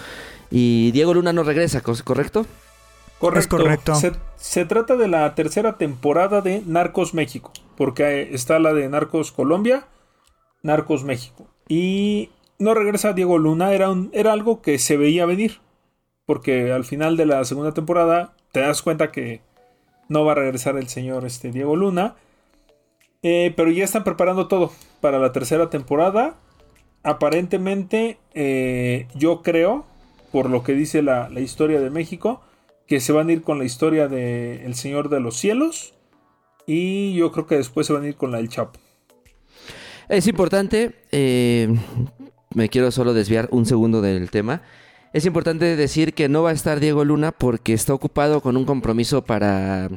Y 0.52 0.92
Diego 0.92 1.16
Luna 1.16 1.34
no 1.34 1.42
regresa, 1.42 1.82
¿correcto? 1.82 2.46
Correcto. 3.20 3.58
correcto. 3.58 3.94
Se, 4.36 4.66
trata 4.66 4.96
de 4.96 5.08
la 5.08 5.34
tercera 5.36 5.78
temporada 5.78 6.42
de 6.42 6.62
Narcos 6.66 7.14
México, 7.14 7.52
porque 7.76 8.30
está 8.34 8.60
la 8.60 8.74
de 8.74 8.88
Narcos 8.90 9.32
Colombia, 9.32 9.88
Narcos 10.62 11.04
México. 11.04 11.48
Y 11.68 12.30
no 12.60 12.74
regresa 12.74 13.14
Diego 13.14 13.38
Luna, 13.38 13.74
era, 13.74 13.90
un, 13.90 14.10
era 14.14 14.34
algo 14.34 14.62
que 14.62 14.80
se 14.80 14.98
veía 14.98 15.26
venir, 15.26 15.60
porque 16.26 16.72
al 16.72 16.86
final 16.86 17.18
de 17.18 17.26
la 17.26 17.44
segunda 17.46 17.74
temporada 17.74 18.34
te 18.52 18.60
das 18.60 18.82
cuenta 18.82 19.12
que 19.12 19.42
no 20.10 20.26
va 20.26 20.34
a 20.34 20.36
regresar 20.36 20.78
el 20.78 20.88
señor 20.88 21.26
este, 21.26 21.52
Diego 21.52 21.76
Luna. 21.76 22.16
Eh, 23.24 23.54
pero 23.56 23.72
ya 23.72 23.84
están 23.84 24.04
preparando 24.04 24.48
todo 24.48 24.72
para 25.02 25.20
la 25.20 25.32
tercera 25.32 25.70
temporada. 25.70 26.36
Aparentemente, 27.04 28.18
eh, 28.34 29.08
yo 29.16 29.42
creo, 29.42 29.86
por 30.32 30.50
lo 30.50 30.64
que 30.64 30.74
dice 30.74 31.02
la, 31.02 31.30
historia 31.40 31.80
de 31.80 31.90
México, 31.90 32.42
que 32.88 33.00
se 33.00 33.12
van 33.12 33.30
a 33.30 33.34
ir 33.34 33.42
con 33.44 33.60
la 33.60 33.66
historia 33.66 34.08
de 34.08 34.66
El 34.66 34.76
Señor 34.76 35.10
de 35.10 35.20
los 35.20 35.38
Cielos. 35.38 35.94
Y 36.66 37.14
yo 37.14 37.32
creo 37.32 37.48
que 37.48 37.56
después 37.56 37.88
se 37.88 37.94
van 37.94 38.04
a 38.04 38.08
ir 38.08 38.16
con 38.16 38.32
la 38.32 38.38
del 38.38 38.50
Chapo. 38.50 38.80
Es 40.10 40.28
importante, 40.28 40.96
eh, 41.12 41.74
me 42.54 42.70
quiero 42.70 42.92
solo 42.92 43.14
desviar 43.14 43.50
un 43.52 43.66
segundo 43.66 44.02
del 44.02 44.30
tema. 44.32 44.62
Es 45.14 45.26
importante 45.26 45.76
decir 45.76 46.14
que 46.14 46.30
no 46.30 46.44
va 46.44 46.52
a 46.52 46.54
estar 46.54 46.80
Diego 46.80 47.04
Luna 47.06 47.32
porque 47.32 47.74
está 47.74 47.94
ocupado 47.94 48.42
con 48.42 48.58
un 48.58 48.66
compromiso 48.66 49.24
para 49.24 49.90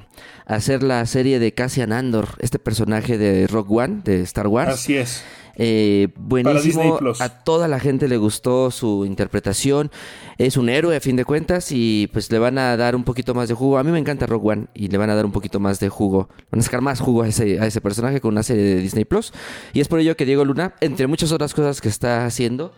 hacer 0.46 0.82
la 0.82 1.04
serie 1.06 1.38
de 1.38 1.52
Cassian 1.52 1.92
Andor, 1.92 2.28
este 2.38 2.58
personaje 2.58 3.18
de 3.18 3.46
Rock 3.46 3.70
One, 3.70 4.00
de 4.04 4.22
Star 4.22 4.46
Wars. 4.46 4.74
Así 4.74 4.96
es. 4.96 5.24
Eh, 5.62 6.08
buenísimo. 6.16 6.98
A 7.18 7.28
toda 7.28 7.68
la 7.68 7.78
gente 7.78 8.08
le 8.08 8.16
gustó 8.16 8.70
su 8.70 9.04
interpretación. 9.04 9.90
Es 10.38 10.56
un 10.56 10.70
héroe 10.70 10.96
a 10.96 11.00
fin 11.00 11.16
de 11.16 11.26
cuentas 11.26 11.70
y 11.70 12.08
pues 12.14 12.32
le 12.32 12.38
van 12.38 12.56
a 12.56 12.78
dar 12.78 12.96
un 12.96 13.04
poquito 13.04 13.34
más 13.34 13.50
de 13.50 13.54
jugo. 13.54 13.76
A 13.76 13.84
mí 13.84 13.90
me 13.92 13.98
encanta 13.98 14.24
Rogue 14.24 14.52
One 14.52 14.66
y 14.72 14.88
le 14.88 14.96
van 14.96 15.10
a 15.10 15.14
dar 15.14 15.26
un 15.26 15.32
poquito 15.32 15.60
más 15.60 15.78
de 15.78 15.90
jugo. 15.90 16.30
Van 16.50 16.60
a 16.60 16.62
sacar 16.62 16.80
más 16.80 17.00
jugo 17.00 17.24
a 17.24 17.28
ese, 17.28 17.60
a 17.60 17.66
ese 17.66 17.82
personaje 17.82 18.22
con 18.22 18.32
una 18.32 18.42
serie 18.42 18.64
de 18.64 18.76
Disney 18.76 19.04
Plus. 19.04 19.34
Y 19.74 19.80
es 19.80 19.88
por 19.88 19.98
ello 19.98 20.16
que 20.16 20.24
Diego 20.24 20.46
Luna, 20.46 20.76
entre 20.80 21.06
muchas 21.06 21.30
otras 21.30 21.52
cosas 21.52 21.82
que 21.82 21.90
está 21.90 22.24
haciendo, 22.24 22.72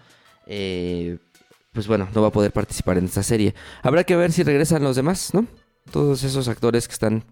eh, 0.49 1.18
pues 1.72 1.87
bueno, 1.87 2.09
no 2.12 2.20
va 2.20 2.28
a 2.28 2.33
poder 2.33 2.51
participar 2.51 2.99
en 2.99 3.05
esta 3.05 3.22
serie. 3.22 3.55
Habrá 3.85 4.03
que 4.03 4.16
ver 4.16 4.33
si 4.33 4.43
regresan 4.43 4.83
los 4.83 4.97
demás, 4.97 5.35
¿no? 5.35 5.47
Todos 5.93 6.24
esos 6.24 6.49
actores 6.49 6.89
que 6.89 6.95
están 6.95 7.22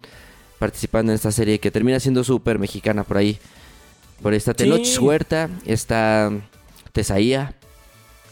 participando 0.60 1.10
en 1.10 1.16
esta 1.16 1.32
serie 1.32 1.58
que 1.58 1.72
termina 1.72 1.98
siendo 1.98 2.22
súper 2.22 2.60
mexicana 2.60 3.02
por 3.02 3.16
ahí. 3.16 3.40
Por 4.22 4.32
ahí 4.32 4.36
está 4.36 4.54
Tenoch 4.54 4.86
Huerta, 5.00 5.48
está 5.64 6.30
Tesaía, 6.92 7.54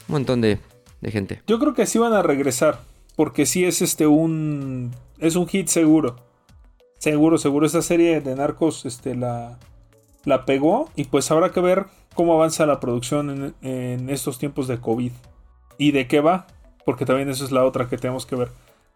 un 0.09 0.15
montón 0.15 0.41
de, 0.41 0.59
gente. 1.05 1.43
Yo 1.47 1.59
creo 1.59 1.75
que 1.75 1.87
sí 1.87 1.99
van 1.99 2.13
a 2.13 2.23
regresar, 2.23 2.81
porque 3.17 3.47
sí 3.47 3.65
es 3.65 3.81
este 3.83 4.07
un 4.07 4.95
es 5.19 5.37
un 5.37 5.47
hit 5.47 5.69
seguro. 5.69 6.17
Seguro, 6.99 7.39
seguro 7.39 7.67
esta 7.67 7.81
serie 7.81 8.21
de 8.21 8.35
Narcos 8.35 8.85
este 8.85 9.15
la 9.15 9.59
la 10.25 10.45
pegó 10.45 10.91
y 10.97 11.05
pues 11.05 11.31
habrá 11.31 11.53
que 11.53 11.61
ver 11.61 11.87
cómo 12.15 12.35
avanza 12.35 12.67
la 12.67 12.81
producción 12.81 13.55
en, 13.63 14.11
estos 14.11 14.39
tiempos 14.39 14.67
de 14.67 14.79
COVID 14.79 15.13
y 15.79 15.93
de 15.93 16.07
qué 16.09 16.21
va, 16.21 16.49
porque 16.85 17.07
también 17.07 17.31
eso 17.31 17.45
es 17.45 17.53
la 17.53 17.65
otra 17.65 17.89
que 17.89 17.97
tenemos 17.97 18.27
que 18.27 18.35
ver 18.35 18.49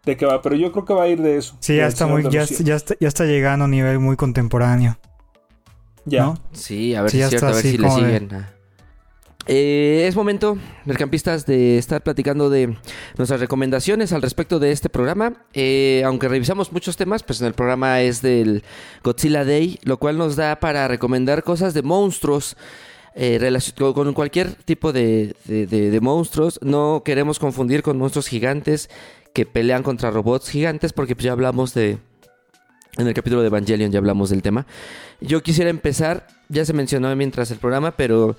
de 0.03 0.17
qué 0.17 0.25
va, 0.25 0.41
pero 0.41 0.55
yo 0.55 0.71
creo 0.73 0.85
que 0.85 0.93
va 0.93 1.03
a 1.03 1.07
ir 1.07 1.21
de 1.21 1.37
eso. 1.37 1.55
Sí, 1.61 1.77
ya 1.77 1.87
está 1.87 2.05
muy 2.05 2.23
ya, 2.23 2.43
ya, 2.43 2.75
está, 2.75 2.95
ya 2.99 3.07
está 3.07 3.25
llegando 3.25 3.63
a 3.63 3.65
un 3.65 3.71
nivel 3.71 3.99
muy 3.99 4.17
contemporáneo. 4.17 4.97
Ya. 6.05 6.33
Sí, 6.51 6.95
a 6.95 7.03
ver 7.03 7.11
si 7.11 7.21
es 7.21 7.29
cierto, 7.29 7.47
a 7.47 7.51
ver 7.51 7.61
si 7.61 7.77
le 7.77 7.89
siguen. 7.89 8.29
Eh, 9.45 10.05
es 10.07 10.15
momento, 10.15 10.57
mercampistas, 10.85 11.45
de 11.45 11.77
estar 11.77 12.01
platicando 12.01 12.49
de 12.49 12.77
nuestras 13.17 13.41
recomendaciones 13.41 14.13
al 14.13 14.21
respecto 14.21 14.59
de 14.59 14.71
este 14.71 14.89
programa. 14.89 15.33
Eh, 15.53 16.01
aunque 16.05 16.29
revisamos 16.29 16.71
muchos 16.71 16.95
temas, 16.95 17.23
pues 17.23 17.41
en 17.41 17.47
el 17.47 17.53
programa 17.53 18.01
es 18.01 18.21
del 18.21 18.63
Godzilla 19.03 19.43
Day, 19.43 19.79
lo 19.83 19.97
cual 19.97 20.17
nos 20.17 20.37
da 20.37 20.59
para 20.59 20.87
recomendar 20.87 21.43
cosas 21.43 21.73
de 21.73 21.81
monstruos. 21.81 22.55
Eh, 23.15 23.39
con 23.77 24.13
cualquier 24.15 24.55
tipo 24.55 24.91
de, 24.91 25.35
de, 25.45 25.99
monstruos. 26.01 26.59
No 26.63 27.03
queremos 27.05 27.37
confundir 27.37 27.83
con 27.83 27.99
monstruos 27.99 28.27
gigantes 28.27 28.89
que 29.33 29.45
pelean 29.45 29.83
contra 29.83 30.09
robots 30.09 30.49
gigantes, 30.49 30.93
porque 30.93 31.15
pues 31.15 31.25
ya 31.25 31.33
hablamos 31.33 31.75
de, 31.75 31.99
en 32.97 33.07
el 33.07 33.13
capítulo 33.13 33.41
de 33.41 33.47
Evangelion 33.47 33.91
ya 33.91 33.99
hablamos 33.99 34.29
del 34.29 34.41
tema. 34.41 34.65
Yo 35.23 35.41
quisiera 35.41 35.69
empezar, 35.69 36.27
ya 36.49 36.65
se 36.65 36.73
mencionó 36.73 37.15
mientras 37.15 37.49
el 37.49 37.57
programa, 37.57 37.91
pero 37.91 38.35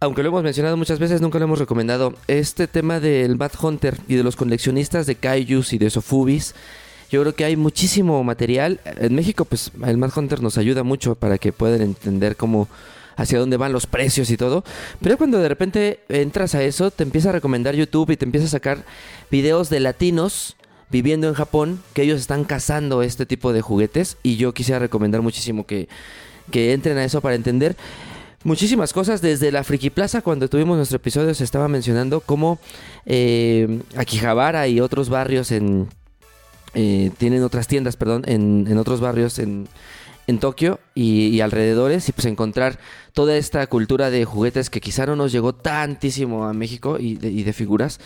aunque 0.00 0.24
lo 0.24 0.30
hemos 0.30 0.42
mencionado 0.42 0.76
muchas 0.76 0.98
veces, 0.98 1.20
nunca 1.20 1.38
lo 1.38 1.44
hemos 1.44 1.60
recomendado. 1.60 2.14
Este 2.26 2.66
tema 2.66 2.98
del 2.98 3.36
Bad 3.36 3.52
Hunter 3.62 3.96
y 4.08 4.16
de 4.16 4.24
los 4.24 4.34
coleccionistas 4.34 5.06
de 5.06 5.14
Kaijus 5.14 5.72
y 5.72 5.78
de 5.78 5.88
Sofubis. 5.88 6.56
Yo 7.12 7.20
creo 7.20 7.36
que 7.36 7.44
hay 7.44 7.54
muchísimo 7.54 8.24
material. 8.24 8.80
En 8.84 9.14
México, 9.14 9.44
pues 9.44 9.70
el 9.86 9.98
Mad 9.98 10.10
Hunter 10.16 10.42
nos 10.42 10.58
ayuda 10.58 10.82
mucho 10.82 11.14
para 11.14 11.38
que 11.38 11.52
puedan 11.52 11.80
entender 11.80 12.34
cómo 12.34 12.66
hacia 13.16 13.38
dónde 13.38 13.56
van 13.56 13.72
los 13.72 13.86
precios 13.86 14.30
y 14.30 14.36
todo. 14.36 14.64
Pero 15.00 15.16
cuando 15.16 15.38
de 15.38 15.48
repente 15.48 16.00
entras 16.08 16.56
a 16.56 16.64
eso, 16.64 16.90
te 16.90 17.04
empieza 17.04 17.28
a 17.28 17.32
recomendar 17.32 17.76
YouTube 17.76 18.10
y 18.10 18.16
te 18.16 18.24
empieza 18.24 18.48
a 18.48 18.50
sacar 18.50 18.84
videos 19.30 19.70
de 19.70 19.78
latinos 19.78 20.56
viviendo 20.90 21.28
en 21.28 21.34
Japón 21.34 21.82
que 21.94 22.02
ellos 22.02 22.20
están 22.20 22.44
cazando 22.44 23.02
este 23.02 23.26
tipo 23.26 23.52
de 23.52 23.60
juguetes 23.60 24.16
y 24.22 24.36
yo 24.36 24.52
quisiera 24.52 24.78
recomendar 24.78 25.22
muchísimo 25.22 25.66
que, 25.66 25.88
que 26.50 26.72
entren 26.72 26.98
a 26.98 27.04
eso 27.04 27.20
para 27.20 27.34
entender 27.34 27.76
muchísimas 28.44 28.92
cosas. 28.92 29.20
Desde 29.22 29.52
la 29.52 29.64
Friki 29.64 29.90
Plaza, 29.90 30.22
cuando 30.22 30.48
tuvimos 30.48 30.76
nuestro 30.76 30.96
episodio, 30.96 31.34
se 31.34 31.44
estaba 31.44 31.68
mencionando 31.68 32.20
cómo 32.20 32.58
eh, 33.06 33.80
Akihabara 33.96 34.68
y 34.68 34.80
otros 34.80 35.08
barrios 35.08 35.50
en... 35.52 35.88
Eh, 36.74 37.10
tienen 37.18 37.42
otras 37.42 37.66
tiendas, 37.66 37.96
perdón, 37.96 38.22
en, 38.26 38.66
en 38.68 38.78
otros 38.78 39.00
barrios 39.00 39.40
en, 39.40 39.66
en 40.28 40.38
Tokio 40.38 40.78
y, 40.94 41.40
alrededores 41.40 42.08
y 42.08 42.12
pues 42.12 42.26
encontrar 42.26 42.78
toda 43.12 43.36
esta 43.36 43.66
cultura 43.66 44.08
de 44.10 44.24
juguetes 44.24 44.70
que 44.70 44.80
quizá 44.80 45.04
no 45.04 45.16
nos 45.16 45.32
llegó 45.32 45.52
tantísimo 45.52 46.46
a 46.46 46.52
México 46.52 46.98
y 46.98 47.18
y 47.20 47.42
de 47.42 47.52
figuras 47.52 47.98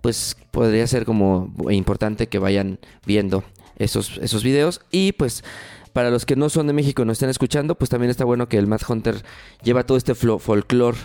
pues 0.00 0.36
podría 0.50 0.86
ser 0.86 1.04
como 1.04 1.52
importante 1.70 2.28
que 2.28 2.38
vayan 2.38 2.78
viendo 3.06 3.44
esos, 3.76 4.18
esos 4.18 4.42
videos. 4.42 4.80
Y 4.90 5.12
pues 5.12 5.44
para 5.92 6.10
los 6.10 6.26
que 6.26 6.36
no 6.36 6.48
son 6.48 6.66
de 6.66 6.72
México 6.72 7.02
y 7.02 7.04
no 7.04 7.12
estén 7.12 7.30
escuchando, 7.30 7.74
pues 7.74 7.90
también 7.90 8.10
está 8.10 8.24
bueno 8.24 8.48
que 8.48 8.58
el 8.58 8.66
Mad 8.66 8.80
Hunter 8.88 9.22
lleva 9.62 9.84
todo 9.84 9.98
este 9.98 10.14
folclore 10.14 10.98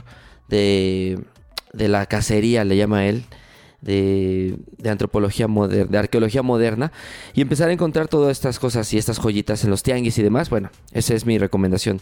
de, 0.48 1.20
de 1.74 1.88
la 1.88 2.06
cacería, 2.06 2.64
le 2.64 2.78
llama 2.78 3.06
él. 3.08 3.26
De, 3.82 4.58
de, 4.80 4.90
antropología 4.90 5.48
moderna, 5.48 5.92
de 5.92 5.98
arqueología 6.00 6.42
moderna 6.42 6.92
y 7.36 7.42
empezar 7.42 7.70
a 7.70 7.72
encontrar 7.72 8.08
todas 8.08 8.32
estas 8.32 8.58
cosas 8.58 8.92
y 8.92 8.98
estas 8.98 9.20
joyitas 9.20 9.64
en 9.64 9.70
los 9.70 9.84
tianguis 9.84 10.18
y 10.18 10.24
demás. 10.24 10.50
Bueno, 10.50 10.72
esa 10.92 11.14
es 11.14 11.28
mi 11.28 11.38
recomendación 11.38 12.02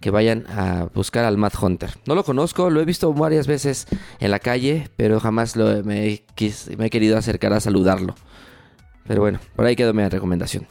que 0.00 0.10
vayan 0.10 0.46
a 0.48 0.88
buscar 0.94 1.24
al 1.24 1.36
Mad 1.36 1.52
Hunter. 1.60 1.90
No 2.06 2.14
lo 2.14 2.24
conozco, 2.24 2.70
lo 2.70 2.80
he 2.80 2.84
visto 2.84 3.12
varias 3.12 3.46
veces 3.46 3.86
en 4.20 4.30
la 4.30 4.38
calle, 4.38 4.88
pero 4.96 5.20
jamás 5.20 5.56
lo, 5.56 5.82
me, 5.84 6.22
he 6.36 6.90
querido 6.90 7.16
acercar 7.16 7.52
a 7.52 7.60
saludarlo. 7.60 8.14
Pero 9.06 9.22
bueno, 9.22 9.40
por 9.56 9.64
ahí 9.64 9.74
quedó 9.74 9.94
mi 9.94 10.06
recomendación. 10.06 10.66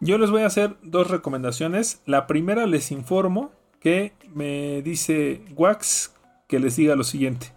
Yo 0.00 0.18
les 0.18 0.30
voy 0.30 0.42
a 0.42 0.46
hacer 0.46 0.76
dos 0.82 1.10
recomendaciones. 1.10 2.02
La 2.06 2.26
primera 2.26 2.66
les 2.66 2.92
informo 2.92 3.52
que 3.80 4.12
me 4.34 4.82
dice 4.82 5.42
Wax 5.56 6.12
que 6.46 6.58
les 6.58 6.76
diga 6.76 6.96
lo 6.96 7.04
siguiente. 7.04 7.52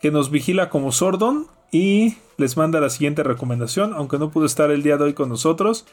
Que 0.00 0.10
nos 0.10 0.30
vigila 0.30 0.68
como 0.68 0.92
Sordon 0.92 1.46
y 1.70 2.16
les 2.36 2.56
manda 2.56 2.80
la 2.80 2.90
siguiente 2.90 3.22
recomendación, 3.22 3.94
aunque 3.94 4.18
no 4.18 4.30
pudo 4.30 4.46
estar 4.46 4.70
el 4.70 4.82
día 4.82 4.96
de 4.96 5.04
hoy 5.04 5.14
con 5.14 5.28
nosotros. 5.28 5.86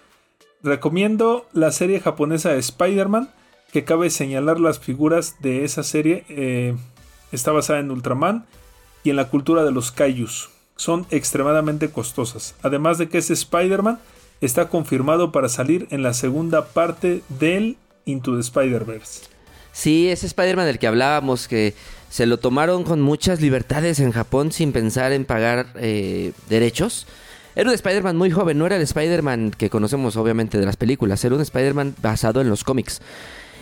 Recomiendo 0.64 1.48
la 1.54 1.72
serie 1.72 2.00
japonesa 2.00 2.50
de 2.50 2.60
Spider-Man 2.60 3.30
que 3.72 3.84
cabe 3.84 4.10
señalar 4.10 4.60
las 4.60 4.80
figuras 4.80 5.36
de 5.40 5.64
esa 5.64 5.84
serie 5.84 6.26
eh, 6.30 6.76
está 7.32 7.52
basada 7.52 7.80
en 7.80 7.92
Ultraman 7.92 8.46
y 9.04 9.10
en 9.10 9.16
la 9.16 9.30
cultura 9.30 9.64
de 9.64 9.72
los 9.72 9.92
Kaijus. 9.92 10.50
Son 10.76 11.06
extremadamente 11.10 11.90
costosas. 11.90 12.56
Además 12.62 12.98
de 12.98 13.08
que 13.08 13.20
ese 13.20 13.34
Spider-Man 13.34 14.00
está 14.42 14.68
confirmado 14.70 15.32
para 15.32 15.50
salir 15.50 15.88
en 15.92 16.04
la 16.04 16.14
segunda 16.14 16.66
parte 16.66 17.22
del 17.30 17.78
Into 18.06 18.34
the 18.36 18.42
Spider-Verse. 18.42 19.22
Sí, 19.72 20.10
ese 20.10 20.26
Spider-Man 20.26 20.66
del 20.66 20.80
que 20.80 20.88
hablábamos, 20.88 21.48
que 21.48 21.74
se 22.10 22.26
lo 22.26 22.40
tomaron 22.40 22.84
con 22.84 23.00
muchas 23.00 23.40
libertades 23.40 24.00
en 24.00 24.12
Japón 24.12 24.52
sin 24.52 24.74
pensar 24.74 25.14
en 25.14 25.24
pagar 25.24 25.68
eh, 25.76 26.34
derechos. 26.50 27.08
Era 27.56 27.70
un 27.70 27.76
Spider-Man 27.76 28.18
muy 28.18 28.32
joven, 28.32 28.58
no 28.58 28.66
era 28.66 28.76
el 28.76 28.82
Spider-Man 28.82 29.52
que 29.58 29.70
conocemos 29.70 30.18
obviamente 30.18 30.58
de 30.58 30.66
las 30.66 30.78
películas, 30.78 31.24
era 31.24 31.36
un 31.36 31.42
Spider-Man 31.42 31.96
basado 32.02 32.42
en 32.42 32.50
los 32.50 32.64
cómics. 32.64 33.02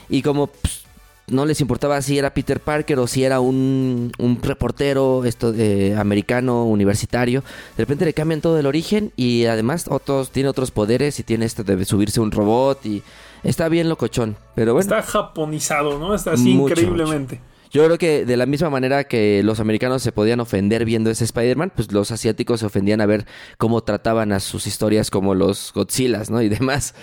Y 0.10 0.22
como 0.22 0.48
pues, 0.48 0.86
no 1.28 1.46
les 1.46 1.62
importaba 1.62 2.02
si 2.02 2.18
era 2.18 2.34
Peter 2.34 2.60
Parker 2.60 3.00
o 3.00 3.08
si 3.08 3.24
era 3.24 3.40
un, 3.40 4.12
un 4.18 4.42
reportero 4.42 5.26
esto 5.26 5.52
de 5.52 5.96
americano 5.98 6.66
universitario, 6.66 7.44
de 7.78 7.84
repente 7.84 8.06
le 8.06 8.14
cambian 8.14 8.42
todo 8.42 8.60
el 8.60 8.66
origen 8.66 9.12
y 9.16 9.46
además 9.46 9.86
otros 9.90 10.32
tiene 10.32 10.50
otros 10.50 10.72
poderes 10.72 11.20
y 11.20 11.24
tiene 11.24 11.46
esto 11.46 11.64
de 11.64 11.84
subirse 11.86 12.20
un 12.20 12.32
robot 12.32 12.86
y 12.86 13.04
está 13.44 13.70
bien 13.70 13.90
locochón, 13.90 14.36
pero 14.56 14.74
bueno. 14.74 14.96
Está 14.96 15.02
japonizado, 15.04 16.00
¿no? 16.00 16.16
Está 16.16 16.34
así 16.34 16.52
increíblemente. 16.52 17.42
Yo 17.72 17.86
creo 17.86 18.00
que 18.00 18.26
de 18.26 18.36
la 18.36 18.48
misma 18.48 18.72
manera 18.72 19.04
que 19.04 19.44
los 19.44 19.60
americanos 19.60 20.02
se 20.02 20.12
podían 20.12 20.40
ofender 20.40 20.86
viendo 20.86 21.12
ese 21.12 21.24
Spider-Man, 21.24 21.72
pues 21.76 21.92
los 21.92 22.10
asiáticos 22.10 22.62
se 22.62 22.66
ofendían 22.66 23.00
a 23.00 23.06
ver 23.06 23.28
cómo 23.60 23.84
trataban 23.84 24.32
a 24.32 24.40
sus 24.40 24.66
historias 24.66 25.12
como 25.12 25.36
los 25.36 25.72
Godzillas, 25.76 26.32
¿no? 26.32 26.42
Y 26.42 26.50
demás. 26.50 26.96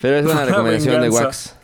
Pero 0.00 0.16
es 0.16 0.26
una 0.26 0.44
recomendación 0.44 1.02
de 1.02 1.08
Wax. 1.08 1.54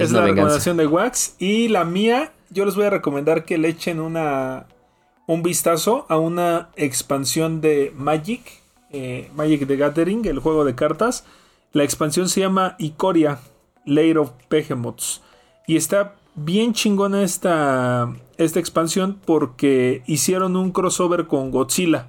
Es, 0.00 0.12
la 0.12 0.22
recomendación 0.22 0.76
de 0.76 0.86
Wax. 0.86 1.36
Y 1.38 1.68
la 1.68 1.84
mía, 1.84 2.32
yo 2.50 2.64
les 2.64 2.74
voy 2.74 2.86
a 2.86 2.90
recomendar 2.90 3.44
que 3.44 3.58
le 3.58 3.68
echen 3.68 4.00
una, 4.00 4.66
un 5.26 5.42
vistazo 5.42 6.06
a 6.08 6.18
una 6.18 6.70
expansión 6.76 7.60
de 7.60 7.92
Magic. 7.96 8.60
Eh, 8.92 9.30
Magic 9.36 9.66
the 9.66 9.76
Gathering, 9.76 10.24
el 10.26 10.38
juego 10.40 10.64
de 10.64 10.74
cartas. 10.74 11.24
La 11.72 11.84
expansión 11.84 12.28
se 12.28 12.40
llama 12.40 12.74
Ikoria, 12.78 13.38
Lair 13.84 14.18
of 14.18 14.32
Behemoths. 14.48 15.22
Y 15.66 15.76
está 15.76 16.16
bien 16.34 16.72
chingona 16.72 17.22
esta, 17.22 18.12
esta 18.38 18.58
expansión 18.58 19.20
porque 19.24 20.02
hicieron 20.06 20.56
un 20.56 20.72
crossover 20.72 21.26
con 21.26 21.50
Godzilla. 21.50 22.08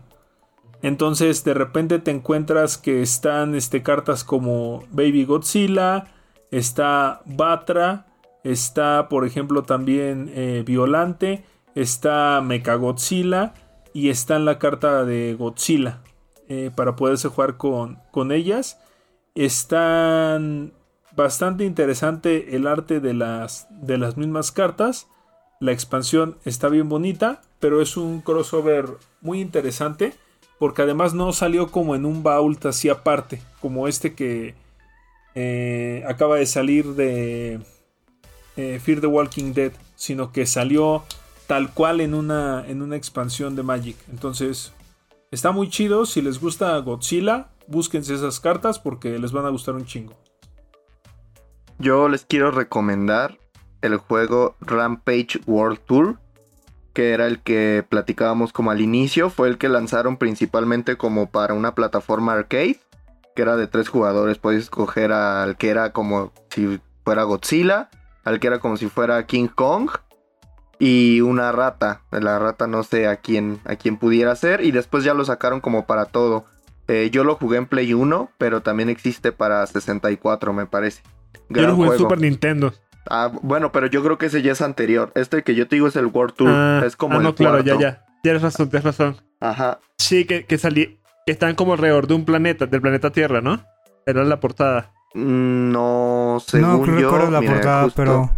Entonces 0.81 1.43
de 1.43 1.53
repente 1.53 1.99
te 1.99 2.11
encuentras 2.11 2.77
que 2.77 3.01
están 3.01 3.55
este, 3.55 3.83
cartas 3.83 4.23
como 4.23 4.83
Baby 4.91 5.25
Godzilla, 5.25 6.07
está 6.51 7.21
Batra, 7.25 8.05
Está, 8.43 9.07
por 9.09 9.25
ejemplo, 9.25 9.63
también 9.63 10.31
eh, 10.33 10.63
Violante. 10.65 11.43
Está 11.75 12.41
Mechagodzilla. 12.41 13.53
Y 13.93 14.09
está 14.09 14.37
en 14.37 14.45
la 14.45 14.57
carta 14.57 15.03
de 15.03 15.35
Godzilla. 15.37 16.01
Eh, 16.47 16.71
para 16.75 16.95
poderse 16.95 17.27
jugar 17.27 17.57
con, 17.57 17.99
con 18.11 18.31
ellas. 18.31 18.79
Están 19.35 20.73
bastante 21.15 21.65
interesante 21.65 22.55
el 22.55 22.67
arte 22.67 22.99
de 22.99 23.13
las, 23.13 23.67
de 23.69 23.97
las 23.97 24.17
mismas 24.17 24.51
cartas. 24.51 25.07
La 25.59 25.71
expansión 25.71 26.37
está 26.43 26.69
bien 26.69 26.89
bonita, 26.89 27.41
pero 27.59 27.81
es 27.81 27.95
un 27.95 28.21
crossover 28.21 28.97
muy 29.21 29.39
interesante 29.39 30.13
porque 30.57 30.81
además 30.81 31.13
no 31.13 31.33
salió 31.33 31.71
como 31.71 31.95
en 31.95 32.05
un 32.05 32.23
vault 32.23 32.65
así 32.67 32.89
aparte, 32.89 33.41
como 33.61 33.87
este 33.87 34.13
que 34.13 34.55
eh, 35.35 36.03
acaba 36.07 36.37
de 36.37 36.45
salir 36.45 36.93
de 36.95 37.59
eh, 38.57 38.79
Fear 38.83 39.01
the 39.01 39.07
Walking 39.07 39.53
Dead, 39.53 39.71
sino 39.95 40.31
que 40.31 40.45
salió 40.45 41.03
tal 41.47 41.73
cual 41.73 42.01
en 42.01 42.13
una, 42.13 42.65
en 42.67 42.81
una 42.81 42.95
expansión 42.95 43.55
de 43.55 43.63
Magic. 43.63 43.97
Entonces, 44.09 44.73
está 45.31 45.51
muy 45.51 45.69
chido. 45.69 46.05
Si 46.05 46.21
les 46.21 46.39
gusta 46.39 46.77
Godzilla, 46.77 47.49
búsquense 47.67 48.13
esas 48.13 48.39
cartas 48.39 48.79
porque 48.79 49.19
les 49.19 49.31
van 49.31 49.45
a 49.45 49.49
gustar 49.49 49.75
un 49.75 49.85
chingo. 49.85 50.13
Yo 51.79 52.09
les 52.09 52.25
quiero 52.25 52.51
recomendar 52.51 53.39
el 53.81 53.97
juego 53.97 54.55
Rampage 54.61 55.41
World 55.47 55.79
Tour, 55.85 56.19
que 56.93 57.11
era 57.11 57.25
el 57.25 57.39
que 57.39 57.83
platicábamos 57.87 58.53
como 58.53 58.71
al 58.71 58.81
inicio, 58.81 59.29
fue 59.29 59.47
el 59.47 59.57
que 59.57 59.69
lanzaron 59.69 60.17
principalmente 60.17 60.97
como 60.97 61.31
para 61.31 61.53
una 61.53 61.73
plataforma 61.73 62.33
arcade, 62.33 62.79
que 63.35 63.41
era 63.41 63.55
de 63.55 63.67
tres 63.67 63.89
jugadores, 63.89 64.37
podéis 64.37 64.63
escoger 64.63 65.11
al 65.11 65.57
que 65.57 65.69
era 65.69 65.93
como 65.93 66.31
si 66.49 66.79
fuera 67.03 67.23
Godzilla, 67.23 67.89
al 68.23 68.39
que 68.39 68.47
era 68.47 68.59
como 68.59 68.77
si 68.77 68.87
fuera 68.87 69.25
King 69.25 69.47
Kong 69.47 69.89
y 70.79 71.21
una 71.21 71.51
rata, 71.51 72.01
la 72.11 72.39
rata 72.39 72.67
no 72.67 72.83
sé 72.83 73.07
a 73.07 73.17
quién, 73.17 73.59
a 73.65 73.75
quién 73.75 73.97
pudiera 73.97 74.35
ser, 74.35 74.63
y 74.63 74.71
después 74.71 75.03
ya 75.03 75.13
lo 75.13 75.23
sacaron 75.25 75.61
como 75.61 75.85
para 75.85 76.05
todo. 76.05 76.45
Eh, 76.87 77.09
yo 77.11 77.23
lo 77.23 77.35
jugué 77.35 77.57
en 77.57 77.67
Play 77.67 77.93
1, 77.93 78.31
pero 78.37 78.61
también 78.61 78.89
existe 78.89 79.31
para 79.31 79.65
64 79.65 80.53
me 80.53 80.65
parece. 80.65 81.03
Yo 81.49 81.61
lo 81.67 81.75
jugué 81.75 81.91
en 81.91 81.97
Super 81.97 82.19
Nintendo. 82.19 82.73
Ah, 83.09 83.31
bueno, 83.41 83.71
pero 83.71 83.87
yo 83.87 84.03
creo 84.03 84.17
que 84.17 84.27
ese 84.27 84.41
ya 84.41 84.51
es 84.51 84.61
anterior. 84.61 85.11
Este 85.15 85.43
que 85.43 85.55
yo 85.55 85.67
te 85.67 85.75
digo 85.75 85.87
es 85.87 85.95
el 85.95 86.07
World 86.07 86.33
Tour. 86.33 86.49
Ah, 86.49 86.83
es 86.85 86.95
como 86.95 87.17
ah, 87.17 87.21
no, 87.21 87.35
claro, 87.35 87.61
ya, 87.63 87.77
ya. 87.79 88.05
Tienes 88.23 88.41
razón, 88.41 88.69
tienes 88.69 88.85
razón. 88.85 89.17
Ajá. 89.39 89.79
Sí, 89.97 90.25
que, 90.25 90.45
que 90.45 90.57
salí. 90.57 90.99
Que 91.25 91.31
están 91.33 91.55
como 91.55 91.73
alrededor 91.73 92.07
de 92.07 92.13
un 92.15 92.25
planeta, 92.25 92.65
del 92.65 92.81
planeta 92.81 93.11
Tierra, 93.11 93.41
¿no? 93.41 93.63
Era 94.05 94.23
la 94.23 94.39
portada. 94.39 94.91
No, 95.13 96.41
según 96.45 96.95
no, 96.95 96.99
yo. 96.99 97.29
la 97.29 97.41
portada, 97.41 97.89
pero. 97.95 98.31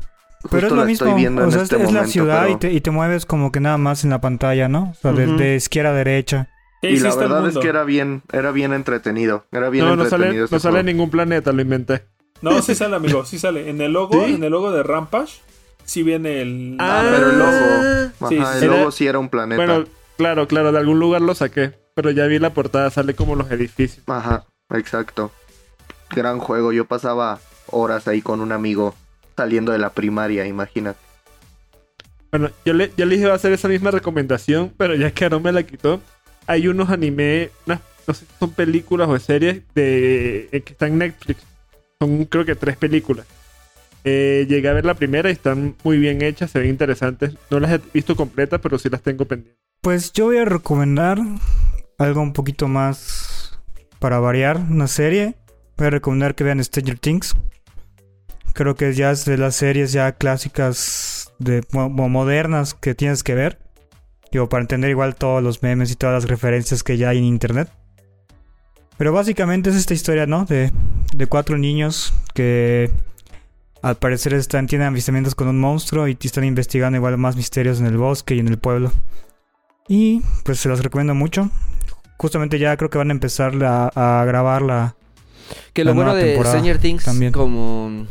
Pero 0.50 0.68
es 0.68 0.74
lo 0.74 0.86
mismo. 0.86 1.46
O 1.46 1.52
sea, 1.52 1.62
este 1.62 1.82
es, 1.82 1.92
la 1.94 2.06
ciudad 2.06 2.48
y, 2.48 2.58
te, 2.58 2.72
y, 2.72 2.82
te, 2.82 2.92
mueves 2.92 3.26
como 3.26 3.52
que 3.52 3.62
nada 3.62 3.78
más 3.78 4.04
en 4.04 4.10
la 4.10 4.20
pantalla, 4.20 4.68
¿no? 4.68 4.92
O 4.92 4.96
sea, 4.96 5.14
de, 5.14 5.56
izquierda 5.56 5.92
a 5.92 5.94
derecha. 5.94 6.50
Y 6.82 7.00
la 7.00 7.16
verdad 7.16 7.48
es 7.48 7.58
que 7.58 7.68
era 7.70 7.86
bien, 7.86 8.24
era 8.34 8.52
bien 8.52 8.74
entretenido. 8.74 9.46
Era 9.54 9.70
bien 9.70 9.86
no, 9.86 9.94
entretenido. 9.94 10.42
No 10.42 10.48
sale, 10.48 10.58
no 10.58 10.60
sale 10.60 10.84
ningún 10.84 11.10
planeta, 11.10 11.54
lo 11.54 11.62
inventé. 11.62 12.04
No, 12.42 12.62
sí 12.62 12.76
sale, 12.76 12.98
amigo, 12.98 13.24
sí 13.24 13.40
sale. 13.40 13.70
En 13.70 13.80
el 13.80 13.94
logo, 13.94 14.26
en 14.26 14.44
el 14.44 14.52
logo 14.52 14.72
de 14.72 14.84
Rampage, 14.84 15.40
sí 15.86 16.04
viene 16.04 16.42
el. 16.42 16.76
Ah, 16.80 17.04
pero 17.10 17.30
el 17.30 17.40
logo. 17.40 18.30
Sí, 18.30 18.38
el 18.62 18.68
logo 18.70 18.92
sí 18.92 19.08
era 19.08 19.20
un 19.20 19.30
planeta. 19.30 19.64
Bueno, 19.64 19.86
claro, 20.18 20.48
claro, 20.50 20.74
de 20.74 20.80
algún 20.80 21.00
lugar 21.00 21.22
lo 21.22 21.36
saqué. 21.36 21.83
Pero 21.96 22.12
ya 22.12 22.26
vi 22.26 22.40
la 22.40 22.54
portada, 22.54 22.90
sale 22.90 23.14
como 23.14 23.36
los 23.36 23.52
edificios. 23.52 24.04
Ajá, 24.08 24.46
exacto. 24.72 25.32
Gran 26.10 26.40
juego. 26.40 26.72
Yo 26.74 26.86
pasaba 26.86 27.40
horas 27.68 28.08
ahí 28.08 28.22
con 28.22 28.42
un 28.42 28.52
amigo 28.52 28.96
saliendo 29.36 29.72
de 29.72 29.80
la 29.80 29.92
primaria, 29.92 30.46
imagínate. 30.46 31.00
Bueno, 32.32 32.50
yo 32.66 32.74
le, 32.74 32.92
yo 32.98 33.06
le 33.06 33.16
iba 33.16 33.32
a 33.32 33.36
hacer 33.36 33.54
esa 33.54 33.68
misma 33.68 33.92
recomendación, 33.92 34.74
pero 34.76 34.96
ya 34.96 35.12
que 35.12 35.30
no 35.30 35.40
me 35.40 35.52
la 35.52 35.64
quitó, 35.64 36.02
hay 36.48 36.68
unos 36.68 36.90
anime, 36.90 37.52
no 37.68 37.80
sé 38.08 38.26
si 38.26 38.26
son 38.40 38.52
películas 38.52 39.08
o 39.08 39.20
series 39.20 39.62
de, 39.76 40.50
eh, 40.52 40.62
que 40.62 40.74
están 40.74 40.94
en 40.94 40.98
Netflix 41.00 41.44
son 42.04 42.26
creo 42.26 42.46
que 42.46 42.56
tres 42.56 42.78
películas. 42.78 43.26
Eh, 44.04 44.46
llegué 44.50 44.68
a 44.68 44.74
ver 44.74 44.86
la 44.86 44.96
primera 44.96 45.30
y 45.30 45.34
están 45.34 45.76
muy 45.84 45.98
bien 45.98 46.22
hechas, 46.22 46.52
se 46.52 46.60
ven 46.60 46.70
interesantes. 46.70 47.36
No 47.50 47.60
las 47.60 47.72
he 47.72 47.80
visto 47.94 48.16
completas, 48.16 48.60
pero 48.62 48.78
sí 48.78 48.90
las 48.90 49.02
tengo 49.02 49.26
pendientes. 49.26 49.62
Pues 49.82 50.12
yo 50.12 50.26
voy 50.26 50.38
a 50.38 50.46
recomendar 50.46 51.20
algo 51.98 52.22
un 52.22 52.34
poquito 52.34 52.68
más 52.68 53.60
para 54.00 54.20
variar, 54.20 54.58
una 54.58 54.88
serie. 54.88 55.36
Voy 55.78 55.88
a 55.88 55.92
recomendar 55.92 56.36
que 56.36 56.44
vean 56.44 56.64
Stranger 56.64 57.00
Things. 57.00 57.36
Creo 58.54 58.76
que 58.76 58.94
ya 58.94 59.12
es 59.12 59.26
de 59.26 59.38
las 59.38 59.56
series 59.56 59.92
ya 59.92 60.12
clásicas 60.12 61.34
de 61.40 61.64
modernas 61.72 62.74
que 62.74 62.94
tienes 62.94 63.24
que 63.24 63.34
ver. 63.34 63.60
Digo, 64.32 64.50
para 64.50 64.62
entender 64.62 64.90
igual 64.90 65.16
todos 65.16 65.42
los 65.44 65.62
memes 65.64 65.92
y 65.92 65.96
todas 65.96 66.24
las 66.24 66.30
referencias 66.30 66.84
que 66.84 66.98
ya 66.98 67.10
hay 67.10 67.20
en 67.20 67.24
internet. 67.24 67.70
Pero 68.98 69.12
básicamente 69.12 69.70
es 69.70 69.76
esta 69.76 69.94
historia, 69.94 70.26
¿no? 70.28 70.46
De, 70.46 70.72
de 71.16 71.28
cuatro 71.28 71.58
niños 71.58 72.14
que 72.34 72.92
al 73.82 73.98
parecer 73.98 74.34
están, 74.34 74.66
tienen 74.66 74.88
avistamientos 74.88 75.36
con 75.36 75.48
un 75.48 75.60
monstruo 75.60 76.08
y 76.08 76.18
están 76.22 76.46
investigando 76.46 76.98
igual 76.98 77.18
más 77.18 77.36
misterios 77.36 77.80
en 77.80 77.86
el 77.86 77.98
bosque 77.98 78.36
y 78.36 78.40
en 78.40 78.48
el 78.48 78.58
pueblo. 78.58 78.92
Y 79.88 80.22
pues 80.44 80.60
se 80.60 80.70
los 80.70 80.82
recomiendo 80.82 81.14
mucho. 81.14 81.50
Justamente 82.18 82.60
ya 82.60 82.78
creo 82.78 82.90
que 82.90 82.98
van 82.98 83.10
a 83.10 83.14
empezar 83.14 83.54
a, 83.64 84.24
grabar 84.26 84.62
la. 84.62 84.96
Que 85.74 85.84
lo 85.84 85.94
bueno 85.94 86.16
de 86.16 86.38
Stranger 86.38 86.78
Things, 86.78 87.04
también. 87.04 87.32
como 87.32 88.08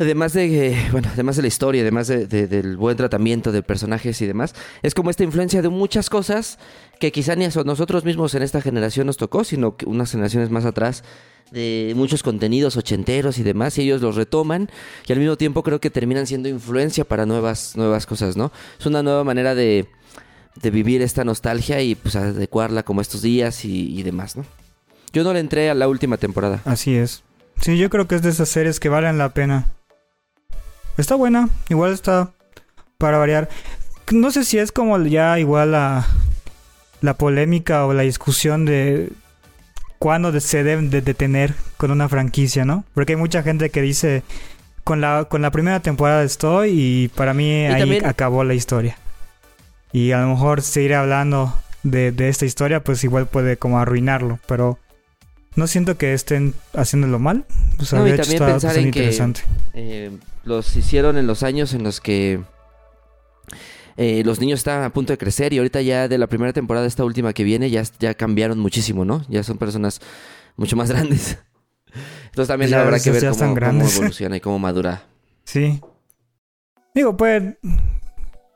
Además 0.00 0.32
de, 0.32 0.74
bueno, 0.92 1.10
además 1.12 1.36
de 1.36 1.42
la 1.42 1.48
historia, 1.48 1.82
además 1.82 2.08
del 2.08 2.78
buen 2.78 2.96
tratamiento 2.96 3.52
de 3.52 3.62
personajes 3.62 4.22
y 4.22 4.26
demás, 4.26 4.54
es 4.82 4.94
como 4.94 5.10
esta 5.10 5.24
influencia 5.24 5.60
de 5.60 5.68
muchas 5.68 6.08
cosas 6.08 6.58
que 6.98 7.12
quizá 7.12 7.36
ni 7.36 7.44
a 7.44 7.50
nosotros 7.66 8.02
mismos 8.06 8.34
en 8.34 8.42
esta 8.42 8.62
generación 8.62 9.06
nos 9.06 9.18
tocó, 9.18 9.44
sino 9.44 9.76
que 9.76 9.84
unas 9.84 10.10
generaciones 10.10 10.48
más 10.48 10.64
atrás, 10.64 11.04
de 11.50 11.92
muchos 11.96 12.22
contenidos 12.22 12.78
ochenteros 12.78 13.38
y 13.38 13.42
demás, 13.42 13.76
y 13.76 13.82
ellos 13.82 14.00
los 14.00 14.16
retoman 14.16 14.70
y 15.06 15.12
al 15.12 15.18
mismo 15.18 15.36
tiempo 15.36 15.62
creo 15.62 15.80
que 15.80 15.90
terminan 15.90 16.26
siendo 16.26 16.48
influencia 16.48 17.04
para 17.04 17.26
nuevas, 17.26 17.76
nuevas 17.76 18.06
cosas, 18.06 18.38
¿no? 18.38 18.52
Es 18.78 18.86
una 18.86 19.02
nueva 19.02 19.22
manera 19.22 19.54
de, 19.54 19.86
de 20.60 20.70
vivir 20.70 21.02
esta 21.02 21.24
nostalgia 21.24 21.80
y 21.80 21.94
pues 21.94 22.16
adecuarla 22.16 22.82
como 22.82 23.00
estos 23.00 23.22
días 23.22 23.64
y, 23.64 23.98
y 23.98 24.02
demás, 24.02 24.36
¿no? 24.36 24.44
Yo 25.12 25.24
no 25.24 25.32
le 25.32 25.40
entré 25.40 25.70
a 25.70 25.74
la 25.74 25.88
última 25.88 26.16
temporada. 26.16 26.60
Así 26.64 26.94
es. 26.94 27.22
Sí, 27.60 27.76
yo 27.76 27.90
creo 27.90 28.06
que 28.06 28.14
es 28.14 28.22
de 28.22 28.30
esas 28.30 28.48
series 28.48 28.80
que 28.80 28.88
valen 28.88 29.18
la 29.18 29.30
pena. 29.30 29.66
Está 30.96 31.14
buena, 31.14 31.48
igual 31.68 31.92
está 31.92 32.30
para 32.98 33.18
variar. 33.18 33.48
No 34.12 34.30
sé 34.30 34.44
si 34.44 34.58
es 34.58 34.72
como 34.72 34.98
ya 35.04 35.38
igual 35.38 35.72
la, 35.72 36.06
la 37.00 37.14
polémica 37.14 37.86
o 37.86 37.92
la 37.92 38.02
discusión 38.02 38.64
de 38.64 39.10
cuándo 39.98 40.38
se 40.40 40.64
deben 40.64 40.90
de 40.90 41.00
detener 41.00 41.54
con 41.76 41.90
una 41.90 42.08
franquicia, 42.08 42.64
¿no? 42.64 42.84
Porque 42.94 43.12
hay 43.12 43.18
mucha 43.18 43.42
gente 43.42 43.70
que 43.70 43.82
dice, 43.82 44.22
con 44.84 45.00
la, 45.00 45.24
con 45.24 45.42
la 45.42 45.50
primera 45.50 45.80
temporada 45.80 46.22
estoy 46.22 46.70
y 46.72 47.08
para 47.08 47.34
mí 47.34 47.66
ahí 47.66 47.98
acabó 48.04 48.44
la 48.44 48.54
historia. 48.54 48.96
Y 49.92 50.12
a 50.12 50.20
lo 50.20 50.28
mejor 50.28 50.62
seguir 50.62 50.94
hablando 50.94 51.54
de, 51.82 52.12
de, 52.12 52.28
esta 52.28 52.44
historia, 52.44 52.84
pues 52.84 53.02
igual 53.04 53.26
puede 53.26 53.56
como 53.56 53.78
arruinarlo, 53.78 54.38
pero 54.46 54.78
no 55.56 55.66
siento 55.66 55.98
que 55.98 56.14
estén 56.14 56.54
haciéndolo 56.74 57.18
mal. 57.18 57.44
O 57.78 57.84
sea, 57.84 58.02
de 58.02 58.14
hecho 58.14 58.22
está 58.22 58.80
interesante. 58.80 59.42
Eh, 59.74 60.10
los 60.44 60.76
hicieron 60.76 61.16
en 61.18 61.26
los 61.26 61.42
años 61.42 61.74
en 61.74 61.82
los 61.82 62.00
que 62.00 62.40
eh, 63.96 64.22
los 64.24 64.40
niños 64.40 64.60
estaban 64.60 64.84
a 64.84 64.90
punto 64.90 65.12
de 65.12 65.18
crecer 65.18 65.52
y 65.52 65.58
ahorita 65.58 65.82
ya 65.82 66.08
de 66.08 66.18
la 66.18 66.26
primera 66.26 66.52
temporada, 66.52 66.86
esta 66.86 67.04
última 67.04 67.32
que 67.32 67.44
viene, 67.44 67.68
ya, 67.70 67.82
ya 67.98 68.14
cambiaron 68.14 68.58
muchísimo, 68.58 69.04
¿no? 69.04 69.24
Ya 69.28 69.42
son 69.42 69.58
personas 69.58 70.00
mucho 70.56 70.76
más 70.76 70.88
grandes. 70.90 71.38
Entonces 72.26 72.48
también 72.48 72.72
habrá 72.74 73.00
que 73.00 73.10
ver 73.10 73.28
cómo, 73.30 73.54
cómo, 73.54 73.84
evoluciona 73.88 74.36
y 74.36 74.40
cómo 74.40 74.58
madura. 74.58 75.02
Sí. 75.44 75.80
Digo, 76.94 77.16
pues... 77.16 77.42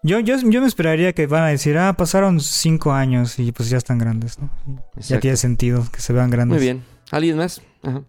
Yo, 0.07 0.20
yo, 0.20 0.36
yo 0.38 0.61
me 0.61 0.66
esperaría 0.66 1.14
que 1.14 1.26
van 1.26 1.44
a 1.44 1.48
decir, 1.48 1.78
ah, 1.78 1.94
pasaron 1.94 2.38
cinco 2.38 2.92
años 2.92 3.38
y 3.38 3.52
pues 3.52 3.70
ya 3.70 3.78
están 3.78 3.96
grandes, 3.96 4.38
¿no? 4.38 4.50
Ya 4.98 5.18
tiene 5.18 5.38
sentido 5.38 5.86
que 5.90 6.02
se 6.02 6.12
vean 6.12 6.28
grandes. 6.28 6.59
Muy 6.59 6.62
bien. 6.62 6.84
¿Alguien 7.11 7.38
más? 7.38 7.62
Ajá. 7.82 8.02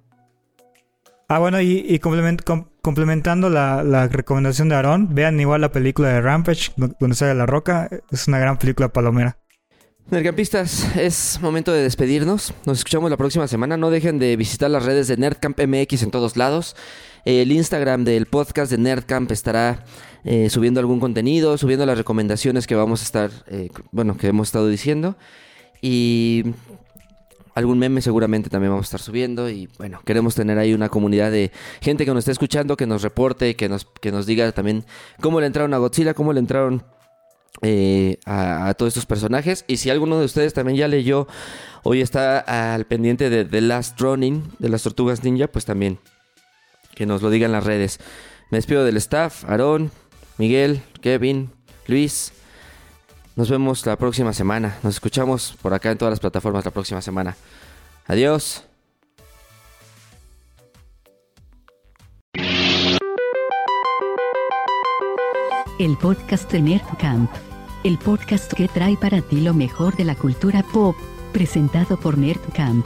Ah, 1.27 1.39
bueno, 1.39 1.59
y, 1.59 1.97
complementando 1.99 3.49
la, 3.49 4.07
recomendación 4.09 4.69
de 4.69 4.75
Aaron, 4.75 5.15
vean 5.15 5.39
igual 5.39 5.61
la 5.61 5.71
película 5.71 6.09
de 6.09 6.21
Rampage, 6.21 6.73
donde 6.75 7.15
sale 7.15 7.33
La 7.33 7.45
Roca. 7.45 7.89
Es 8.11 8.27
una 8.27 8.39
gran 8.39 8.57
película 8.57 8.89
palomera. 8.89 9.37
Nerdcampistas, 10.11 10.95
es 10.97 11.39
momento 11.41 11.71
de 11.71 11.81
despedirnos. 11.81 12.53
Nos 12.65 12.79
escuchamos 12.79 13.09
la 13.09 13.17
próxima 13.17 13.47
semana. 13.47 13.75
No 13.75 13.89
dejen 13.89 14.19
de 14.19 14.35
visitar 14.35 14.69
las 14.69 14.85
redes 14.85 15.07
de 15.07 15.17
Nerdcamp 15.17 15.59
MX 15.59 16.03
en 16.03 16.11
todos 16.11 16.37
lados. 16.37 16.75
El 17.25 17.51
Instagram 17.51 18.03
del 18.03 18.27
podcast 18.27 18.71
de 18.71 18.77
Nerdcamp 18.77 19.31
estará 19.31 19.83
eh, 20.23 20.49
subiendo 20.51 20.79
algún 20.79 20.99
contenido, 20.99 21.57
subiendo 21.57 21.85
las 21.85 21.97
recomendaciones 21.97 22.67
que 22.67 22.75
vamos 22.75 23.01
a 23.01 23.03
estar, 23.03 23.31
eh, 23.47 23.69
bueno, 23.91 24.15
que 24.15 24.27
hemos 24.27 24.49
estado 24.49 24.67
diciendo. 24.67 25.17
Y 25.81 26.43
algún 27.55 27.79
meme 27.79 28.01
seguramente 28.01 28.49
también 28.49 28.71
vamos 28.71 28.85
a 28.85 28.89
estar 28.89 29.01
subiendo 29.01 29.49
y 29.49 29.69
bueno, 29.79 30.01
queremos 30.05 30.35
tener 30.35 30.59
ahí 30.59 30.73
una 30.73 30.89
comunidad 30.89 31.31
de 31.31 31.51
gente 31.81 32.05
que 32.05 32.11
nos 32.11 32.19
esté 32.19 32.31
escuchando, 32.31 32.77
que 32.77 32.85
nos 32.85 33.01
reporte, 33.01 33.55
que 33.55 33.69
nos, 33.69 33.85
que 33.85 34.11
nos 34.11 34.25
diga 34.25 34.51
también 34.51 34.85
cómo 35.19 35.39
le 35.39 35.47
entraron 35.47 35.73
a 35.73 35.77
Godzilla, 35.77 36.13
cómo 36.13 36.31
le 36.31 36.41
entraron 36.41 36.83
eh, 37.61 38.19
a, 38.25 38.73
todos 38.75 38.89
estos 38.89 39.05
personajes. 39.05 39.65
Y 39.67 39.77
si 39.77 39.89
alguno 39.89 40.19
de 40.19 40.25
ustedes 40.25 40.53
también 40.53 40.77
ya 40.77 40.87
leyó, 40.87 41.27
hoy 41.83 42.01
está 42.01 42.39
al 42.73 42.85
pendiente 42.85 43.29
de 43.29 43.45
The 43.45 43.61
Last 43.61 43.99
Running, 43.99 44.43
de 44.59 44.69
las 44.69 44.83
Tortugas 44.83 45.23
Ninja, 45.23 45.47
pues 45.47 45.65
también 45.65 45.97
que 46.95 47.05
nos 47.05 47.21
lo 47.21 47.29
digan 47.29 47.51
las 47.51 47.63
redes. 47.63 47.99
Me 48.49 48.57
despido 48.57 48.83
del 48.83 48.97
staff, 48.97 49.43
Aarón, 49.45 49.91
Miguel, 50.37 50.81
Kevin, 51.01 51.51
Luis. 51.87 52.31
Nos 53.35 53.49
vemos 53.49 53.85
la 53.85 53.97
próxima 53.97 54.33
semana. 54.33 54.77
Nos 54.81 54.95
escuchamos 54.95 55.55
por 55.61 55.73
acá 55.73 55.91
en 55.91 55.97
todas 55.97 56.13
las 56.13 56.19
plataformas 56.19 56.65
la 56.65 56.71
próxima 56.71 57.01
semana. 57.01 57.35
Adiós. 58.07 58.63
El 65.77 65.97
podcast 65.97 66.49
de 66.51 66.61
Nerdcamp. 66.61 67.29
El 67.83 67.97
podcast 67.97 68.53
que 68.53 68.69
trae 68.69 68.95
para 68.95 69.21
ti 69.21 69.41
lo 69.41 69.53
mejor 69.53 69.95
de 69.97 70.05
la 70.05 70.15
cultura 70.15 70.63
pop, 70.63 70.95
presentado 71.33 71.99
por 71.99 72.17
Nerdcamp. 72.17 72.85